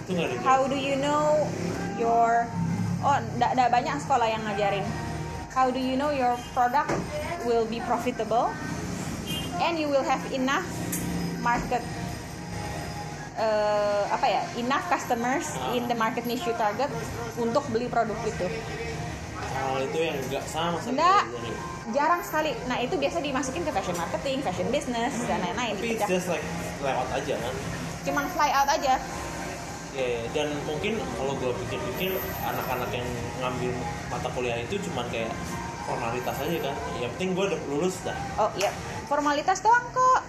[0.07, 0.43] Itu nggak.
[0.43, 1.47] How do you know
[1.99, 2.47] your
[3.01, 4.87] oh nggak nggak banyak sekolah yang ngajarin.
[5.51, 6.95] How do you know your product
[7.43, 8.55] will be profitable
[9.59, 10.65] and you will have enough
[11.43, 11.83] market
[13.41, 16.93] eh, apa ya enough customers in the market niche you target
[17.41, 18.47] untuk beli produk itu.
[19.51, 20.97] Hal itu yang nggak sama sekali.
[20.97, 21.25] Enggak.
[21.91, 22.55] Jarang sekali.
[22.67, 25.75] Nah itu biasa dimasukin ke fashion marketing, fashion business dan lain-lain.
[25.77, 26.09] Tapi dipecah.
[26.09, 26.45] just like
[26.81, 27.55] lewat aja kan.
[28.07, 28.95] Cuman fly out aja.
[29.91, 30.23] Ya, ya.
[30.31, 32.15] dan mungkin kalau gue pikir-pikir
[32.47, 33.09] anak-anak yang
[33.43, 33.75] ngambil
[34.07, 35.35] mata kuliah itu cuman kayak
[35.83, 36.77] formalitas aja kan.
[37.03, 38.17] Yang penting gue udah lulus dah.
[38.39, 38.71] Oh iya,
[39.07, 40.21] formalitas doang kok.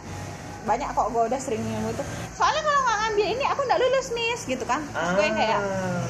[0.65, 2.03] Banyak kok gue udah sering ngomong itu.
[2.33, 4.81] Soalnya kalau nggak ngambil ini aku nggak lulus miss gitu kan.
[4.81, 6.05] Terus gue yang kayak Ah.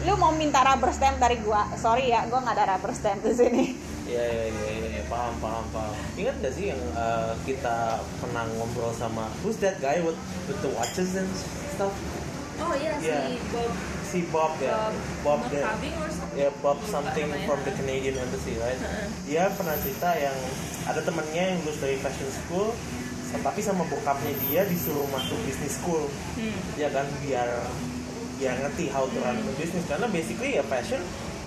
[0.00, 3.36] lu mau minta rubber stamp dari gua sorry ya gua nggak ada rubber stamp di
[3.36, 3.64] sini
[4.10, 5.02] Iya, iya, iya, iya, iya.
[5.06, 7.76] paham, paham paham ingat gak sih yang uh, kita
[8.18, 11.30] pernah ngobrol sama who's that guy with with the watches and
[11.70, 11.94] stuff
[12.58, 13.20] oh iya Iya.
[13.30, 13.70] si Bob
[14.04, 14.90] si Bob ya
[15.22, 15.94] Bob Bob something.
[16.34, 17.46] ya Bob Lupa something namanya.
[17.46, 19.06] from the Canadian Embassy right Heeh.
[19.24, 20.34] dia pernah cerita yang
[20.84, 22.74] ada temennya yang lulus dari fashion school
[23.30, 26.50] tapi sama bokapnya dia disuruh masuk business school Hmm.
[26.74, 27.46] ya kan biar
[28.36, 30.98] biar ngerti how to run a business karena basically ya fashion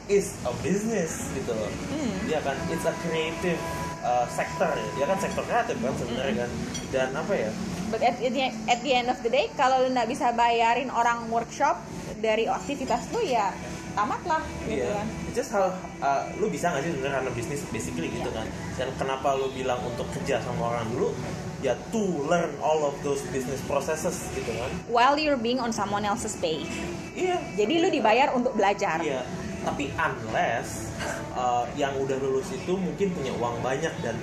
[0.08, 2.12] is a business gitu loh Hmm.
[2.26, 3.60] ya kan it's a creative
[4.02, 6.52] uh, sector ya dia kan sektor kreatif kan sebenarnya kan
[6.90, 7.52] dan apa ya
[7.88, 8.34] But at, the,
[8.66, 11.78] at the end of the day, kalau lu nggak bisa bayarin orang workshop
[12.18, 13.54] dari aktivitas lu ya
[13.94, 15.08] tamatlah gitu Iya, kan.
[15.32, 15.70] Just how
[16.02, 18.34] uh, lu bisa nggak sih sebenarnya karena bisnis basically gitu Iya.
[18.34, 18.48] kan.
[18.82, 21.14] Dan kenapa lu bilang untuk kerja sama orang dulu?
[21.62, 24.74] Ya to learn all of those business processes gitu kan.
[24.90, 26.66] While you're being on someone else's pay.
[27.14, 27.38] Iya.
[27.54, 29.06] Jadi lu dibayar untuk belajar.
[29.06, 29.22] Iya.
[29.64, 30.92] Tapi unless
[31.34, 34.16] uh, yang udah lulus itu mungkin punya uang banyak dan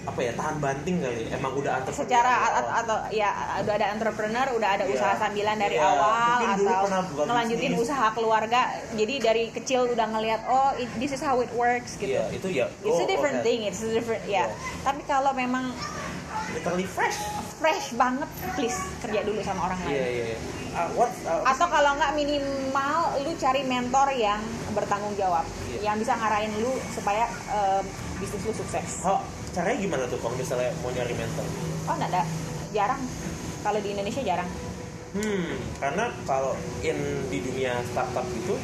[0.00, 1.28] apa ya tahan banting kali.
[1.28, 2.80] Emang udah entrepreneur Secara dari a- awal.
[2.80, 3.30] atau ya
[3.60, 4.94] udah ada entrepreneur, udah ada Iya.
[4.96, 6.86] usaha sambilan dari Iya, awal mungkin atau
[7.26, 7.84] ngelanjutin bisnis.
[7.84, 8.60] usaha keluarga.
[8.92, 12.16] Jadi dari kecil udah ngeliat oh it- this is how it works gitu.
[12.16, 12.66] Iya, itu ya.
[12.80, 13.46] It's go a different ahead.
[13.46, 14.48] thing, it's a different ya.
[14.48, 14.54] Iya.
[14.80, 15.74] Tapi kalau memang
[16.50, 17.18] Literally fresh.
[17.56, 18.26] fresh banget,
[18.56, 19.92] please kerja dulu sama orang lain.
[19.92, 20.38] Iya, iya, iya.
[20.70, 24.38] Uh, what uh, atau kalau nggak minimal lu cari mentor yang
[24.70, 25.82] bertanggung jawab Iya.
[25.84, 27.82] yang bisa ngarahin lu supaya em,
[28.16, 29.18] bisnis lu sukses how-
[29.50, 31.42] caranya gimana tuh kalau misalnya mau nyari mentor?
[31.84, 32.22] oh nggak ada
[32.70, 33.02] jarang
[33.60, 34.50] kalau di Indonesia jarang
[35.10, 36.94] Hmm, karena kalau in
[37.26, 38.54] di dunia startup itu,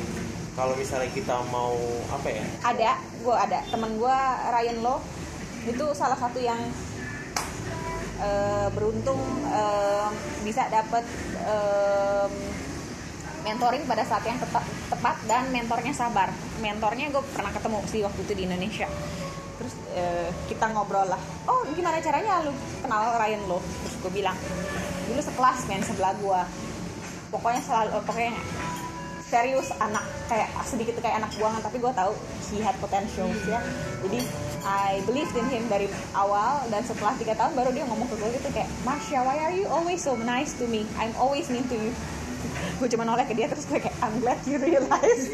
[0.52, 1.74] kalau misalnya kita mau
[2.06, 2.46] apa ya?
[2.62, 5.02] ada gue ada temen gue Ryan Lo
[5.64, 6.70] itu salah satu yang
[8.20, 9.20] eh, beruntung
[9.51, 10.12] em,
[10.43, 11.05] bisa dapet
[11.43, 12.32] em,
[13.47, 16.34] mentoring pada saat yang tepat, tepat dan mentornya sabar.
[16.59, 18.88] Mentornya gue pernah ketemu sih waktu itu di Indonesia.
[19.56, 21.20] Terus eh, kita ngobrol lah.
[21.47, 22.52] Oh gimana caranya lu
[22.82, 23.62] kenal Ryan Lo?
[23.62, 24.36] Terus gue bilang
[25.06, 26.40] dulu sekelas men sebelah gue
[27.30, 28.34] pokoknya selalu pokoknya
[29.26, 32.14] serius anak kayak sedikit kayak anak buangan tapi gue tahu
[32.54, 33.58] he had potential ya.
[34.06, 34.22] Jadi
[34.62, 38.30] I believed in him dari awal dan setelah tiga tahun baru dia ngomong ke gue
[38.38, 40.86] gitu kayak Marsha why are you always so nice to me?
[40.98, 41.90] I'm always mean to you.
[42.78, 45.32] Gue cuma noleh ke dia terus gue kayak I'm glad you realize.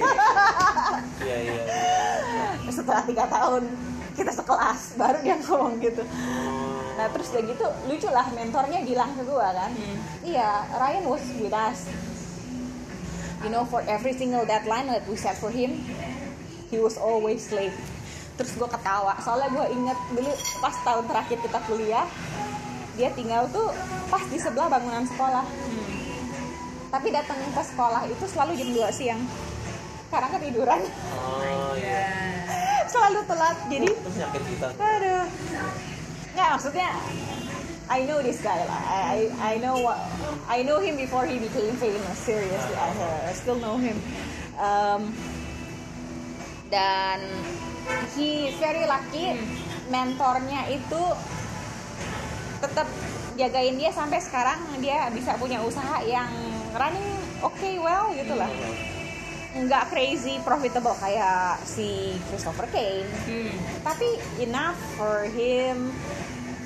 [1.20, 1.54] Iya iya.
[2.62, 2.70] iya.
[2.78, 3.68] setelah tiga tahun
[4.16, 6.06] kita sekelas baru dia ngomong gitu.
[6.06, 9.72] Oh, Nah terus udah gitu lucu lah mentornya bilang ke gue kan
[10.22, 11.88] Iya Ryan was with us
[13.42, 15.82] You know for every single deadline that we set for him
[16.70, 17.74] He was always late
[18.38, 20.32] Terus gue ketawa soalnya gue inget dulu
[20.62, 22.06] pas tahun terakhir kita kuliah
[22.94, 23.74] Dia tinggal tuh
[24.06, 25.42] pas di sebelah bangunan sekolah
[26.94, 29.20] Tapi datang ke sekolah itu selalu jam 2 siang
[30.06, 30.80] Karena ketiduran
[31.18, 32.06] Oh iya.
[32.92, 34.68] Selalu telat jadi Terus nyakit kita.
[34.78, 35.24] Aduh.
[36.32, 36.90] Nggak maksudnya
[37.92, 38.80] I know this guy lah.
[38.88, 40.00] I I, I know what
[40.48, 42.16] I know him before he became famous.
[42.24, 42.88] Seriously, I,
[43.28, 44.00] I still know him.
[44.56, 45.12] Um,
[46.72, 47.20] dan
[48.16, 49.36] he is very lucky.
[49.92, 51.02] Mentornya itu
[52.64, 52.88] tetap
[53.36, 56.32] jagain dia sampai sekarang dia bisa punya usaha yang
[56.72, 57.12] running
[57.44, 58.48] okay well gitu lah.
[59.52, 63.52] Nggak crazy profitable kayak si Christopher Kane Hmm.
[63.84, 65.92] tapi enough for him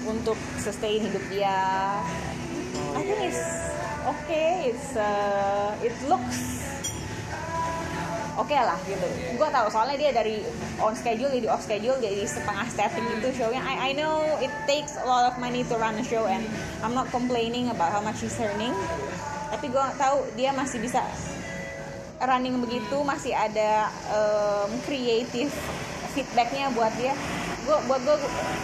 [0.07, 1.59] untuk sustain hidup dia.
[2.97, 3.43] I think it's
[4.07, 6.65] okay, it's uh, it looks
[8.37, 9.07] oke lah gitu.
[9.37, 10.45] Gue tahu soalnya dia dari
[10.79, 13.61] on schedule jadi off schedule jadi setengah static gitu shownya.
[13.65, 16.45] I I know it takes a lot of money to run a show and
[16.85, 18.73] I'm not complaining about how much he's earning.
[19.51, 21.01] Tapi gue tahu dia masih bisa
[22.17, 25.53] running begitu masih ada um, creative
[26.17, 27.13] feedbacknya buat dia
[27.67, 28.17] gue buat gue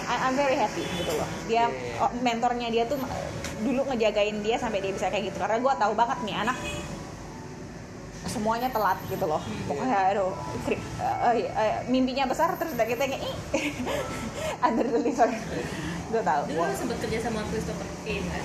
[0.07, 1.29] I'm very happy gitu loh.
[1.51, 1.67] Dia
[1.99, 3.03] oh, mentornya dia tuh
[3.63, 5.39] dulu ngejagain dia sampai dia bisa kayak gitu.
[5.43, 6.57] Karena gue tahu banget nih anak
[8.23, 9.43] semuanya telat gitu loh.
[9.67, 10.33] Pokoknya aduh
[10.65, 13.35] kri- eh, eh, mimpinya besar terus udah kita kayak ih
[14.67, 15.29] under deliver
[16.13, 16.43] gue tahu.
[16.47, 18.45] Dulu sempat kerja sama Christopher Kane kan.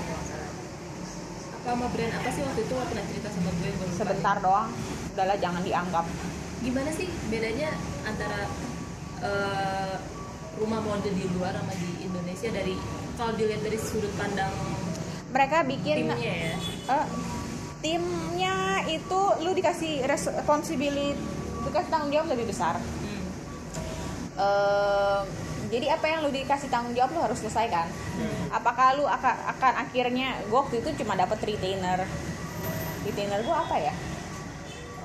[1.61, 2.73] Apa sama brand apa sih waktu itu?
[2.73, 4.69] Lo pernah cerita sama gue lupa sebentar doang.
[5.13, 6.05] Udahlah jangan dianggap.
[6.65, 7.69] Gimana sih bedanya
[8.03, 8.49] antara
[9.21, 9.95] eh,
[10.57, 12.73] rumah mode di luar sama di Indonesia dari
[13.17, 14.53] kalau dilihat dari sudut pandang
[15.31, 16.55] mereka bikin timnya ya?
[16.87, 17.07] Eh,
[17.83, 18.55] timnya
[18.89, 21.13] itu lu dikasih responsibility
[21.67, 22.79] dikasih tanggung jawab lebih besar.
[22.79, 23.23] Hmm.
[24.39, 25.21] Eh,
[25.67, 27.91] jadi apa yang lu dikasih tanggung jawab lu harus selesaikan
[28.55, 32.07] apakah lu akan, akan akhirnya gue waktu itu cuma dapat retainer.
[33.03, 33.93] Retainer gue apa ya?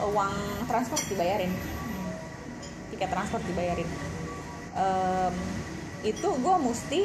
[0.07, 0.33] Uang
[0.71, 1.51] transport dibayarin.
[2.95, 4.12] Tiket transport dibayarin
[4.73, 5.35] Em,
[6.03, 7.01] itu gue mesti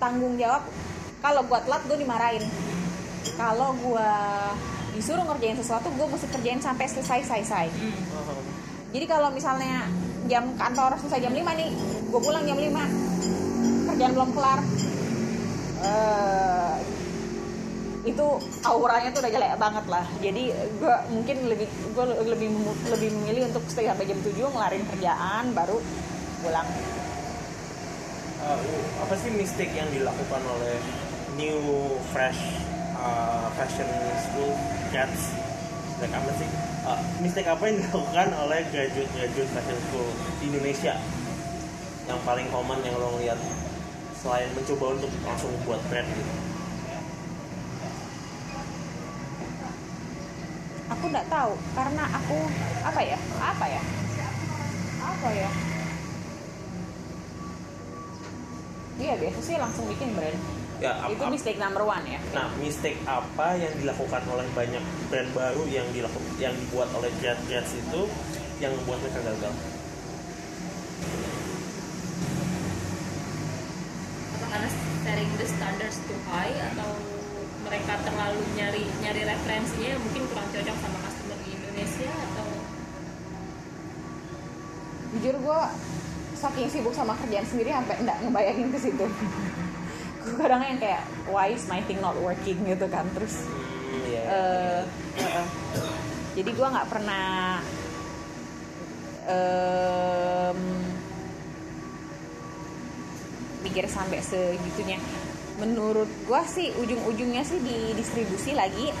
[0.00, 0.64] tanggung jawab.
[1.20, 2.44] Kalau gue telat gue dimarahin.
[3.36, 4.10] Kalau gue
[4.96, 7.66] disuruh ngerjain sesuatu gue mesti kerjain sampai selesai selesai.
[8.94, 9.90] Jadi kalau misalnya
[10.26, 11.70] jam kantor selesai jam 5 nih
[12.10, 14.60] gue pulang jam 5 kerjaan belum kelar.
[15.84, 16.74] Eh,
[18.06, 18.26] itu
[18.62, 20.06] auranya tuh udah jelek banget lah.
[20.22, 22.48] Jadi gue mungkin lebih gue lebih
[22.94, 25.82] lebih memilih untuk stay sampai jam 7 ngelarin kerjaan baru
[26.40, 26.68] pulang.
[28.46, 28.62] Uh,
[29.02, 30.78] apa sih mistake yang dilakukan oleh
[31.34, 31.58] new
[32.14, 32.38] fresh
[32.94, 33.90] uh, fashion
[34.22, 34.54] school
[34.94, 35.34] cats
[35.98, 36.48] like apa sih?
[36.86, 40.08] Uh, mistake apa yang dilakukan oleh graduate graduate fashion school
[40.38, 40.94] di Indonesia?
[42.06, 43.40] Yang paling common yang lo lihat
[44.22, 46.45] selain mencoba untuk langsung buat brand gitu
[50.86, 52.38] aku nggak tahu karena aku
[52.82, 53.82] apa ya apa ya?
[55.02, 55.50] Apa ya?
[58.96, 60.38] Iya biasa sih langsung bikin brand.
[60.76, 62.20] Ya ap- itu ap- mistake number one ya.
[62.32, 67.40] Nah, mistake apa yang dilakukan oleh banyak brand baru yang dilakukan yang dibuat oleh Jet
[67.46, 68.00] Jets itu
[68.58, 69.54] yang membuat mereka gagal?
[74.46, 74.72] karena
[75.04, 76.88] setting the standards too high atau
[77.66, 82.46] mereka terlalu nyari nyari referensinya yang mungkin kurang cocok sama customer di Indonesia atau?
[85.16, 85.60] Jujur gue
[86.36, 89.06] saking sibuk sama kerjaan sendiri sampai nggak ngebayangin ke situ.
[90.26, 93.06] Gue kadang yang kayak why is my thing not working gitu kan.
[93.14, 93.46] Terus
[94.10, 94.22] iya.
[94.26, 94.82] eh,
[95.22, 95.46] eh,
[96.34, 97.62] jadi gue nggak pernah
[99.30, 100.58] em,
[103.62, 104.98] mikir sampai segitunya
[105.56, 108.92] menurut gue sih ujung-ujungnya sih di distribusi lagi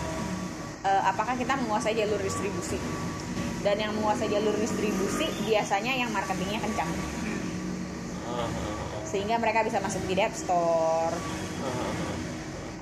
[0.84, 2.80] eh, apakah kita menguasai jalur distribusi?
[3.60, 6.90] Dan yang menguasai jalur distribusi biasanya yang marketingnya kencang.
[8.30, 8.48] Ah,
[9.02, 11.16] sehingga mereka bisa masuk di Dep Store.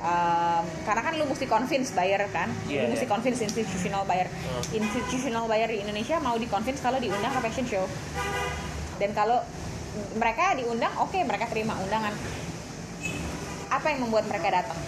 [0.04, 2.52] Um, karena kan lu mesti convince buyer kan?
[2.68, 3.12] Iya, lu mesti iya.
[3.16, 4.28] convince institutional buyer.
[4.28, 4.60] Hmm.
[4.76, 7.88] institutional buyer di Indonesia mau di convince kalau diundang ke fashion show.
[9.00, 9.40] Dan kalau
[10.20, 12.12] mereka diundang oke mereka terima undangan
[13.74, 14.78] apa yang membuat mereka datang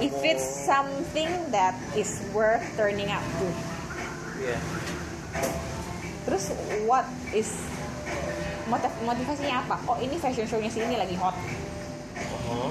[0.00, 3.46] if it's something that is worth turning up to
[4.42, 4.58] Iya.
[6.26, 6.50] terus
[6.84, 7.46] what is
[8.66, 11.34] motiv motivasinya apa oh ini fashion show-nya sini lagi hot
[12.52, 12.68] Oh.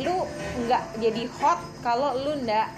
[0.00, 0.24] lu
[0.64, 2.72] nggak jadi hot kalau lu nggak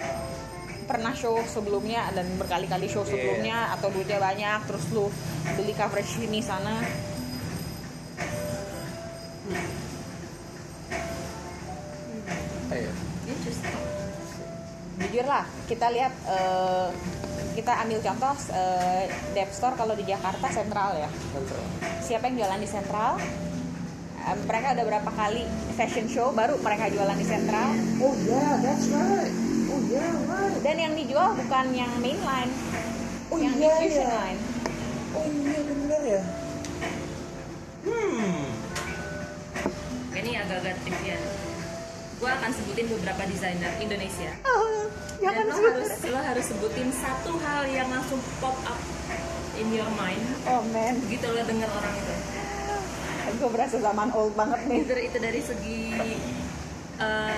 [0.87, 3.11] pernah show sebelumnya dan berkali-kali show Iya.
[3.15, 5.07] sebelumnya atau duitnya banyak terus lu
[5.55, 6.83] beli coverage sini sana
[12.67, 12.93] Iya.
[13.27, 13.75] interesting
[14.97, 16.89] jujur lah kita lihat eh,
[17.53, 21.09] kita ambil contoh eh, Dep Store kalau di Jakarta sentral ya
[22.01, 23.15] siapa yang jualan di sentral
[24.27, 25.47] Eh, mereka udah berapa kali
[25.79, 27.71] fashion show baru mereka jualan di sentral
[28.03, 29.31] Oh yeah, that's right.
[29.71, 30.59] Oh yeah, right.
[30.59, 32.51] dan yang dijual bukan yang mainline
[33.31, 34.19] Oh yang iya, diffusion iya.
[34.19, 34.39] line
[35.15, 36.21] Oh iya benar ya.
[37.87, 38.51] Hmm.
[40.11, 41.16] ini agak-agak trivial gue
[42.47, 44.87] akan sebutin beberapa desainer Indonesia Oh,
[45.19, 45.67] dan lo sebut.
[45.75, 48.79] harus lo harus sebutin satu hal yang langsung pop up
[49.59, 52.15] in your mind Oh man, begitu lo denger orang itu
[53.27, 54.87] gue berasa zaman old banget nih.
[54.87, 55.79] itu, itu dari segi
[57.03, 57.37] eh,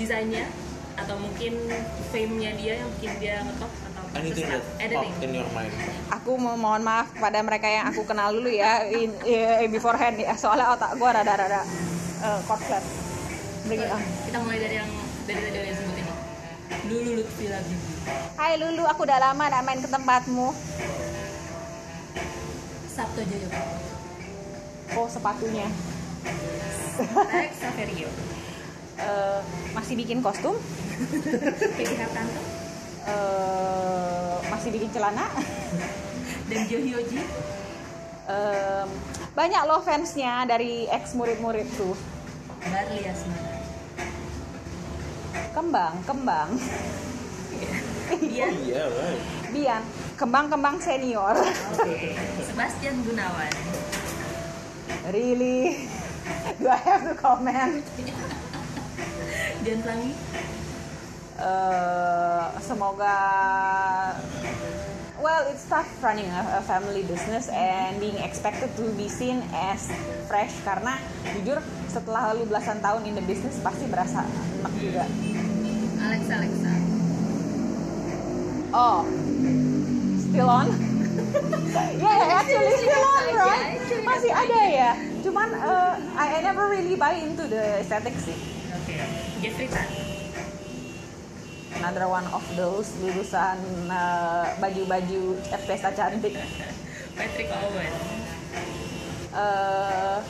[0.00, 0.48] desainnya
[0.96, 1.68] atau mungkin
[2.08, 4.64] fame-nya dia yang bikin dia ngetop atau Anything that
[4.96, 5.68] popped in your mind.
[6.08, 10.32] Aku mau mohon maaf pada mereka yang aku kenal dulu ya, in, eh, beforehand ya.
[10.40, 11.60] Soalnya otak gue rada-rada
[12.24, 13.05] uh, cord flat.
[13.66, 14.02] Bring it on.
[14.24, 14.90] kita mulai dari yang
[15.26, 16.16] dari tadi udah sebutin nih
[16.86, 17.74] Lulu Lutfi lagi
[18.38, 20.54] Hai Lulu, aku udah lama gak main ke tempatmu.
[22.86, 23.48] Sabto Joyo
[24.94, 25.66] Oh sepatunya.
[26.96, 28.08] Alex Saverio
[28.96, 29.40] Eh,
[29.76, 30.56] masih bikin kostum,
[31.76, 32.40] Peggy Hartanto
[33.04, 35.26] Eh, masih bikin celana.
[36.48, 37.20] dan Jo Hyoji
[38.26, 38.88] Em,
[39.34, 41.94] banyak loh fansnya dari ex murid-murid tuh.
[42.66, 43.45] Barli Asmara
[45.56, 46.52] Kembang, kembang.
[48.12, 49.22] Bian Iya, right.
[49.56, 49.82] Bian,
[50.20, 51.32] kembang-kembang senior.
[52.44, 53.52] Sebastian Gunawan
[55.08, 55.88] Really?
[56.60, 57.80] Do I have to comment?
[59.64, 60.12] Dian Pelangi
[61.36, 63.12] Eh, semoga
[65.20, 69.92] well it's tough running a, a family business and being expected to be seen as
[70.32, 70.96] fresh karena
[71.36, 71.60] jujur
[71.92, 74.24] setelah lu belasan tahun in the business pasti berasa
[74.64, 75.04] enak juga
[76.06, 76.72] Alexa Alexa.
[78.70, 78.98] Oh.
[80.30, 80.68] Still on?
[81.96, 83.80] Ya ya actually still on right?
[84.04, 84.90] masih ada ya?
[85.24, 88.36] Cuman uh, I, I never really buy into the aesthetic sih.
[88.72, 88.96] Oke
[89.40, 89.88] Jeffrey Tan
[91.76, 95.36] another one of those lulusan uh, baju-baju
[95.68, 96.34] pesta cantik
[97.16, 97.92] Patrick Owen.
[99.32, 100.20] Uh,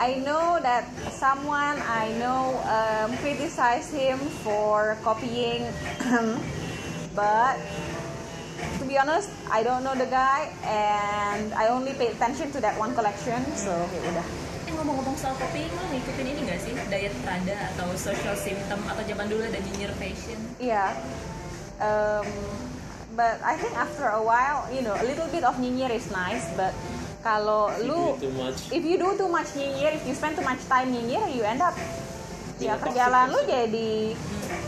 [0.00, 5.68] I know that someone I know um, criticized him for copying,
[7.14, 7.60] but
[8.80, 12.80] to be honest, I don't know the guy and I only pay attention to that
[12.80, 14.26] one collection, so ya udah.
[14.64, 16.72] Eh ngomong-ngomong soal copying, lo ngikutin ini gak sih?
[16.88, 20.40] Diet Prada atau social symptom atau zaman dulu ada nyinyir fashion?
[20.56, 20.96] Yeah.
[21.76, 22.24] Um,
[23.12, 26.48] but I think after a while, you know, a little bit of nyinyir is nice,
[26.56, 26.72] but
[27.20, 28.16] kalau lu
[28.72, 31.60] if you do too much nyinyir, if you spend too much time nyinyir, you end
[31.60, 31.76] up
[32.60, 34.16] ya kerjaan lu jadi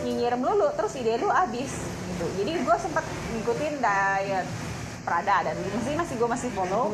[0.05, 2.27] nyinyir melulu, terus ide lu abis gitu.
[2.41, 3.05] Jadi gue sempet
[3.37, 4.47] ngikutin diet
[5.03, 6.93] Prada dan masih masih gue masih follow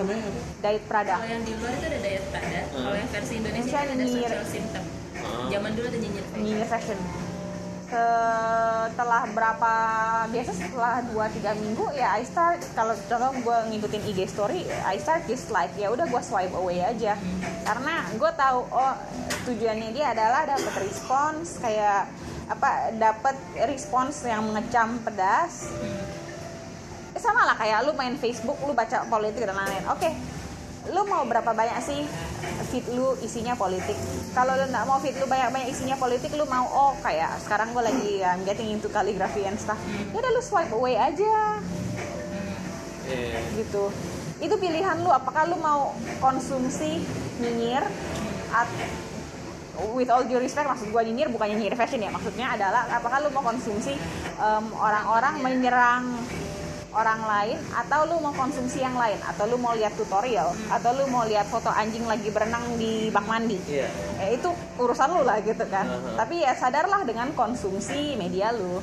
[0.63, 1.21] diet Prada.
[1.21, 4.31] Kalau yang di luar itu ada Diet Prada, kalau yang versi Indonesia Indonesia ada nyinyir.
[4.33, 4.85] social symptom.
[5.19, 5.47] Ah.
[5.53, 6.45] Zaman dulu ada nyinyir fashion.
[6.47, 6.99] nyinyir fashion
[7.89, 9.73] setelah berapa
[10.29, 15.25] biasa setelah 2-3 minggu ya I start kalau contoh gue ngikutin IG story I start
[15.25, 17.17] dislike ya udah gue swipe away aja.
[17.65, 18.95] Karena gue tahu oh
[19.49, 22.13] tujuannya dia adalah dapat respons kayak
[22.53, 25.73] apa dapat respons yang mengecam pedas.
[27.17, 29.89] Sama lah kayak lu main Facebook lu baca politik dan lain-lain.
[29.89, 30.13] Oke
[30.93, 32.01] lu mau berapa banyak sih
[32.73, 33.97] feed lu isinya politik?
[34.33, 37.83] Kalau lu nggak mau feed lu banyak-banyak isinya politik lu mau oh kayak sekarang gue
[37.85, 39.79] lagi I'm getting into calligraphy and stuff.
[40.13, 41.61] Ya udah lu swipe away aja.
[43.09, 43.41] Iya.
[43.57, 43.89] gitu.
[44.39, 47.01] Itu pilihan lu apakah lu mau konsumsi
[47.41, 47.85] nyinyir
[48.53, 48.69] at
[49.95, 53.31] with all due respect maksud gue nyinyir bukan nyinyir fashion ya maksudnya adalah apakah lu
[53.31, 53.95] mau konsumsi
[54.75, 56.05] orang-orang menyerang
[56.91, 61.05] orang lain atau lu mau konsumsi yang lain atau lu mau lihat tutorial atau lu
[61.07, 63.89] mau lihat foto anjing lagi berenang di bak mandi Iya.
[64.17, 66.17] ya itu urusan lu lah gitu kan Aha.
[66.17, 68.81] tapi ya sadarlah dengan konsumsi media lu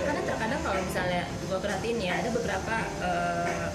[0.00, 3.68] Karena terkadang kalau misalnya gue perhatiin ya ada beberapa eh,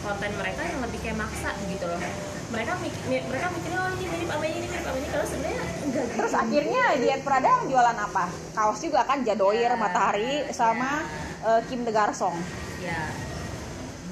[0.00, 2.00] konten mereka yang lebih kayak maksa gitu loh.
[2.48, 5.24] Mereka mik- mi- mereka mikirnya oh ini mirip sama ini, ini mirip sama ini kalau
[5.24, 6.16] sebenarnya enggak gitu.
[6.16, 8.24] Terus akhirnya Diet Prada jualan apa?
[8.52, 9.78] Kaos juga kan Jadoir, Ya.
[9.78, 11.06] Matahari sama
[11.40, 12.34] eh, Kim De Garsong.
[12.82, 13.02] Ya.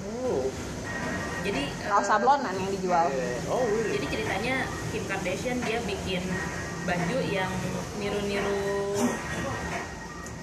[0.07, 0.47] Oh.
[1.41, 3.07] Jadi eh, Kaos sablonan yang dijual.
[3.11, 3.51] Yeah.
[3.51, 3.97] Oh really?
[3.99, 4.55] Jadi ceritanya
[4.93, 6.23] Kim Kardashian dia bikin
[6.85, 7.53] baju yang
[7.99, 8.61] niru-niru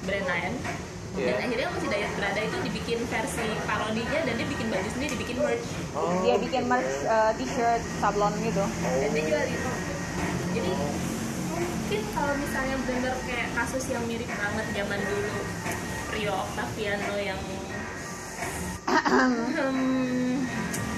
[0.05, 0.53] brand lain.
[1.17, 1.49] Dan Iya.
[1.49, 5.65] akhirnya masih Diet Prada itu dibikin versi parodinya dan dia bikin baju sendiri, dibikin merch.
[5.97, 6.21] Oh.
[6.21, 8.61] Dia bikin merch eh, t-shirt sablon gitu.
[8.61, 9.71] dan dia jual itu
[10.57, 10.71] jadi
[11.53, 15.33] mungkin kalau misalnya bener kayak kasus yang mirip banget zaman dulu
[16.17, 17.39] Rio Octaviano yang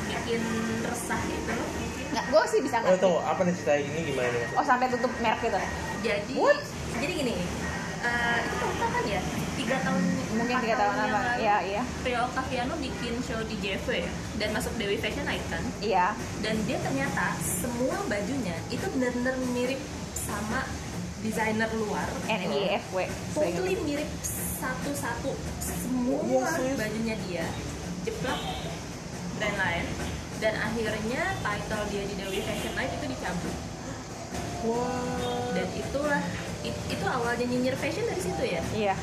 [0.08, 0.42] bikin
[0.84, 1.56] resah itu
[2.10, 3.02] Nggak, gue sih bisa Oh ngerti.
[3.02, 4.42] tahu apa nih cerita ini gimana nih?
[4.52, 5.60] Oh sampai tutup merek gitu.
[6.00, 6.58] jadi What?
[6.96, 7.34] jadi gini
[8.00, 9.22] eh, itu tahun kapan ya
[9.56, 10.02] tiga tahun
[10.32, 11.04] Mungkin tiga tahun apa?
[11.04, 13.88] lalu, Iya iya Rio Octaviano bikin show di JV
[14.38, 16.16] dan masuk Dewi Fashion Icon iya.
[16.40, 19.82] dan dia ternyata semua bajunya itu benar-benar mirip
[20.16, 20.64] sama
[21.20, 22.98] desainer luar NYFW.
[23.36, 24.10] totally mirip
[24.56, 26.20] satu-satu semua
[26.56, 27.46] Iya, bajunya dia
[28.10, 28.40] jeplak
[29.38, 29.86] brand lain
[30.40, 33.56] dan akhirnya title dia di Dewi Fashion Night itu dicabut
[34.62, 35.54] Wah.
[35.54, 36.22] dan itulah
[36.62, 38.96] it- itu awalnya nyinyir fashion dari situ ya Iya.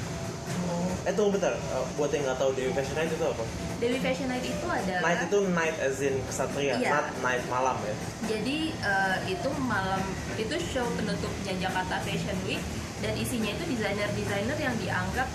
[1.02, 1.54] Eh tunggu bentar.
[1.54, 3.44] Eh, buat yang nggak tahu Dewi Fashion Night itu apa?
[3.78, 6.90] Dewi Fashion Night itu adalah Night itu night as in kesatria, Iya.
[6.90, 7.94] not night malam ya.
[8.26, 10.02] jadi eh, itu malam
[10.34, 12.58] itu show penutupnya Jakarta Fashion Week
[12.98, 15.28] dan isinya itu desainer-desainer yang dianggap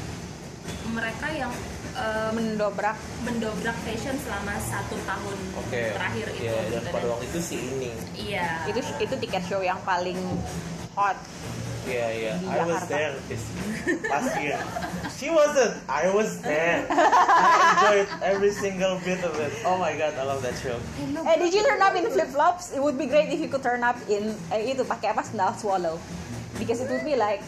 [0.89, 1.51] mereka yang
[1.93, 2.97] eh, Mendobrak.
[3.21, 5.81] mendobrak fashion selama satu tahun Oke.
[5.91, 6.89] terakhir itu Iya, dan gitu.
[6.89, 7.91] pada waktu itu si ini.
[8.13, 10.17] iya Itu itu tiket show yang paling
[10.93, 11.17] hot.
[11.81, 12.33] Iya iya.
[12.37, 13.41] Di I was there this
[14.05, 14.53] last year.
[15.17, 15.81] She wasn't.
[15.89, 16.85] I was there.
[16.85, 19.49] I enjoyed every single bit of it.
[19.65, 20.77] Oh my god, I love that show.
[21.01, 22.69] Eh, did you turn up in flip flops?
[22.69, 25.57] It would be great if you could turn up in eh, itu pakai apa sandal
[25.57, 25.97] swallow.
[26.61, 27.41] Because it would be like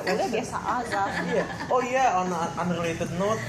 [0.00, 1.02] ya udah biasa aja.
[1.28, 1.44] Iya.
[1.68, 3.42] Oh iya, on a unrelated note,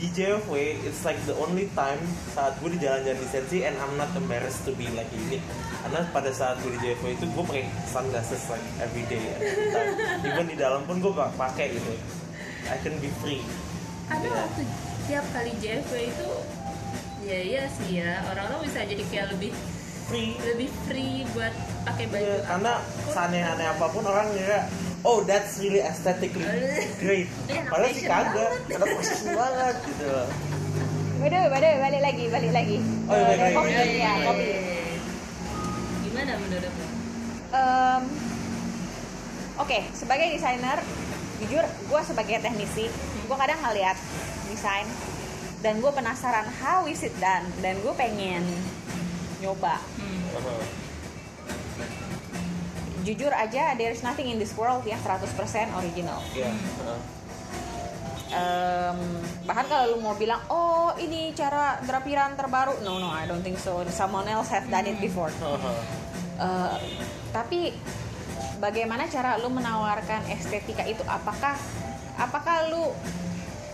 [0.00, 2.00] di JFW, it's like the only time
[2.32, 5.42] saat gue di jalan-jalan di Sensi and I'm not embarrassed to be like ini.
[5.84, 9.92] Karena pada saat gue di JFW itu gue pakai sunglasses like every day, every time.
[10.24, 11.92] Even di dalam pun gue pakai gitu.
[12.70, 13.44] I can be free.
[14.10, 14.42] ada Iya.
[14.42, 14.62] waktu
[15.06, 16.28] tiap kali JFW itu
[17.20, 19.54] ya iya sih ya orang-orang bisa jadi kayak lebih
[20.10, 20.34] Free.
[20.42, 23.12] lebih free buat pakai baju Iya, karena apa pun.
[23.14, 24.60] seaneh-aneh apa pun orang ngira
[25.00, 26.42] oh that's really aesthetically
[26.98, 30.28] great Iya, padahal sih kagak ada fashion banget gitu loh
[31.20, 32.76] Waduh, waduh, balik lagi, balik lagi.
[33.04, 34.40] Oh, iya, kopi, Iya, ya, iya, kopi.
[34.40, 34.60] iya.
[36.00, 36.86] Gimana menurut lo?
[37.52, 38.02] Em,
[39.60, 40.80] Oke, sebagai desainer,
[41.36, 42.88] jujur gue sebagai teknisi,
[43.20, 44.00] gue kadang ngeliat
[44.48, 44.88] desain
[45.60, 48.40] dan gue penasaran how is it done dan gue pengen
[49.40, 49.80] nyoba.
[49.98, 50.20] Hmm.
[50.36, 50.62] Uh-huh.
[53.00, 55.24] Jujur aja, there's nothing in this world yang 100%
[55.80, 56.20] original.
[56.36, 56.52] Iya.
[56.52, 57.00] uh-huh.
[58.30, 58.98] Em,
[59.42, 63.58] bahkan kalau lu mau bilang, oh ini cara drapiran terbaru, no no, I don't think
[63.58, 63.82] so.
[63.90, 65.32] Someone else have done it before.
[65.42, 65.82] Uh-huh.
[66.40, 66.76] Eh,
[67.36, 67.76] tapi
[68.60, 71.56] bagaimana cara lu menawarkan estetika itu apakah
[72.20, 72.92] apakah lu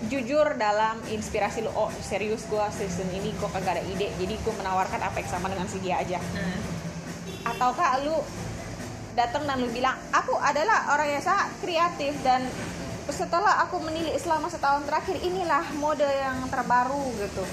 [0.07, 4.55] jujur dalam inspirasi lu oh serius gua season ini gua kagak ada ide jadi gua
[4.63, 6.19] menawarkan apa yang sama dengan si dia aja.
[6.19, 6.59] Nah,
[7.47, 8.17] ataukah lu
[9.17, 12.45] datang dan lu bilang aku adalah orang yang sangat kreatif dan
[13.07, 17.45] setelah aku menilik selama setahun terakhir inilah mode yang terbaru gitu.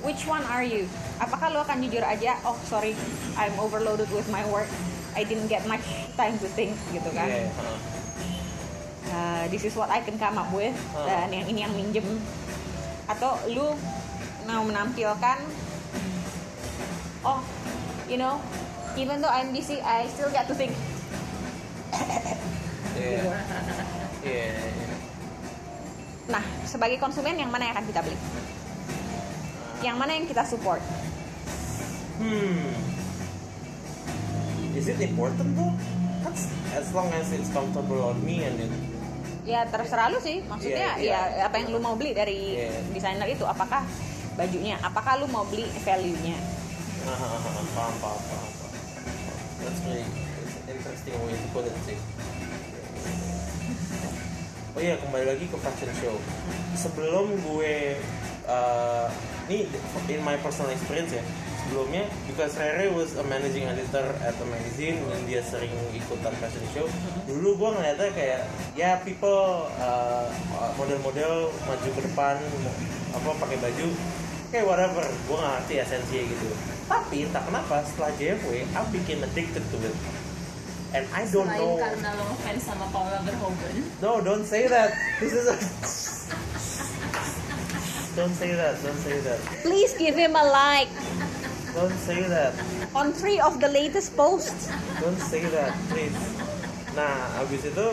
[0.00, 0.88] Which one are you?
[1.20, 2.96] Apakah lu akan jujur aja oh sorry
[3.36, 4.70] I'm overloaded with my work.
[5.12, 5.82] I didn't get much
[6.14, 7.26] time to think gitu kan?
[7.26, 7.89] Iya, uh-huh.
[9.10, 11.02] Uh, this is what I can come up with Oh.
[11.02, 12.06] dan yang ini yang minjem
[13.10, 13.74] atau lu
[14.46, 15.42] mau menampilkan
[17.26, 17.42] oh
[18.06, 18.38] you know
[18.94, 20.70] even though I'm busy I still get to think
[22.94, 23.30] gitu.
[24.22, 24.50] Iya, iya.
[26.30, 28.18] nah sebagai konsumen yang mana yang akan kita beli
[29.82, 30.78] yang mana yang kita support
[32.20, 32.68] Hmm.
[34.76, 35.72] Is it important though?
[36.76, 38.68] As long as it's comfortable on me and it
[39.50, 41.20] ya terserah lu sih maksudnya Iya, iya.
[41.42, 42.70] ya apa yang lu mau beli dari Iya.
[42.94, 43.82] desainer itu apakah
[44.38, 46.38] bajunya apakah lu mau beli value-nya
[47.10, 48.50] paham, paham, paham, paham.
[49.60, 50.06] That's really
[50.70, 51.98] interesting way to put it sih.
[54.70, 56.14] Oh iya kembali lagi ke fashion show.
[56.78, 57.98] Sebelum gue
[58.46, 59.06] uh,
[59.50, 59.66] ini
[60.08, 61.24] in my personal experience ya
[61.70, 66.66] sebelumnya because Rere was a managing editor at a magazine dan dia sering ikutan fashion
[66.74, 66.90] show.
[67.30, 68.42] Dulu gue ngeliatnya kayak
[68.74, 70.26] ya people uh,
[70.74, 72.42] model-model maju ke depan
[73.14, 73.86] apa pakai baju
[74.50, 75.06] kayak whatever.
[75.30, 76.50] Gue gak ngerti esensinya gitu.
[76.90, 79.94] Tapi entah kenapa setelah JFW I became addicted to it.
[80.90, 81.78] And I don't selain know.
[81.78, 83.86] karena lo ngefans sama Paula Verhoeven?
[84.02, 84.90] No don't say that.
[85.22, 85.54] This is a
[88.18, 89.38] don't say that don't say that.
[89.62, 90.90] Please give him a like
[91.74, 92.52] don't say that.
[92.94, 94.70] On three of the latest posts.
[94.98, 96.16] Don't say that please.
[96.94, 97.86] Nah abis itu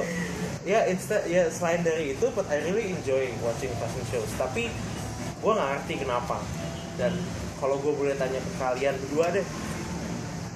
[0.68, 4.32] ya instead ya selain dari itu but I really enjoy watching fashion shows.
[4.36, 4.70] Tapi
[5.38, 6.42] gue nggak ngerti kenapa.
[6.98, 7.14] Dan
[7.58, 9.46] kalau gue boleh tanya ke kalian berdua deh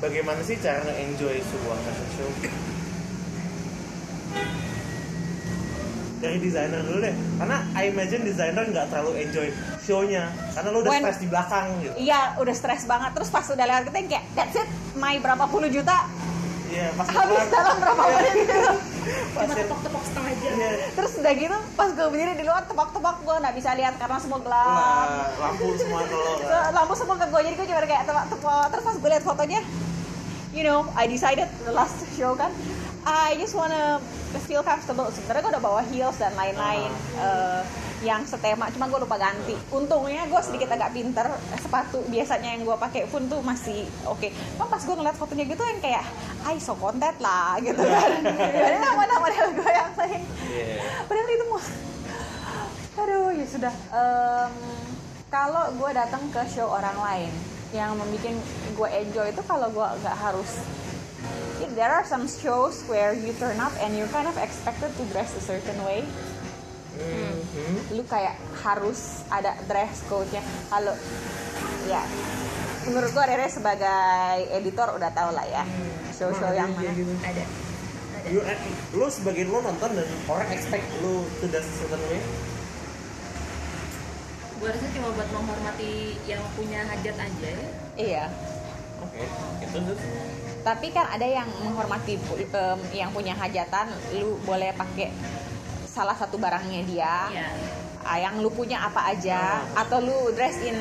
[0.02, 2.30] bagaimana sih cara nge-enjoy sebuah fashion show
[6.22, 9.48] dari desainer dulu deh karena I imagine desainer nggak terlalu enjoy
[9.81, 10.23] show-nya
[10.53, 13.11] karena lo udah When- stres di belakang gitu Iya, udah stres banget.
[13.11, 15.98] Terus pas udah lewat kita kayak, that's it, my berapa puluh juta
[16.72, 18.15] iya pas habis dalam berapa Iya.
[18.15, 18.72] menit gitu.
[19.34, 20.72] Pas cuma tepok-tepok setengah jam iya.
[20.93, 24.39] Terus udah gitu, pas gue berdiri di luar tebak-tebak gue nggak bisa lihat karena semua
[24.39, 24.68] gelap.
[24.69, 28.65] Lah, lampu semua kalau Lampu semua ke gue, jadi gue cuma kayak tebak-tebak.
[28.69, 29.61] Terus pas gue lihat fotonya,
[30.52, 32.53] you know, I decided the last show kan,
[33.02, 33.98] I just wanna
[34.45, 35.10] feel comfortable.
[35.10, 37.61] Sebenarnya gue udah bawa heels dan lain-lain eh,
[38.02, 39.53] yang setema, cuma gue lupa ganti.
[39.73, 41.26] Untungnya gue sedikit agak pinter,
[41.61, 44.30] sepatu biasanya yang gue pakai pun tuh masih oke.
[44.57, 46.06] Cuma pas gue ngeliat fotonya gitu yang kayak,
[46.45, 48.10] I so konten lah gitu kan.
[48.53, 50.22] Jadi nama-nama model gue yang lain.
[50.49, 50.78] Iya.
[51.06, 51.61] Padahal itu mau
[53.02, 54.53] Aduh ya sudah Em,
[55.32, 57.32] Kalau gue datang ke show orang lain
[57.72, 58.36] Yang membuat
[58.76, 60.60] gue enjoy itu kalau gue nggak harus
[61.61, 65.03] Yeah, There are some shows where you turn up and you're kind of expected to
[65.13, 66.01] dress a certain way.
[66.97, 67.95] Mhm.
[67.95, 70.41] Lu kayak harus ada dress code-nya.
[70.67, 70.93] Kalau
[71.85, 72.01] Ya.
[72.85, 75.65] Menurut gue Rere sebagai editor udah tau lah ya.
[76.13, 76.93] Show-show Nah, yang mana?
[76.93, 77.13] gitu.
[77.21, 77.43] ada.
[78.29, 78.41] You,
[78.93, 82.21] lu sebagai lu nonton dan orang expect lu to dress a certain way?
[84.61, 87.69] Gue rasa cuma buat menghormati yang punya hajat aja ya.
[87.97, 88.25] Iya.
[89.01, 89.25] Oke.
[89.65, 89.97] Itu tuh
[90.61, 93.89] tapi kan ada yang menghormati em, yang punya hajatan
[94.21, 95.09] lu boleh pakai
[95.89, 97.15] salah satu barangnya dia.
[97.33, 97.47] Iya.
[98.01, 99.65] Ah, yang lu punya apa aja.
[99.77, 100.77] Atau lu dress in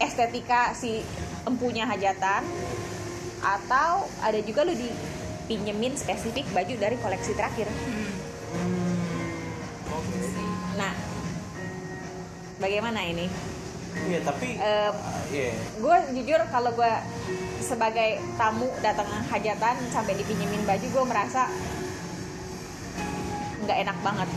[0.00, 1.00] estetika si
[1.44, 2.44] empunya hajatan.
[3.40, 7.68] Atau ada juga lu dipinjemin spesifik baju dari koleksi terakhir.
[10.76, 10.92] Nah
[12.60, 13.26] bagaimana ini?
[14.06, 14.94] Iya tapi Em,
[15.34, 15.50] iya.
[15.76, 16.92] gue jujur kalau gue
[17.70, 21.46] sebagai tamu datang hajatan sampai dipinjemin baju gue merasa
[23.62, 24.28] nggak enak banget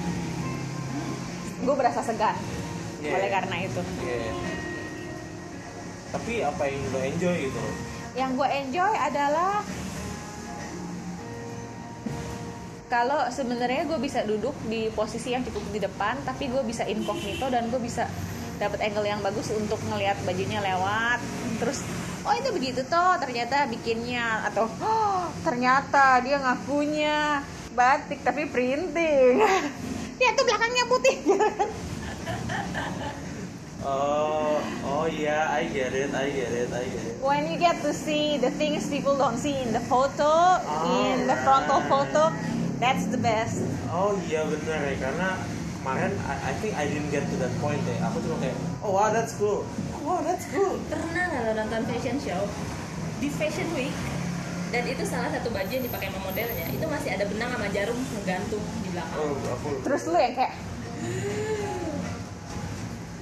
[1.65, 2.37] gue berasa segan
[3.03, 3.19] Iya.
[3.19, 4.31] oleh karena itu Iya.
[6.13, 7.61] Tapi apa yang lo enjoy gitu?
[8.13, 9.65] yang gue enjoy adalah
[12.85, 17.49] kalau sebenarnya gue bisa duduk di posisi yang cukup di depan tapi gue bisa incognito
[17.49, 18.05] dan gue bisa
[18.61, 21.17] dapat angle yang bagus untuk ngelihat bajunya lewat
[21.57, 21.81] terus
[22.23, 24.47] oh itu begitu toh ternyata bikinnya.
[24.47, 27.43] Atau oh, ternyata dia ngakunya
[27.75, 29.39] batik tapi printing.
[30.23, 31.17] Ya tuh belakangnya putih.
[33.83, 37.13] Oh, oh iya, I get it, I get it, I get it.
[37.19, 40.55] when you get to see the things people don't see in the photo
[40.87, 42.31] in the frontal photo
[42.79, 43.59] that's the best.
[43.91, 45.35] Oh iya bener ya, karena
[45.79, 48.07] kemarin I, I think I didn't get to that point ya.
[48.07, 50.75] Aku cuma kayak, oh wow that's cool, oh, wow that's cool.
[50.85, 52.43] pernah nggak lo nonton fashion show
[53.17, 53.95] di fashion week
[54.69, 57.99] dan itu salah satu baju yang dipakai sama modelnya itu masih ada benang sama jarum
[58.11, 59.69] menggantung di belakang Oh aku.
[59.81, 60.53] terus lu yang kayak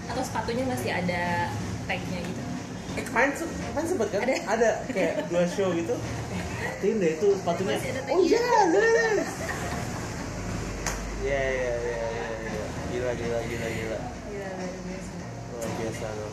[0.08, 1.52] atau sepatunya masih ada
[1.86, 2.42] tagnya gitu
[2.92, 4.20] Eh kemarin, se- kemarin sempet kan?
[4.20, 4.36] Ada.
[4.52, 5.96] Ada kayak dua show gitu.
[5.96, 7.72] Perhatiin deh itu sepatunya.
[7.72, 8.20] Masih ada Oh tagnya.
[8.20, 8.44] iya,
[9.16, 9.32] yes.
[11.24, 12.66] Iya iya iya iya iya.
[12.92, 14.00] Gila gila gila gila.
[14.28, 15.12] Gila, luar biasa.
[15.48, 16.31] Luar biasa luar biasa.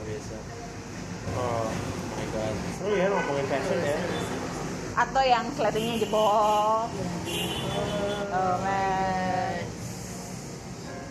[1.39, 1.71] Oh
[2.13, 2.55] my god.
[2.75, 3.99] Seru ya ngomongin fashion ya.
[4.99, 6.91] atau yang sletingnya jebol
[8.29, 9.63] oh man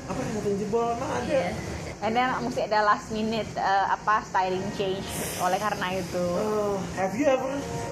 [0.07, 0.91] Apa yang satu jebol?
[0.91, 1.43] Emang ada?
[1.97, 5.01] And then mesti ada last minute uh, apa styling change
[5.39, 7.47] oleh karena itu Oh, have you ever?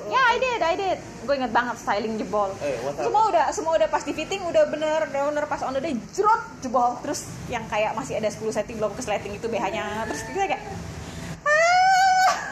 [0.05, 3.73] ya I did I did gue inget banget styling jebol Eh, what semua udah semua
[3.73, 7.23] udah pas di fitting udah bener udah bener pas on the day jerot jebol terus
[7.47, 10.63] yang kayak masih ada 10 cm belum ke sleting itu BH nya terus kita kayak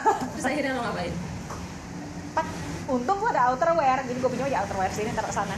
[0.04, 1.14] terus akhirnya lo ngapain
[2.34, 2.46] Pat,
[2.86, 5.56] untung gue ada outerwear jadi gue punya aja outerwear sini taruh ke sana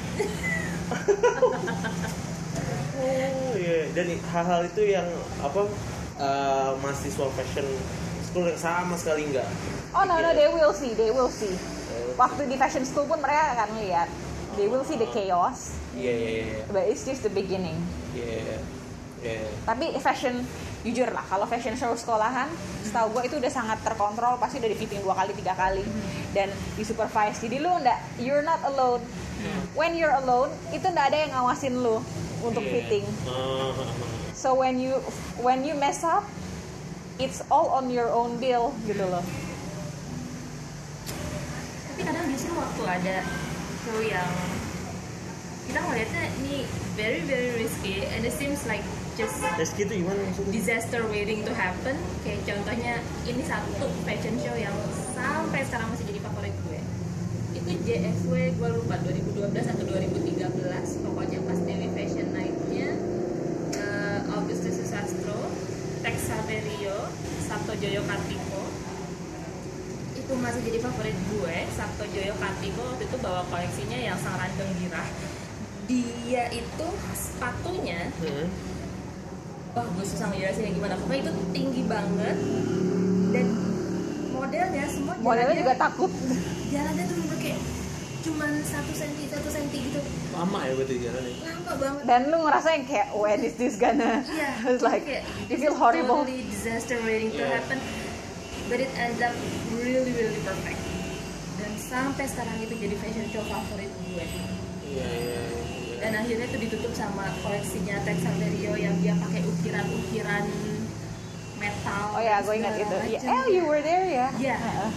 [2.97, 3.93] Oh iya.
[3.93, 5.05] Dan hal-hal itu yang
[5.45, 5.69] apa
[6.17, 7.67] eh, mahasiswa fashion
[8.25, 9.49] school yang sama sekali enggak.
[9.93, 11.53] oh no no they will see they will see
[12.17, 14.09] waktu di fashion school pun mereka akan lihat
[14.57, 16.61] they will see the chaos Iya iya iya.
[16.69, 17.77] but it's just the beginning
[18.13, 18.61] Iya.
[19.25, 19.49] Iya.
[19.65, 20.45] tapi fashion
[20.87, 22.47] jujur lah kalau fashion show sekolahan
[22.87, 25.83] setahu gue itu udah sangat terkontrol pasti udah di fitting dua kali tiga kali.
[26.31, 26.47] Dan
[26.79, 29.03] di supervise jadi lu ndak you're not alone.
[29.75, 31.99] When you're alone itu ndak ada yang ngawasin lu
[32.41, 32.73] untuk Iya.
[32.73, 33.05] fitting.
[33.27, 33.75] Ah,
[34.31, 35.03] so when you
[35.43, 36.23] when you mess up
[37.19, 39.25] it's all on your own bill gitu loh.
[41.91, 43.17] Tapi kadang justru waktu ada
[43.83, 44.31] show yang
[45.67, 46.63] kita ngeliatnya ini
[46.95, 48.85] very very risky and it seems like
[49.17, 50.53] just itu gimana maksudnya?
[50.53, 51.97] disaster waiting to happen.
[52.21, 54.77] Kayak contohnya ini satu fashion show yang
[55.17, 56.81] sampai sekarang masih jadi favorit gue.
[57.57, 62.89] Itu JFW gue lupa 2012 atau 2013 pokoknya pas Dewi Fashion Night-nya
[63.81, 65.49] eh, Augustus Susastro
[66.05, 67.09] Tex Saverio
[67.49, 68.63] Sabto Joyo Kartiko.
[70.13, 72.85] Itu masih jadi favorit gue Sabto Joyo Kartiko.
[72.85, 75.09] Waktu itu bawa koleksinya yang sang randeng girah
[75.87, 78.51] dia itu sepatunya Hmm.
[79.77, 82.37] Wah gue susah ngejelasinnya gimana pokoknya itu tinggi banget
[83.31, 83.47] dan
[84.33, 86.11] modelnya semua modelnya juga takut
[86.67, 87.61] jalannya tuh bener kayak
[88.19, 90.01] cuman satu senti satu senti gitu
[90.33, 91.35] Lama ya berarti jalannya.
[91.39, 95.23] lama banget dan lu ngerasa yang kayak when is this gonna Iya, it's like kayak,
[95.47, 97.55] you feel horrible Totally disaster waiting to Yeah.
[97.55, 97.79] happen,
[98.67, 99.33] but it ends up
[99.73, 100.81] really really perfect.
[101.57, 104.25] Dan sampai sekarang itu jadi fashion show favorit gue.
[104.85, 105.39] Iya iya.
[105.39, 105.66] iya.
[106.07, 110.45] Dan akhirnya itu ditutup sama koleksinya Tex Saverio yang dia pakai ukiran-ukiran
[111.59, 112.05] metal.
[112.15, 113.33] oh ya gue ingat itu ya macam.
[113.35, 114.55] eh you were there ya Iya.
[114.55, 114.91] Heeh.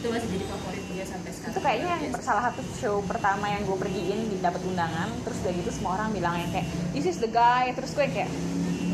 [0.00, 1.52] Itu masih jadi favorit gue sampai sekarang.
[1.52, 2.24] itu kayaknya yang Biasa.
[2.24, 6.08] salah satu show pertama yang gue pergiin di dapat undangan terus udah gitu semua orang
[6.16, 6.64] bilang yang kayak
[6.96, 8.30] this is the guy terus gue yang kayak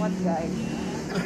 [0.00, 0.42] what guy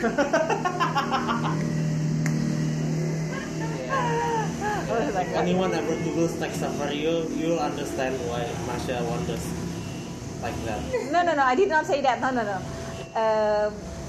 [5.36, 9.44] Anyone ever Google Tex Saverio, you'll understand why Masha wonders
[10.38, 10.78] like that.
[11.06, 12.58] no no no I did not say that no no no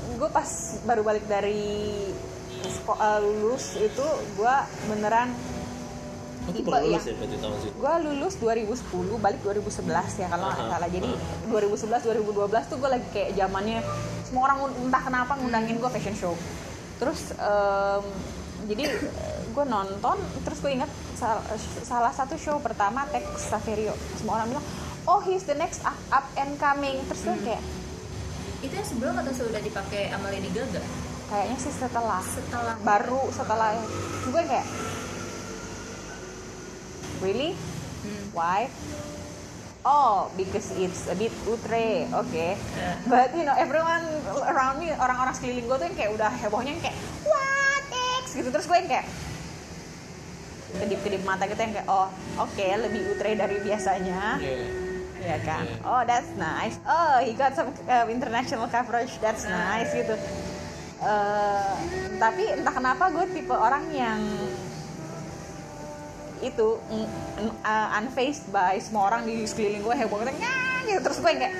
[0.09, 0.49] gue pas
[0.83, 1.93] baru balik dari
[2.63, 4.55] seko- eh, lulus itu gue
[4.87, 5.29] beneran
[6.47, 7.75] Tipe lulus ya tahun situ.
[7.75, 8.81] gue lulus 2010
[9.19, 9.83] balik 2011
[10.17, 10.71] ya kalau nggak Aha.
[10.73, 11.09] salah jadi
[11.45, 13.79] 2011 2012 tuh gue lagi kayak zamannya
[14.23, 16.33] semua orang entah kenapa ngundangin gue fashion show
[16.97, 18.03] terus em,
[18.65, 18.83] jadi
[19.49, 21.43] gue nonton terus gue inget sal-
[21.83, 24.65] salah satu show pertama Tex Saverio semua orang bilang
[25.07, 26.99] oh he's the next up, up and coming.
[27.07, 27.63] Terus gue kayak
[28.61, 30.83] itu yang sebelum atau sudah dipakai sama Lady Gaga?
[31.27, 32.23] kayaknya sih setelah.
[32.23, 32.75] Setelah.
[32.81, 33.75] Baru setelah
[34.27, 34.67] gue kayak
[37.19, 37.51] really?
[38.05, 38.25] Hmm.
[38.31, 38.71] why?
[39.87, 42.31] Oh because it's a bit outre oke.
[42.31, 42.55] Yeah.
[43.07, 44.03] but you know everyone
[44.47, 46.97] around me orang-orang sekeliling gue tuh yang kayak udah hebohnya yang kayak
[47.27, 47.85] what
[48.23, 48.35] X?
[48.35, 48.47] Gitu.
[48.51, 49.07] Terus gue yang kayak
[50.67, 54.35] kedip-kedip mata gitu yang kayak oh oke lebih outre dari biasanya
[55.23, 55.65] ya kan?
[55.65, 55.89] Yeah.
[55.89, 56.77] oh that's nice.
[56.85, 59.13] Oh he got some uh, international coverage.
[59.21, 60.15] That's nice gitu.
[60.97, 61.73] Eh,
[62.17, 64.17] tapi entah kenapa gue tipe orang yang
[66.41, 67.07] itu mm,
[67.37, 69.93] mm, uh, unfazed by semua orang di sekeliling gue.
[69.93, 70.99] Heboh gitu, "Nyah," gitu.
[71.05, 71.55] Terus gue kayak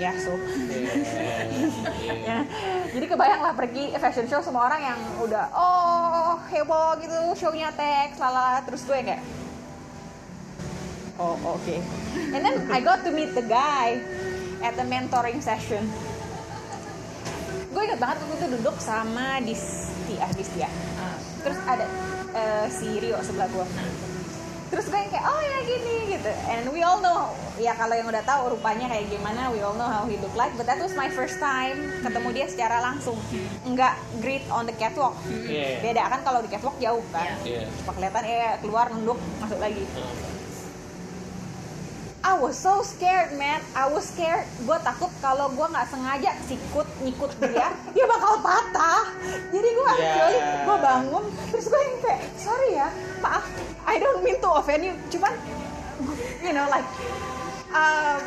[0.00, 0.32] ya so.
[2.28, 2.44] Ya.
[2.92, 7.16] jadi kebayang lah pergi fashion show semua orang yang udah oh heboh gitu.
[7.36, 8.64] Shownya teks lala.
[8.64, 9.20] Terus gue kayak
[11.18, 11.76] oh oke
[12.32, 13.98] and then I got to meet the guy
[14.58, 15.86] at the mentoring session.
[17.70, 20.66] Gue inget banget waktu itu duduk sama Distia Distia
[20.98, 21.14] Ah,
[21.46, 21.86] terus ada
[22.34, 23.66] eh, si Rio sebelah gue
[24.68, 26.32] terus gue yang kayak oh ya gini gitu.
[26.50, 29.88] And we all know ya kalau yang udah tahu rupanya kayak gimana we all know
[29.88, 33.16] how he look like but that was my first time ketemu dia secara langsung.
[33.64, 35.16] Nggak greet on the catwalk.
[35.48, 35.80] Yeah.
[35.80, 37.38] beda kan kalau di catwalk jauh kan.
[37.46, 37.64] Yeah.
[37.80, 39.86] cuma kelihatan eh keluar nunduk masuk lagi
[42.24, 43.62] I was so scared man.
[43.78, 44.42] I was scared.
[44.66, 49.06] Gue takut kalau gue nggak sengaja sikut nyikut dia dia bakal patah.
[49.54, 50.14] Jadi gue Yeah.
[50.14, 52.88] actually gue bangun terus gue yang kayak sorry ya
[53.18, 53.46] maaf
[53.86, 54.94] I don't mean to offend you.
[55.08, 55.32] Cuman
[56.42, 56.86] you know like
[57.70, 58.18] uh,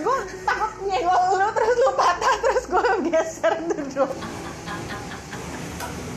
[0.00, 4.12] gue takut nyenggol lu terus lu patah terus gue geser duduk.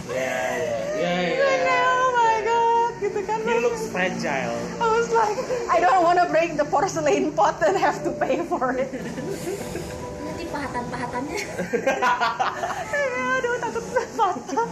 [0.10, 0.58] Yeah,
[0.98, 4.56] yeah, Gue yeah, kayak, oh my god gitu kan He looks fragile.
[4.78, 8.46] I was like, I don't want to break the porcelain pot and have to pay
[8.46, 8.94] for it.
[10.22, 11.38] nanti pahatan-pahatannya
[13.36, 14.68] Aduh, takut patah.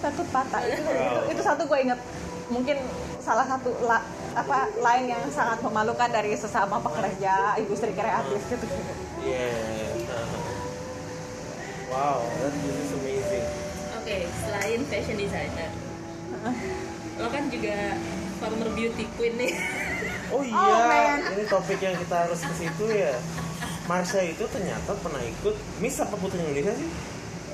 [0.00, 0.60] Takut patah.
[0.64, 2.00] Itu, itu, itu satu gue inget.
[2.48, 2.78] Mungkin
[3.20, 4.00] salah satu la,
[4.38, 8.66] apa lain yang sangat memalukan dari sesama pekerja industri kreatif gitu.
[9.20, 9.52] Yeah.
[11.86, 13.46] Wow, that this is amazing.
[13.96, 15.70] oke selain fashion designer
[17.16, 17.96] lo kan juga
[18.38, 19.54] former beauty queen nih
[20.26, 23.14] Oh iya, Oh, ini topik yang kita harus ke situ ya.
[23.86, 26.90] Marsha itu ternyata pernah ikut Miss apa Putri Indonesia sih?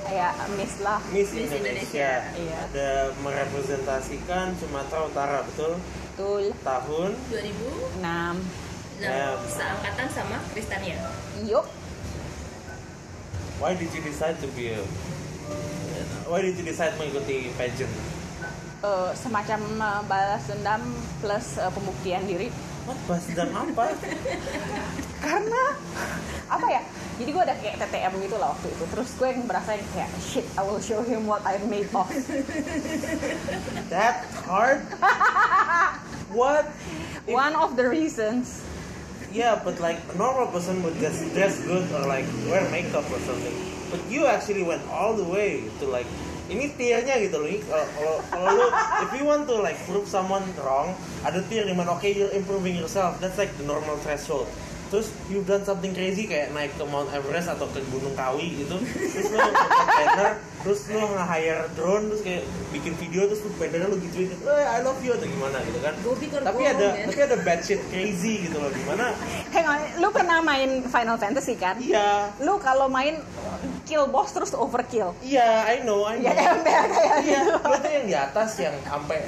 [0.03, 0.99] Kayak miss lah.
[1.13, 1.61] Miss, Miss Indonesia.
[1.61, 2.11] Indonesia.
[2.33, 2.59] Iya.
[2.73, 2.89] Ada
[3.21, 5.77] merepresentasikan Sumatera Utara, betul?
[6.17, 6.43] Betul.
[6.65, 8.35] Tahun 2006 Enam.
[9.01, 9.35] Ya.
[9.49, 10.97] seangkatan sama Kristania
[11.45, 11.65] Yuk.
[13.61, 14.81] Why did you decide to be a
[16.25, 17.91] Why did you decide mengikuti pageant?
[18.83, 20.83] Eh, semacam eh, balas dendam
[21.23, 22.51] plus eh, pembuktian diri
[22.83, 22.99] What?
[23.07, 23.95] Bahas dan apa?
[25.23, 25.63] karena
[26.51, 26.83] apa ya
[27.15, 30.11] jadi gue ada kayak TTM gitu lah waktu itu terus gue yang berasa yang kayak
[30.19, 32.11] shit I will show him what I'm made of
[33.87, 34.83] That hard?
[36.35, 36.67] What?
[37.23, 38.59] If- one of the reasons
[39.33, 43.17] Yeah, but like a normal person would just dress good or like wear makeup or
[43.25, 43.57] something.
[43.89, 46.05] But you actually went all the way to like
[46.51, 47.47] ini tiernya gitu loh.
[47.47, 48.67] Kalau kalau kalau lu
[49.03, 50.91] if you want to like prove someone wrong,
[51.23, 53.19] ada tier di mana okay you're improving yourself.
[53.23, 54.49] That's like the normal threshold.
[54.93, 58.77] Terus you've done something crazy kayak naik ke Mount Everest atau ke Gunung Kawi gitu.
[58.77, 59.41] Terus lu
[59.97, 64.65] banner, terus lu nge-hire drone terus kayak bikin video terus lu bannernya lu gituin, eh,
[64.69, 65.97] I love you atau gimana gitu kan.
[66.45, 67.09] Tapi ada ya.
[67.09, 69.17] tapi ada bad shit crazy gitu loh di mana
[69.49, 73.17] hang on lu pernah main Final Fantasy kan Iya, lu kalau main
[73.85, 76.29] kill boss terus overkill iya, I know, I know.
[76.29, 79.25] ya ember kayak Iya, gitu lo tuh yang di atas yang sampai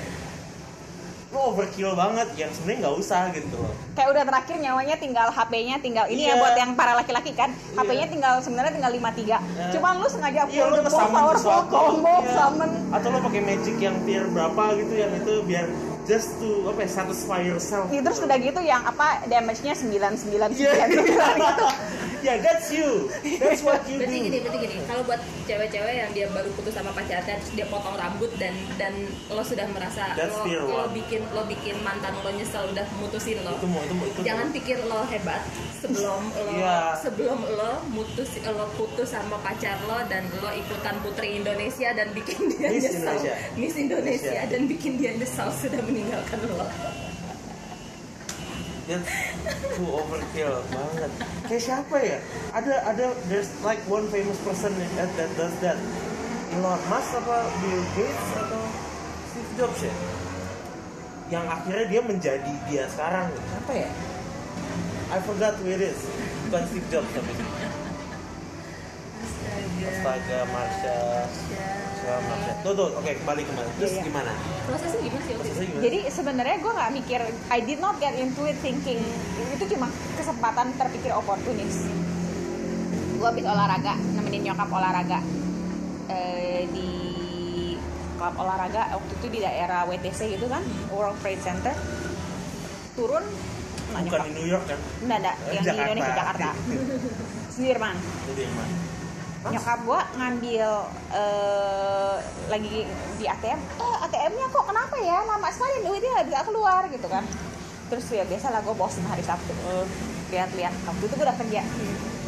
[1.36, 3.74] lo overkill banget, yang sebenarnya nggak usah gitu loh.
[3.92, 6.32] kayak udah terakhir nyawanya tinggal HP-nya tinggal ini Iya.
[6.32, 7.76] ya buat yang para laki-laki kan Iya.
[7.76, 9.40] HP-nya tinggal sebenarnya tinggal 53
[9.72, 12.32] cuman lu sengaja Iya, lo the most nge-summon powerful sesuatu, combo iya.
[12.34, 15.66] summon Atau lo pakai magic yang tier berapa gitu, yang itu biar
[16.06, 17.86] just to apa ya, satisfy yourself.
[17.88, 20.72] Ya, terus udah gitu yang apa damage-nya 999 Iya.
[20.88, 21.04] gitu.
[22.26, 23.10] yeah, that's you.
[23.38, 24.44] That's what you berarti gini do.
[24.44, 28.32] berarti gini kalau buat cewek-cewek yang dia baru putus sama pacarnya terus dia potong rambut
[28.36, 28.94] dan dan
[29.28, 33.54] lo sudah merasa That's lo, lo bikin lo bikin mantan lo nyesel udah mutusin lo
[33.56, 34.20] Itu mau itu mau itu.
[34.22, 35.42] jangan pikir lo hebat
[35.76, 36.98] sebelum lo Iya.
[36.98, 42.38] sebelum lo mutus lo putus sama pacar lo dan lo ikutan putri Indonesia dan bikin
[42.50, 43.34] dia Miss nyesel Indonesia.
[43.56, 44.42] Miss Indonesia Indonesia.
[44.50, 46.68] dan bikin dia nyesel sudah meninggalkan lo
[48.86, 49.10] That's
[49.74, 51.12] too overkill banget.
[51.50, 52.22] Kayak siapa ya?
[52.54, 55.74] Ada ada there's like one famous person that that does that.
[56.54, 58.62] Elon Musk apa Bill Gates atau
[59.34, 59.94] Steve Jobs ya?
[61.34, 63.34] Yang akhirnya dia menjadi dia sekarang.
[63.34, 63.90] Siapa ya?
[65.10, 66.06] I forgot who it is.
[66.46, 67.34] Bukan Steve Jobs tapi.
[69.82, 70.98] Astaga, Marsha.
[71.26, 71.85] segala macam
[72.62, 74.04] tuh tuh oke kembali kembali terus Iya, iya.
[74.04, 74.32] gimana
[74.66, 78.42] prosesnya gimana sih prosesnya gimana Jadi sebenarnya gue nggak mikir, I did not get into
[78.44, 79.02] it thinking
[79.52, 81.86] itu cuma kesempatan terpikir oportunis.
[83.16, 85.20] Gue habis olahraga, nemenin nyokap olahraga
[86.06, 86.90] Eh, di
[88.16, 91.74] klub olahraga waktu itu di daerah WTC gitu kan, World Trade Center.
[92.94, 93.26] Turun,
[93.88, 95.90] bukan nyokap, di New York kan enggak, enggak, Eh, yang di Jakarta.
[95.90, 96.50] Indonesia Jakarta,
[97.54, 97.96] Sudirman.
[97.96, 98.95] mana
[99.46, 100.70] nyokap gua ngambil
[101.14, 102.16] eh,
[102.50, 105.22] lagi di ATM eh ATM-nya kok kenapa ya?
[105.22, 107.24] Lama sekali duitnya nggak bisa keluar gitu kan.
[107.86, 109.54] Terus ya biasa lah gue bosen hari Sabtu.
[110.34, 110.74] Lihat-lihat.
[110.90, 111.62] Waktu itu gue udah kerja.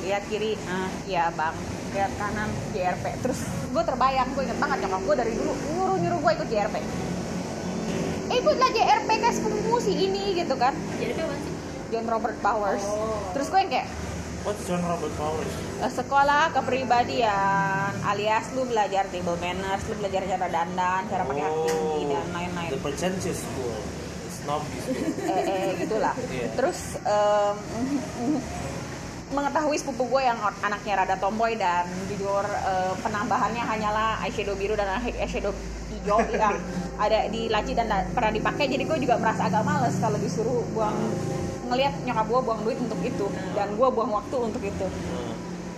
[0.06, 0.54] Lihat kiri.
[0.70, 0.86] Ah.
[1.10, 1.56] Ya bang.
[1.98, 3.42] Lihat kanan JRP terus
[3.74, 4.30] gue terbayang.
[4.38, 5.54] Gue inget banget nyokap gue dari dulu.
[5.74, 6.78] Nyuruh nyuruh gue ikut JRP
[8.28, 10.76] ikutlah JRP guys ketemu si ini gitu kan.
[11.00, 11.54] Jadi apa sih?
[11.92, 13.32] John Robert Powers Oh.
[13.32, 13.88] terus gue yang kayak
[14.48, 20.48] what's John Robert Powers Eh, sekolah kepribadian alias lu belajar table manners lu belajar cara
[20.48, 22.70] dandan cara pakai hak tinggi dan lain-lain.
[22.72, 23.78] Oh, the pretentious school.
[24.32, 24.98] Snobby school.
[25.28, 26.16] Eh, eh gitulah.
[26.32, 26.48] Iya.
[26.56, 27.58] terus em,
[29.28, 34.98] mengetahui sepupu gue yang anaknya rada tomboy dan jujur eh, penambahannya hanyalah eyeshadow biru dan
[35.04, 35.52] eyeshadow
[35.92, 36.18] hijau.
[36.32, 36.58] Yang
[36.98, 40.64] ada di laci dan da- pernah dipakai jadi gue juga merasa agak males kalau disuruh
[40.72, 40.96] buang
[41.68, 45.36] ngelihat nyokap gue buang duit untuk itu dan gue buang waktu untuk itu Hmm.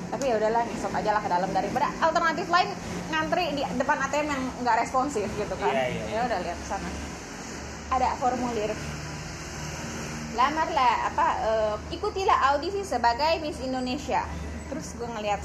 [0.10, 2.70] tapi ya udahlah ngesot aja lah ke dalam daripada alternatif lain
[3.10, 6.18] ngantri di depan ATM yang nggak responsif gitu kan Iya, iya, iya.
[6.18, 6.90] ya udah lihat sana
[7.90, 8.72] ada formulir
[10.38, 14.24] lamarlah apa eh, ikutilah audisi sebagai Miss Indonesia
[14.70, 15.42] terus gue ngeliat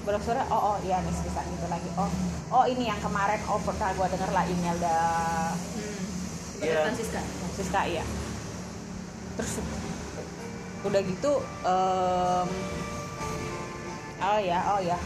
[0.00, 2.10] browsernya oh oh iya Miss bisa gitu lagi oh
[2.50, 4.98] oh ini yang kemarin oh pernah gue denger lah Imelda
[5.52, 5.98] hmm.
[6.60, 6.70] Iya.
[6.70, 6.82] yeah.
[6.86, 7.20] Francisca
[7.58, 8.04] Siska iya
[9.40, 9.56] terus
[10.84, 11.32] udah gitu
[11.64, 12.48] em,
[14.20, 15.00] oh ya oh ya.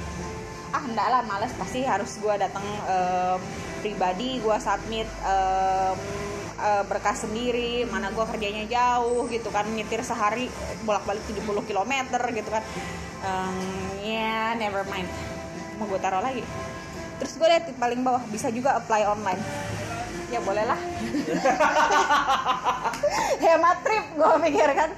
[0.74, 1.54] Ah enggak lah males.
[1.54, 3.38] Pasti harus gua datang em,
[3.78, 5.94] pribadi gua submit eh,
[6.90, 9.70] berkas sendiri mana gua kerjanya jauh gitu kan.
[9.70, 10.50] Nyetir sehari
[10.82, 11.94] bolak-balik 70 km
[12.34, 12.62] gitu kan.
[13.22, 13.56] Em,
[14.02, 15.06] ya never mind.
[15.78, 16.42] Mau gue taruh lagi.
[17.18, 19.42] Terus gue lihat paling bawah bisa juga apply online
[20.26, 20.78] ya boleh lah
[23.36, 24.90] hemat trip gue pikir kan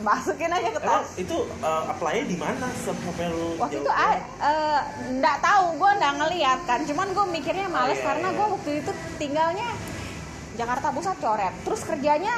[0.00, 4.18] masukin aja ke Emang tas itu uh, apply-nya di mana sampai lu waktu itu banget?
[4.18, 4.80] a- eh,
[5.14, 8.36] nggak tahu gue nggak ngeliat kan cuman gue mikirnya males iya, karena iya.
[8.36, 9.68] gue waktu itu tinggalnya
[10.52, 12.34] Jakarta Pusat coret terus kerjanya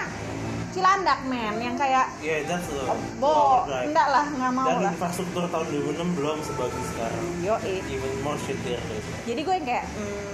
[0.73, 3.28] Cilandak men yang kayak Yeah, that's a oh, bo
[3.60, 3.93] overdrive.
[3.93, 7.24] enggak lah nggak mau Dan lah infrastruktur tahun 2006 belum sebagus sekarang.
[7.39, 9.02] yo Even more shittier deh.
[9.23, 10.31] jadi gue yang kayak hmm,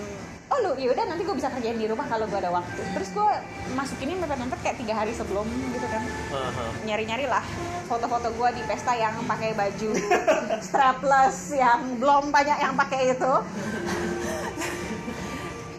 [0.48, 2.80] oh lu yaudah nanti gue bisa kerjain di rumah kalau gue ada waktu.
[2.96, 3.28] Terus gue
[3.76, 6.02] masukinnya mepet-mepet kayak tiga hari sebelum gitu kan.
[6.28, 6.64] Aha.
[6.84, 7.44] nyari-nyari lah
[7.88, 9.90] foto-foto gue di pesta yang pakai baju
[10.66, 13.32] strapless yang belum banyak yang pakai itu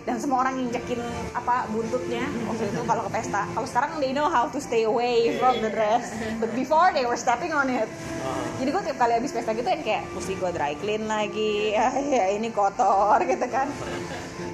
[0.09, 0.97] dan semua orang injekin
[1.37, 3.45] apa buntutnya waktu itu kalau ke pesta.
[3.53, 6.17] Kalau sekarang they know how to stay away from the dress.
[6.41, 7.85] But before they were stepping on it.
[7.85, 8.57] Aha.
[8.57, 11.61] jadi gue tiap kali habis pesta gitu yang kayak mesti gue dry clean lagi.
[11.79, 13.69] Ya, ya ini kotor gitu kan.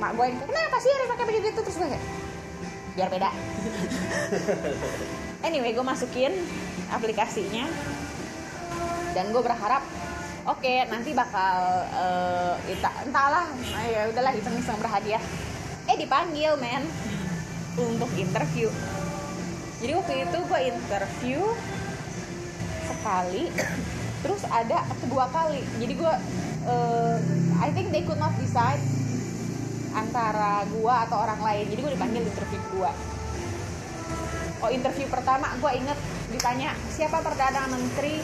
[0.04, 1.60] Mak gue yang kenapa sih harus pakai baju gitu?
[1.64, 2.06] Terus gue kayak
[3.00, 3.30] biar beda.
[5.48, 6.36] Anyway gue masukin
[6.92, 7.64] aplikasinya.
[9.16, 9.88] Dan gue berharap
[10.46, 15.22] oke nanti bakal eh, ita- entahlah ah, ya udahlah iseng-iseng berhadiah.
[15.90, 16.86] Eh dipanggil men
[17.78, 18.70] untuk interview.
[19.82, 21.42] Jadi waktu itu gue interview
[22.86, 23.44] sekali
[24.22, 25.62] terus ada kedua kali.
[25.82, 26.14] Jadi gue
[26.70, 27.18] eh,
[27.62, 28.82] I think they could not decide
[29.98, 31.66] antara gue atau orang lain.
[31.74, 32.92] Jadi gue dipanggil interview kedua.
[34.64, 36.00] Oh interview pertama gue inget
[36.32, 38.18] ditanya siapa perdana menteri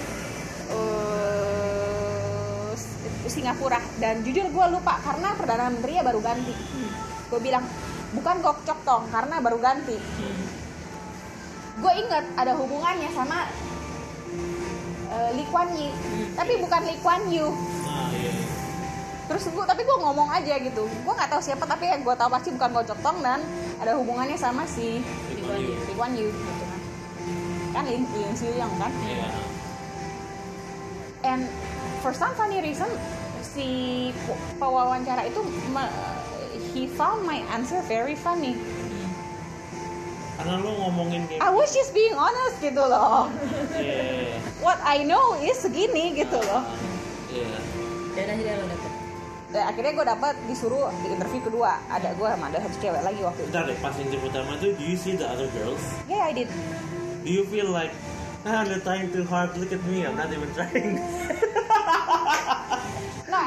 [0.71, 1.70] eh,
[3.31, 3.79] Singapura.
[3.95, 6.51] Dan jujur gue lupa karena perdana menterinya baru ganti.
[7.31, 7.63] Gue bilang
[8.11, 9.95] bukan Gok Chok Tong karena baru ganti.
[11.79, 13.47] Gue inget ada hubungannya sama
[15.15, 15.95] eh, Lee Kuan Yew.
[16.35, 17.47] Tapi bukan Lee Kuan Yew.
[18.11, 18.31] Iya.
[19.31, 20.83] terus gue tapi gue ngomong aja gitu.
[20.83, 23.39] Gue nggak tahu siapa tapi yang gue tahu pasti bukan Gok Chok Tong dan
[23.79, 24.99] ada hubungannya sama si
[25.31, 25.79] Lee Kuan Yew.
[25.87, 26.29] Lee Kuan Yew.
[26.35, 26.79] Gitu kan.
[27.71, 28.91] Kan Lin Lin Siu Yang kan?
[29.07, 29.27] Iya.
[31.21, 31.45] and
[32.01, 32.89] for some funny reason
[33.51, 33.67] si
[34.15, 35.93] pe- pewawancara itu me-
[36.71, 38.55] he found my answer very funny
[40.35, 43.29] Karena lu ngomongin kayak I was just being honest gitu loh
[43.75, 44.39] Iya.
[44.59, 46.63] what I know is segini gitu loh
[47.27, 47.57] Iya.
[48.13, 48.91] dan akhirnya lo dapet
[49.51, 53.19] dan akhirnya gue dapat disuruh di interview kedua ada gue sama ada satu cewek lagi
[53.19, 55.83] waktu itu Bentar deh, pas interview pertama itu, do you see the other girls?
[56.07, 56.47] yeah I did
[57.21, 57.93] Do you feel like,
[58.41, 60.97] ah, they're trying too hard, look at me, I'm not even trying.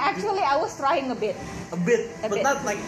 [0.05, 1.37] actually I was trying a bit.
[1.71, 2.45] a bit, A but bit.
[2.45, 2.79] not like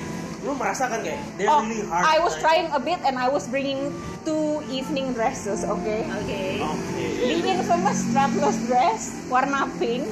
[0.45, 2.07] lu merasakan kayak they're Oh, really hard.
[2.07, 3.91] I was like- trying a bit and I was bringing
[4.23, 6.07] two evening dresses, okay?
[6.07, 7.03] oke Oke.
[7.19, 10.07] The infamous strapless dress warna pink.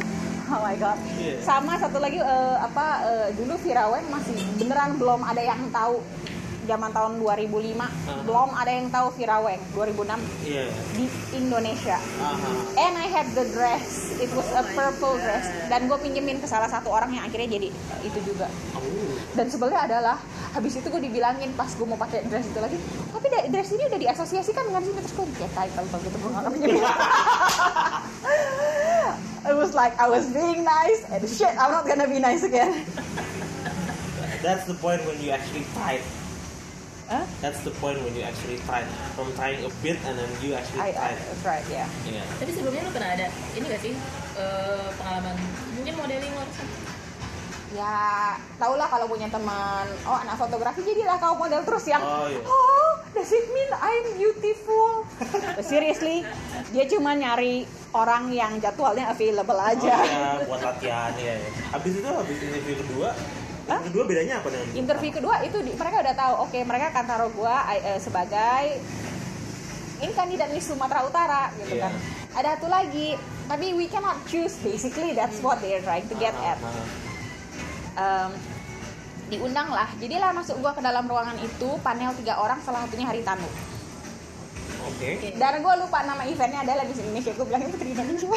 [0.44, 0.98] Oh my god.
[1.14, 1.38] Iya.
[1.40, 6.02] Sama satu lagi eh, apa eh, dulu Virawen masih beneran belum ada yang tahu
[6.64, 10.66] zaman tahun 2005 belum ada yang tahu Viraweng 2006 Iya.
[10.92, 12.48] di Indonesia Aha.
[12.76, 16.66] and I had the dress it was a purple dress dan gue pinjemin ke salah
[16.66, 17.68] satu orang yang akhirnya jadi
[18.02, 18.82] itu juga Oh.
[19.32, 20.20] dan sebelnya adalah
[20.52, 22.76] habis itu gue dibilangin pas gue mau pakai dress itu lagi
[23.10, 26.52] tapi dress ini udah diasosiasikan dengan sini terus gue kayak title tuh gitu gue nggak
[26.52, 26.82] pinjemin
[29.44, 32.84] I was like I was being nice and shit I'm not gonna be nice again
[34.40, 36.04] That's the point when you actually tried.
[37.14, 37.22] Huh?
[37.38, 38.90] That's the point when you actually tried.
[39.14, 42.26] From trying a bit and then you actually I, I tried ya Iya.
[42.34, 43.94] tapi sebelumnya lu pernah ada ini gak sih
[44.34, 45.38] eh, pengalaman
[45.72, 46.82] mungkin modeling or something?
[47.70, 52.26] ya tau lah kalau punya teman oh anak fotografi jadilah kau model terus yang Oh,
[52.26, 52.38] iya.
[52.40, 55.02] oh does it mean I'm beautiful
[55.64, 56.22] seriously
[56.70, 61.34] dia cuma nyari orang yang jadwalnya available Oh, aja iya, buat latihan ya.
[61.34, 61.50] ya.
[61.70, 63.10] Habis itu habis interview kedua,
[63.64, 63.80] Hah?
[63.80, 67.30] kedua bedanya apa dengan interview kedua itu di- mereka udah tahu oke mereka akan taruh
[67.30, 68.64] gua eh, sebagai
[69.96, 71.88] ini kandidat Miss Sumatera Utara gitu Iya.
[71.88, 71.92] kan
[72.34, 76.60] ada satu lagi tapi we cannot choose basically that's what they're trying to get at
[76.60, 76.76] Ah,
[77.96, 78.28] ah.
[79.24, 83.24] Diundang lah jadilah masuk gua ke dalam ruangan itu panel tiga orang salah satunya hari
[84.84, 85.32] Oke.
[85.34, 88.28] dan gua lupa nama eventnya adalah di Indonesia gue bilang itu di Indonesia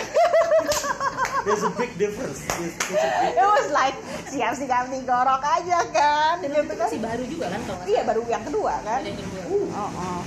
[1.48, 2.44] There's a big difference.
[2.44, 3.96] There's, there's a big- it was like
[4.28, 7.84] siap sih ganti gorok aja kan dan gitu itu kan masih baru juga kan kalau
[7.88, 9.42] iya baru yang kedua kan yang kedua
[9.72, 10.22] Oh, oh.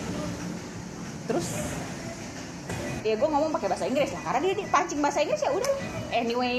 [1.28, 1.46] Terus
[3.00, 5.76] ya gue ngomong pakai bahasa Inggris lah karena dia, dia pancing bahasa Inggris ya udah.
[6.10, 6.56] Anyway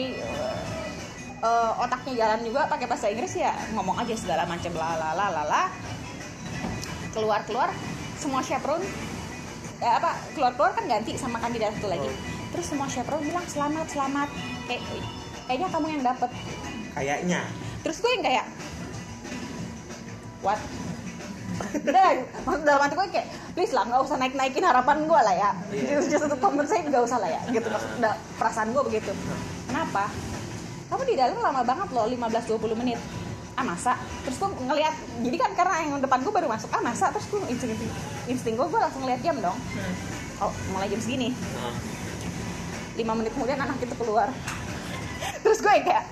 [1.41, 5.27] eh, otaknya jalan juga pakai bahasa Inggris ya ngomong aja segala macam la la la
[5.31, 5.63] la la.
[7.11, 7.73] Keluar keluar
[8.15, 8.85] semua chaperone
[9.81, 12.09] apa keluar keluar kan ganti sama kandidat satu lagi.
[12.53, 14.29] Terus semua chaperone bilang selamat selamat
[14.69, 14.81] kayak
[15.49, 16.29] kayaknya kamu yang dapet.
[16.93, 17.41] Kayaknya.
[17.81, 18.45] Terus gue yang kayak
[20.45, 20.59] what?
[21.85, 25.35] Dan maksud dalam hati gue kayak please lah nggak usah naik naikin harapan gue lah
[25.35, 25.51] ya.
[25.73, 25.97] Iya.
[25.97, 27.41] Just, just untuk compensate nggak usah lah ya.
[27.49, 27.89] Gitu maksud
[28.37, 29.11] perasaan gue begitu.
[29.65, 30.09] Kenapa?
[30.91, 32.99] Kamu di dalam lama banget loh 15-20 menit.
[33.61, 33.93] Ah masa?
[34.25, 37.13] Terus gue ngeliat, jadi kan karena yang depan gue baru masuk, ah masa?
[37.13, 37.77] Terus gue insting,
[38.25, 39.53] insting gue, gue langsung lihat jam dong.
[39.53, 39.93] Hmm.
[40.41, 41.29] Oh mulai jam segini.
[41.61, 41.77] Ah.
[42.97, 44.33] 5 menit kemudian anak itu keluar.
[45.45, 46.09] Terus gue kayak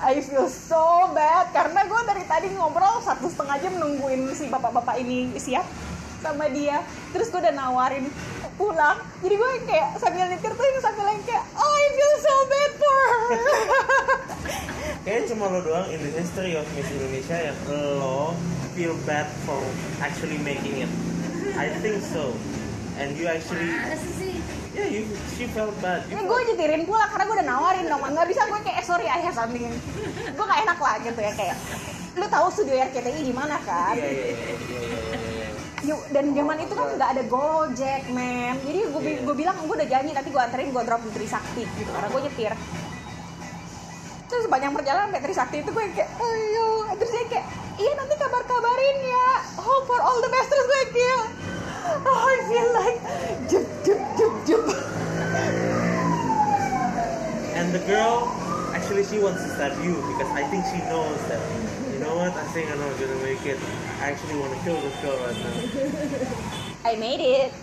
[0.00, 5.02] I feel so bad karena gue dari tadi ngobrol satu setengah jam nungguin si bapak-bapak
[5.02, 5.66] ini siap
[6.22, 6.78] sama dia
[7.10, 8.06] terus gue udah nawarin
[8.62, 8.96] pulang.
[9.18, 12.34] Jadi gue yang kayak sambil nyetir tuh yang sambil yang kayak oh I feel so
[12.46, 13.22] bad for her.
[15.02, 17.58] Kayaknya cuma lo doang in the history of Miss Indonesia yang
[17.98, 18.38] lo
[18.78, 19.58] feel bad for
[19.98, 20.90] actually making it.
[21.58, 22.38] I think so.
[23.02, 24.38] And you actually, sih?
[24.78, 26.06] Yeah, you she felt bad.
[26.06, 29.10] You gue nyetirin pulang karena gue udah nawarin dong nggak bisa gue kayak eh, sorry
[29.10, 29.74] I have something.
[30.38, 31.56] Gue gak enak lah gitu ya kayak
[32.12, 33.96] lu tahu studio RCTI di mana kan?
[33.96, 35.11] Iya iya iya
[35.82, 38.54] dan zaman itu kan nggak ada Gojek, men.
[38.62, 39.20] Jadi gue Iya.
[39.26, 42.20] gue bilang gue udah janji nanti gue anterin gue drop di Trisakti gitu karena gue
[42.22, 42.52] nyetir.
[44.30, 47.46] Terus sepanjang perjalanan sampai Trisakti itu gue kayak, ayo, terus dia kayak,
[47.82, 49.30] iya nanti kabar-kabarin ya.
[49.58, 51.22] Hope for all the best terus gue kayak,
[52.06, 52.98] oh, I feel like,
[53.50, 54.64] jup jup jup jup.
[57.52, 58.32] And the girl,
[58.72, 61.42] actually, she wants to stab you because I think she knows that.
[61.92, 62.32] You know what?
[62.32, 63.60] I think I'm not gonna make it.
[64.02, 65.54] I actually want to kill this girl right now.
[66.90, 67.54] I made it.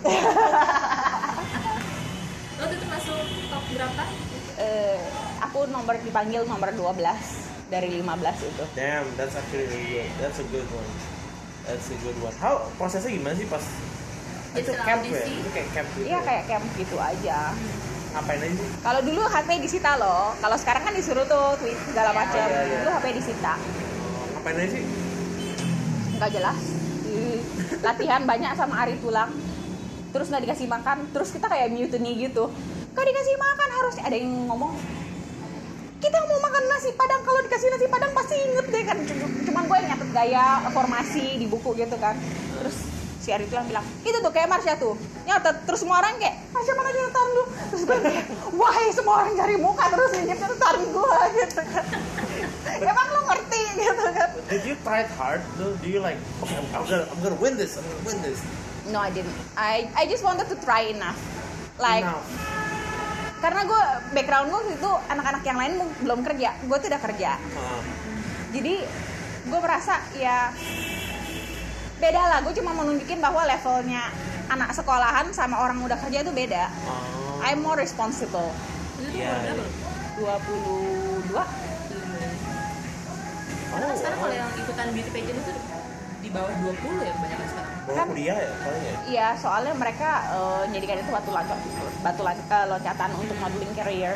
[2.56, 3.16] lo tuh masuk
[3.48, 4.04] top berapa
[4.60, 4.96] Eh,
[5.40, 7.00] aku nomor dipanggil nomor 12
[7.68, 8.04] dari 15
[8.44, 8.64] itu.
[8.72, 10.08] Damn, that's actually really good.
[10.20, 10.90] That's a good one.
[11.64, 12.36] That's a good one.
[12.36, 13.64] How prosesnya gimana sih pas
[14.52, 15.16] itu camp ya?
[15.16, 15.32] audisi?
[15.40, 16.04] Itu kayak camp gitu.
[16.04, 16.20] Iya ya?
[16.24, 17.38] kayak camp gitu aja.
[18.12, 18.68] Ngapain aja sih?
[18.84, 20.36] Kalau dulu HP disita loh.
[20.36, 22.20] Kalau sekarang kan disuruh tuh tweet segala Iya.
[22.20, 22.44] macam.
[22.44, 22.78] Iya, iya.
[22.84, 23.52] Dulu HP disita.
[24.36, 24.84] Ngapain aja sih?
[26.20, 26.60] Nggak jelas.
[27.08, 27.40] Ih,
[27.80, 29.32] Latihan banyak sama Ari tulang.
[30.12, 31.08] Terus nggak dikasih makan.
[31.16, 32.52] Terus kita kayak mutiny gitu.
[32.92, 34.76] Kau dikasih makan harusnya ada yang ngomong.
[35.96, 38.98] Kita mau makan nasi padang kalau dikasih nasi padang pasti inget deh kan.
[39.48, 42.20] Cuman gue yang nyatet gaya formasi di buku gitu kan.
[42.60, 42.76] Terus
[43.20, 44.96] si Ari tulang bilang itu tuh kayak Marsha tuh
[45.28, 48.24] nyatet terus semua orang kayak Marsha mana catatan lu terus gue kayak
[48.56, 51.84] wah semua orang cari muka terus nginjek catatan gue gitu kan
[52.66, 55.78] emang lu ngerti gitu kan Did you try hard though?
[55.78, 57.78] Do you like, okay, I'm, I'm gonna, I'm gonna win this.
[57.78, 58.42] I'm gonna win this.
[58.90, 59.30] No, I didn't.
[59.54, 61.16] I I just wanted to try enough.
[61.78, 62.26] Like Enough.
[63.40, 63.82] karena gue
[64.12, 65.72] background gue itu anak-anak yang lain
[66.04, 67.40] belum kerja gue tuh udah kerja
[68.52, 68.74] jadi
[69.48, 70.52] gue merasa ya
[71.96, 74.12] beda lah gue cuma mau nunjukin bahwa levelnya
[74.52, 77.40] anak sekolahan sama orang udah kerja itu beda oh.
[77.40, 78.52] I'm more responsible
[79.00, 79.64] itu Iya, umur
[80.20, 81.32] berapa iya.
[81.32, 81.69] 22
[83.70, 84.22] karena Oh, sekarang oh.
[84.22, 85.52] kalau yang ikutan beauty pageant itu
[86.20, 90.62] di bawah 20 ya kebanyakan sekarang Kan- kuliah ya paling ya Iya, soalnya mereka eh,
[90.70, 91.58] jadikan itu batu loncat,
[92.00, 92.36] batu eh,
[92.66, 94.14] loncatan untuk modeling career.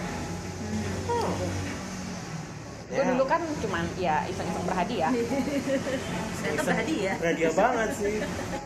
[2.84, 3.10] Gue Ya.
[3.10, 5.10] dulu kan cuman ya iseng-iseng berhadiah.
[6.38, 8.14] ternyata berhadiah Hadiah banget sih.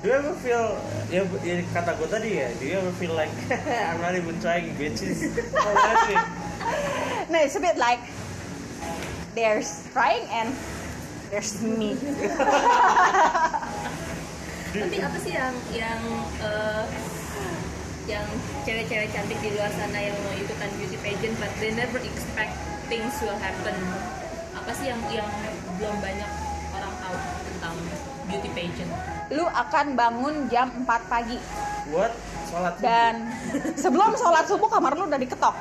[0.02, 0.64] Do you ever feel
[1.08, 3.30] ya, ya kata gue tadi ya, do you ever feel like
[3.88, 5.32] I'm not even trying bitches?
[5.54, 5.72] Oh,
[6.04, 6.18] sih.
[7.28, 8.00] Nah, it's a bit like
[9.32, 10.48] there's trying and
[11.30, 11.96] there's me.
[14.68, 16.00] tapi apa sih yang yang
[16.44, 16.84] eh,
[18.04, 18.26] yang
[18.64, 22.52] cewek-cewek cantik di luar sana yang mau ikutan beauty pageant but they never expect
[22.88, 23.76] things will happen
[24.52, 25.28] apa sih yang yang
[25.76, 26.30] belum banyak
[26.72, 27.16] orang tahu
[27.48, 27.74] tentang
[28.28, 28.92] beauty pageant
[29.28, 31.36] Lu akan bangun jam 4 pagi
[31.92, 32.12] Buat
[32.48, 32.84] sholat subuh.
[32.84, 33.14] dan
[33.76, 35.52] sebelum sholat subuh kamar lu udah diketok.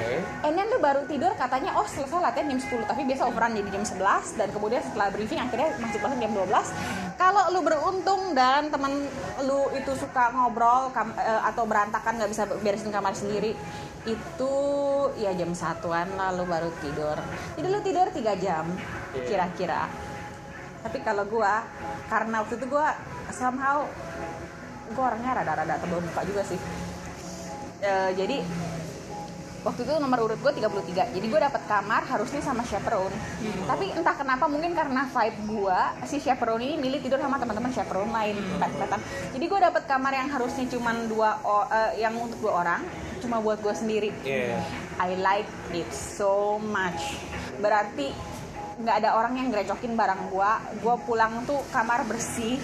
[0.00, 0.16] Oke.
[0.48, 3.68] And then lu baru tidur katanya oh selesai latihan jam 10 tapi biasa overrun jadi
[3.68, 8.72] jam 11 dan kemudian setelah briefing akhirnya masuk kelas jam 12 kalau lu beruntung dan
[8.72, 9.04] temen
[9.44, 13.52] lu itu suka ngobrol kam- eh, atau berantakan nggak bisa beresin kamar sendiri
[14.08, 14.54] itu
[15.20, 17.20] ya jam satuan lah lu baru tidur.
[17.60, 18.64] Jadi lu tidur 3 jam
[19.12, 19.28] Iya.
[19.28, 19.92] kira-kira.
[20.80, 21.60] Tapi kalau gua
[22.08, 22.96] karena waktu itu gua
[23.28, 23.84] somehow
[24.96, 26.56] gua orangnya rada-rada tebal muka juga sih.
[27.84, 28.40] Eh, jadi
[29.60, 33.12] waktu itu nomor urut gue 33 jadi gue dapet kamar harusnya sama chaperone.
[33.68, 38.12] Tapi entah kenapa mungkin karena vibe gue si chaperone ini milih tidur sama teman-teman chaperone
[38.12, 39.00] lain pet-petan
[39.36, 41.30] jadi gue dapet kamar yang harusnya cuma dua
[41.72, 42.80] eh, yang untuk dua orang
[43.20, 44.10] cuma buat gue sendiri.
[44.24, 44.64] Iya.
[44.96, 47.20] I like it so much.
[47.60, 48.12] Berarti
[48.80, 50.50] nggak ada orang yang grecokin barang gue
[50.80, 52.56] gue pulang tuh kamar bersih.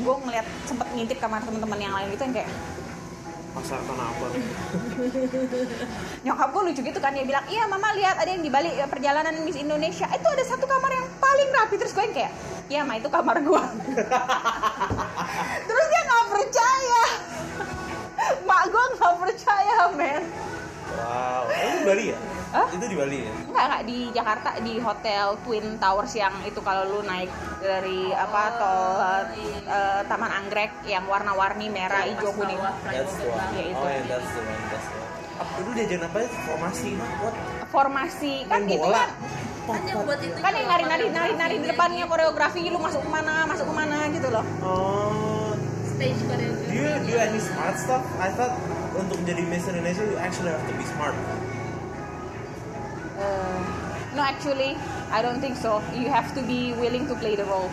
[0.00, 2.50] Gue ngeliat sempet ngintip kamar teman-teman yang lain gitu yang kayak
[3.54, 4.34] Pasar Tanah Abang.
[6.26, 8.88] nyokap gue lucu gitu kan dia bilang iya mama lihat ada yang di balik eh,
[8.90, 12.32] perjalanan Miss Indonesia itu ada satu kamar yang paling rapi terus gue yang kayak
[12.66, 13.62] iya ma itu kamar gue
[15.70, 17.02] terus dia nggak percaya
[18.42, 20.24] mak gue nggak percaya men
[20.94, 21.50] Wow.
[21.50, 22.18] Itu Bali ya?
[22.54, 22.70] Hah?
[22.70, 23.32] Itu di Bali ya?
[23.50, 27.26] Enggak, enggak di Jakarta di hotel Twin Towers yang itu kalau lu naik
[27.58, 28.86] dari apa tol
[29.34, 32.62] eh, Taman Anggrek yang warna-warni merah, hijau, kuning.
[32.86, 33.50] That's the one.
[33.58, 33.74] Ya, itu.
[33.74, 34.62] Oh, yeah, that's the one.
[34.70, 35.10] That's the one.
[35.34, 36.28] Ah, dulu diajarin apa ya?
[36.46, 37.34] Formasi, what?
[37.74, 39.02] Formasi kan Main itu bola.
[39.02, 39.10] kan
[39.64, 43.48] kan yang buat itu kan yang nari-nari nari-nari di depannya koreografi lu masuk ke mana
[43.48, 45.56] masuk ke mana gitu loh Oh,
[45.88, 48.04] stage choreography do you do any smart stuff?
[48.20, 48.52] I thought
[48.92, 51.16] untuk jadi Miss Indonesia you actually have to be smart.
[53.14, 53.58] Uh,
[54.12, 54.74] no actually
[55.10, 57.70] I don't think so you have to be willing to play the role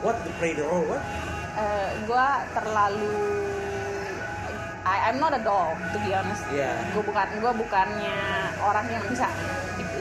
[0.00, 0.84] What to play the role?
[0.84, 1.00] What?
[1.56, 3.16] uh, gue terlalu
[4.80, 6.72] I, I'm not a doll to be honest Iya.
[6.92, 8.16] gue bukan gue bukannya
[8.60, 9.28] orang yang bisa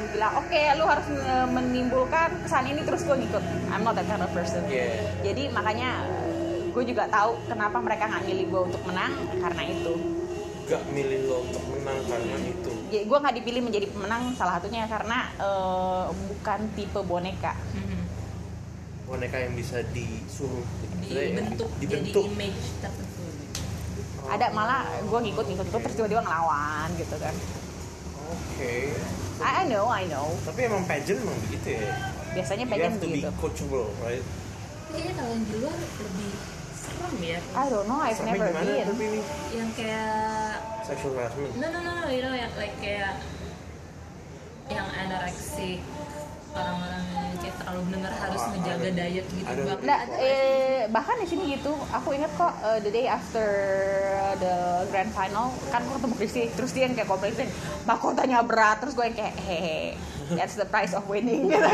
[0.10, 4.20] bilang oke lu harus eh, menimbulkan kesan ini terus gue ngikut I'm not that kind
[4.20, 5.00] of person Yeah.
[5.22, 6.04] jadi makanya
[6.70, 9.94] gue juga tahu kenapa mereka nggak milih gue untuk menang karena itu
[10.70, 12.70] Gak milih lo untuk menang karena itu.
[12.90, 18.02] Gue nggak dipilih menjadi pemenang salah satunya karena eh, bukan tipe boneka Mhm.
[19.06, 20.62] Boneka yang bisa disuruh
[21.02, 22.26] dibentuk, dibentuk.
[22.26, 23.08] jadi image tertentu
[24.30, 27.34] ada malah gue ngikut-ngikut terus tiba-tiba ngelawan gitu kan
[28.30, 28.94] Oke.
[29.42, 31.90] I, I know I know Tapi emang pageant emang begitu ya.
[32.30, 34.22] biasanya You pengen have to be gitu coachable, right?
[34.88, 36.32] Kayaknya kalau yang di luar lebih
[36.78, 39.18] serem ya I don't know I've Sampai never been
[39.50, 41.52] yang kayak sexual harassment.
[41.56, 43.14] no no no no you know yang like kayak
[44.68, 45.82] yang anoreksik
[46.50, 48.98] orang-orang yang kayak terlalu bener harus Oh, ngejaga ada.
[49.00, 49.52] diet gitu
[49.86, 53.46] Nah, eh, bahkan di sini gitu, aku ingat kok eh, the day after
[54.36, 54.56] the
[54.90, 57.34] grand final kan aku ketemu Christy, terus dia yang kayak komplain,
[57.86, 59.94] mahkotanya berat, terus gue yang kayak hehe,
[60.34, 61.46] that's the price of winning.
[61.46, 61.70] gitu.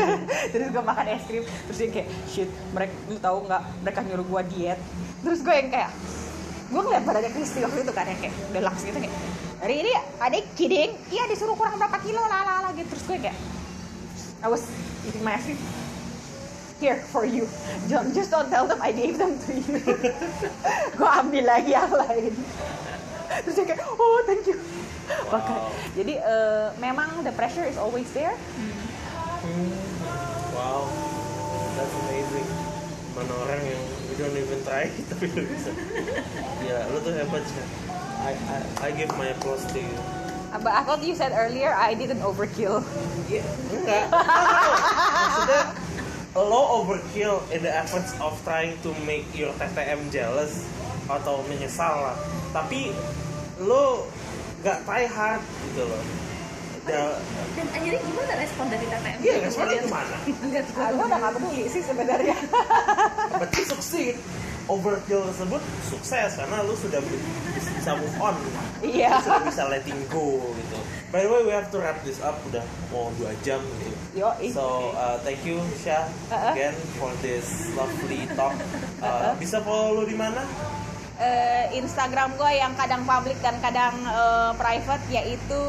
[0.52, 4.26] terus gue makan es krim, terus dia kayak shit, mereka lu tahu nggak mereka nyuruh
[4.26, 4.80] gue diet,
[5.22, 5.90] terus gue yang kayak
[6.66, 9.14] gue ngeliat badannya Christy waktu itu kan yang kayak udah langsung gitu kayak
[9.62, 13.18] hari ini ada kidding, iya disuruh kurang berapa kilo lah lah lah gitu, terus gue
[13.22, 13.38] kayak
[14.44, 14.66] I was
[15.06, 15.56] eating my cream
[16.80, 17.48] here for you.
[17.88, 19.80] Don't, just don't tell them I gave them to you.
[20.98, 22.36] gue ambil lagi yang lain.
[23.42, 24.60] Terus dia kayak, oh thank you.
[25.32, 25.56] Pakai.
[25.96, 28.36] Jadi eh, memang the pressure is always there.
[29.40, 29.72] Hmm.
[30.52, 30.88] Wow,
[31.76, 32.48] that's amazing.
[33.16, 33.82] Mana orang yang
[34.16, 35.70] don't even try tapi lu bisa.
[36.64, 37.64] Ya, lu tuh hebat sih.
[38.26, 39.96] I, I, I give my applause to you.
[40.56, 42.80] But I thought you said earlier I didn't overkill.
[43.28, 44.06] Iya, enggak.
[44.08, 45.62] Maksudnya
[46.36, 50.64] lo overkill in the efforts of trying to make your TTM jealous
[51.08, 52.16] atau menyesal lah.
[52.52, 52.92] Tapi
[53.60, 54.08] lo
[54.64, 56.02] gak try hard gitu loh.
[56.86, 57.18] Da-
[57.52, 59.18] Dan akhirnya gimana respon dari TTM?
[59.18, 59.80] Iya, responnya?
[60.38, 60.74] Enggak tuh.
[60.78, 62.36] Aku udah gak peduli sih sebenarnya.
[63.52, 64.16] You succeed.
[64.66, 68.34] Overkill tersebut sukses karena lu sudah bisa move on.
[68.80, 69.14] Iya.
[69.14, 70.78] Lu sudah bisa letting go gitu.
[71.08, 72.42] By the way, we have to wrap this up.
[72.44, 73.94] Udah mau dua jam gitu.
[74.16, 76.50] Yo, So uh, thank you Syah Uh-uh.
[76.50, 78.58] again for this lovely talk.
[78.98, 80.42] Uh, Bisa follow lu di mana?
[81.20, 85.62] Eh, Instagram gue yang kadang public dan kadang eh, private yaitu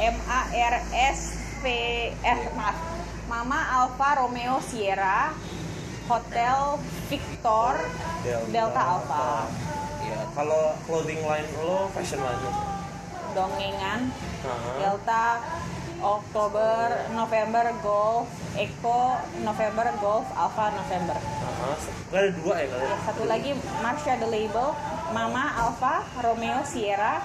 [0.00, 1.64] M A R S V
[2.12, 2.76] eh maaf.
[3.30, 5.30] Mama Alfa Romeo Sierra
[6.10, 7.78] Hotel Victor
[8.50, 9.46] Delta Alpha.
[10.02, 12.52] Ya, kalau clothing line lo fashion line lo.
[13.30, 15.38] Dongengan Nah, Delta
[16.00, 18.26] Oktober November Golf
[18.56, 21.14] Echo November Golf Alpha November
[21.60, 21.78] uh
[22.10, 22.86] Gak ada dua ya kalau.
[22.88, 23.50] Ya, satu lagi
[23.84, 24.74] Marsha the label
[25.14, 27.22] Mama Alpha Romeo Sierra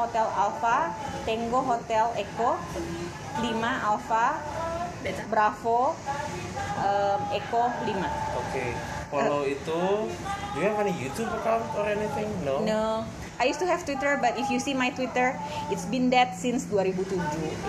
[0.00, 0.90] Hotel Alpha
[1.22, 2.58] Tango Hotel Echo
[3.38, 4.26] 5 Alpha.
[5.28, 5.92] Bravo
[6.80, 7.92] um, Echo 5
[8.40, 8.66] Oke.
[9.12, 9.82] Follow itu.
[10.08, 12.26] Do you have any YouTube account or anything?
[12.42, 12.64] No.
[12.64, 13.04] No
[13.40, 15.34] I used to have Twitter but if you see my Twitter
[15.70, 17.18] it's been dead since 2007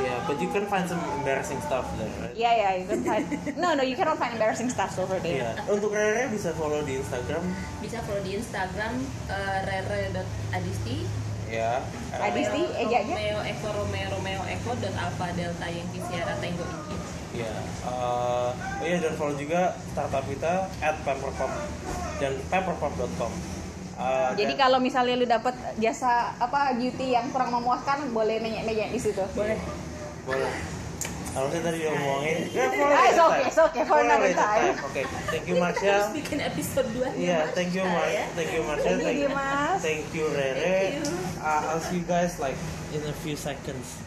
[0.01, 2.35] Yeah, but you can find some embarrassing stuff there, right?
[2.35, 3.25] Yeah yeah you can find
[3.63, 5.51] No no you cannot find embarrassing stuff over there Iya.
[5.67, 7.43] Untuk Rere bisa follow di Instagram.
[7.81, 8.93] Bisa follow di Instagram
[9.27, 11.77] uh, rere.adisti Ya.
[12.09, 13.13] Uh, Adisti, Eja aja.
[13.13, 17.01] Romeo Echo Romeo Romeo Echo dan Alpha Delta Yankee Sierra Tango Inggit.
[17.37, 17.53] Ya.
[17.85, 21.51] Uh, oh iya dan follow juga startup kita at pepperpop
[22.17, 23.54] dan pepperpop.com.
[23.95, 28.91] Uh, Jadi dan- kalau misalnya lu dapat jasa apa beauty yang kurang memuaskan boleh nanya-nanya
[28.91, 29.23] di situ.
[29.31, 29.55] Boleh.
[30.23, 30.51] boleh.
[31.31, 32.37] Harusnya tadi udah ngomongin.
[32.49, 33.43] Ya, for Ah, it's okay, time.
[33.45, 34.71] it's okay, for another time.
[34.81, 35.91] Oke, thank you Marsha.
[36.01, 38.23] harus bikin episode 2 Iya, thank you Mar, ya.
[38.31, 39.77] thank you Marsha, Thank you, Dimas.
[39.79, 40.55] thank you Rere.
[40.55, 41.03] Thank you.
[41.37, 42.55] Uh, I'll see you guys like
[42.91, 43.99] in a few seconds.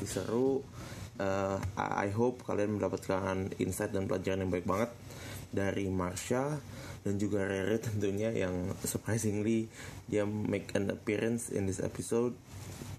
[0.00, 0.64] Pasti seru.
[1.20, 4.88] Eh, I hope kalian mendapatkan insight dan pelajaran yang baik banget
[5.52, 6.56] Dari Marsha
[7.04, 9.68] dan juga Rere tentunya yang surprisingly
[10.08, 12.32] dia make an appearance in this episode.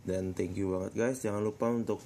[0.05, 1.17] Dan thank you banget guys.
[1.25, 2.05] Jangan lupa untuk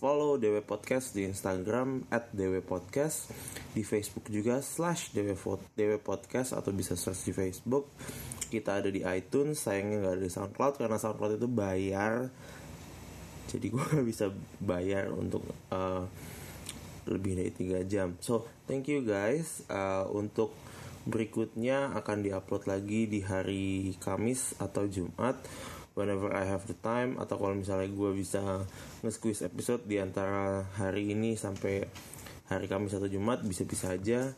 [0.00, 3.28] follow DW Podcast di Instagram at DW Podcast
[3.76, 5.36] di Facebook juga slash DW,
[5.76, 7.92] DW Podcast atau bisa search di Facebook.
[8.48, 12.32] Kita ada di iTunes sayangnya nggak ada di SoundCloud karena SoundCloud itu bayar
[13.52, 14.32] jadi gue gak bisa
[14.64, 16.08] bayar untuk uh,
[17.04, 18.16] lebih dari 3 jam.
[18.24, 20.54] So thank you guys Uh, untuk
[21.02, 25.34] berikutnya akan diupload lagi di hari Kamis atau Jumat
[25.98, 28.62] whenever I have the time atau kalau misalnya gue bisa
[29.02, 31.84] nge-squeeze episode di antara hari ini sampai
[32.46, 34.30] hari Kamis atau Jumat bisa-bisa aja.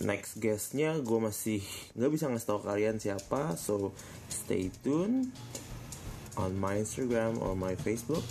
[0.00, 1.60] Next guestnya gue masih
[1.94, 3.92] nggak bisa ngasih tahu kalian siapa so
[4.28, 5.32] stay tune
[6.36, 8.24] on my Instagram or my Facebook.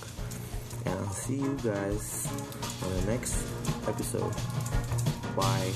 [0.85, 2.27] And I'll see you guys
[2.83, 3.43] on the next
[3.87, 4.33] episode.
[5.35, 5.71] Bye.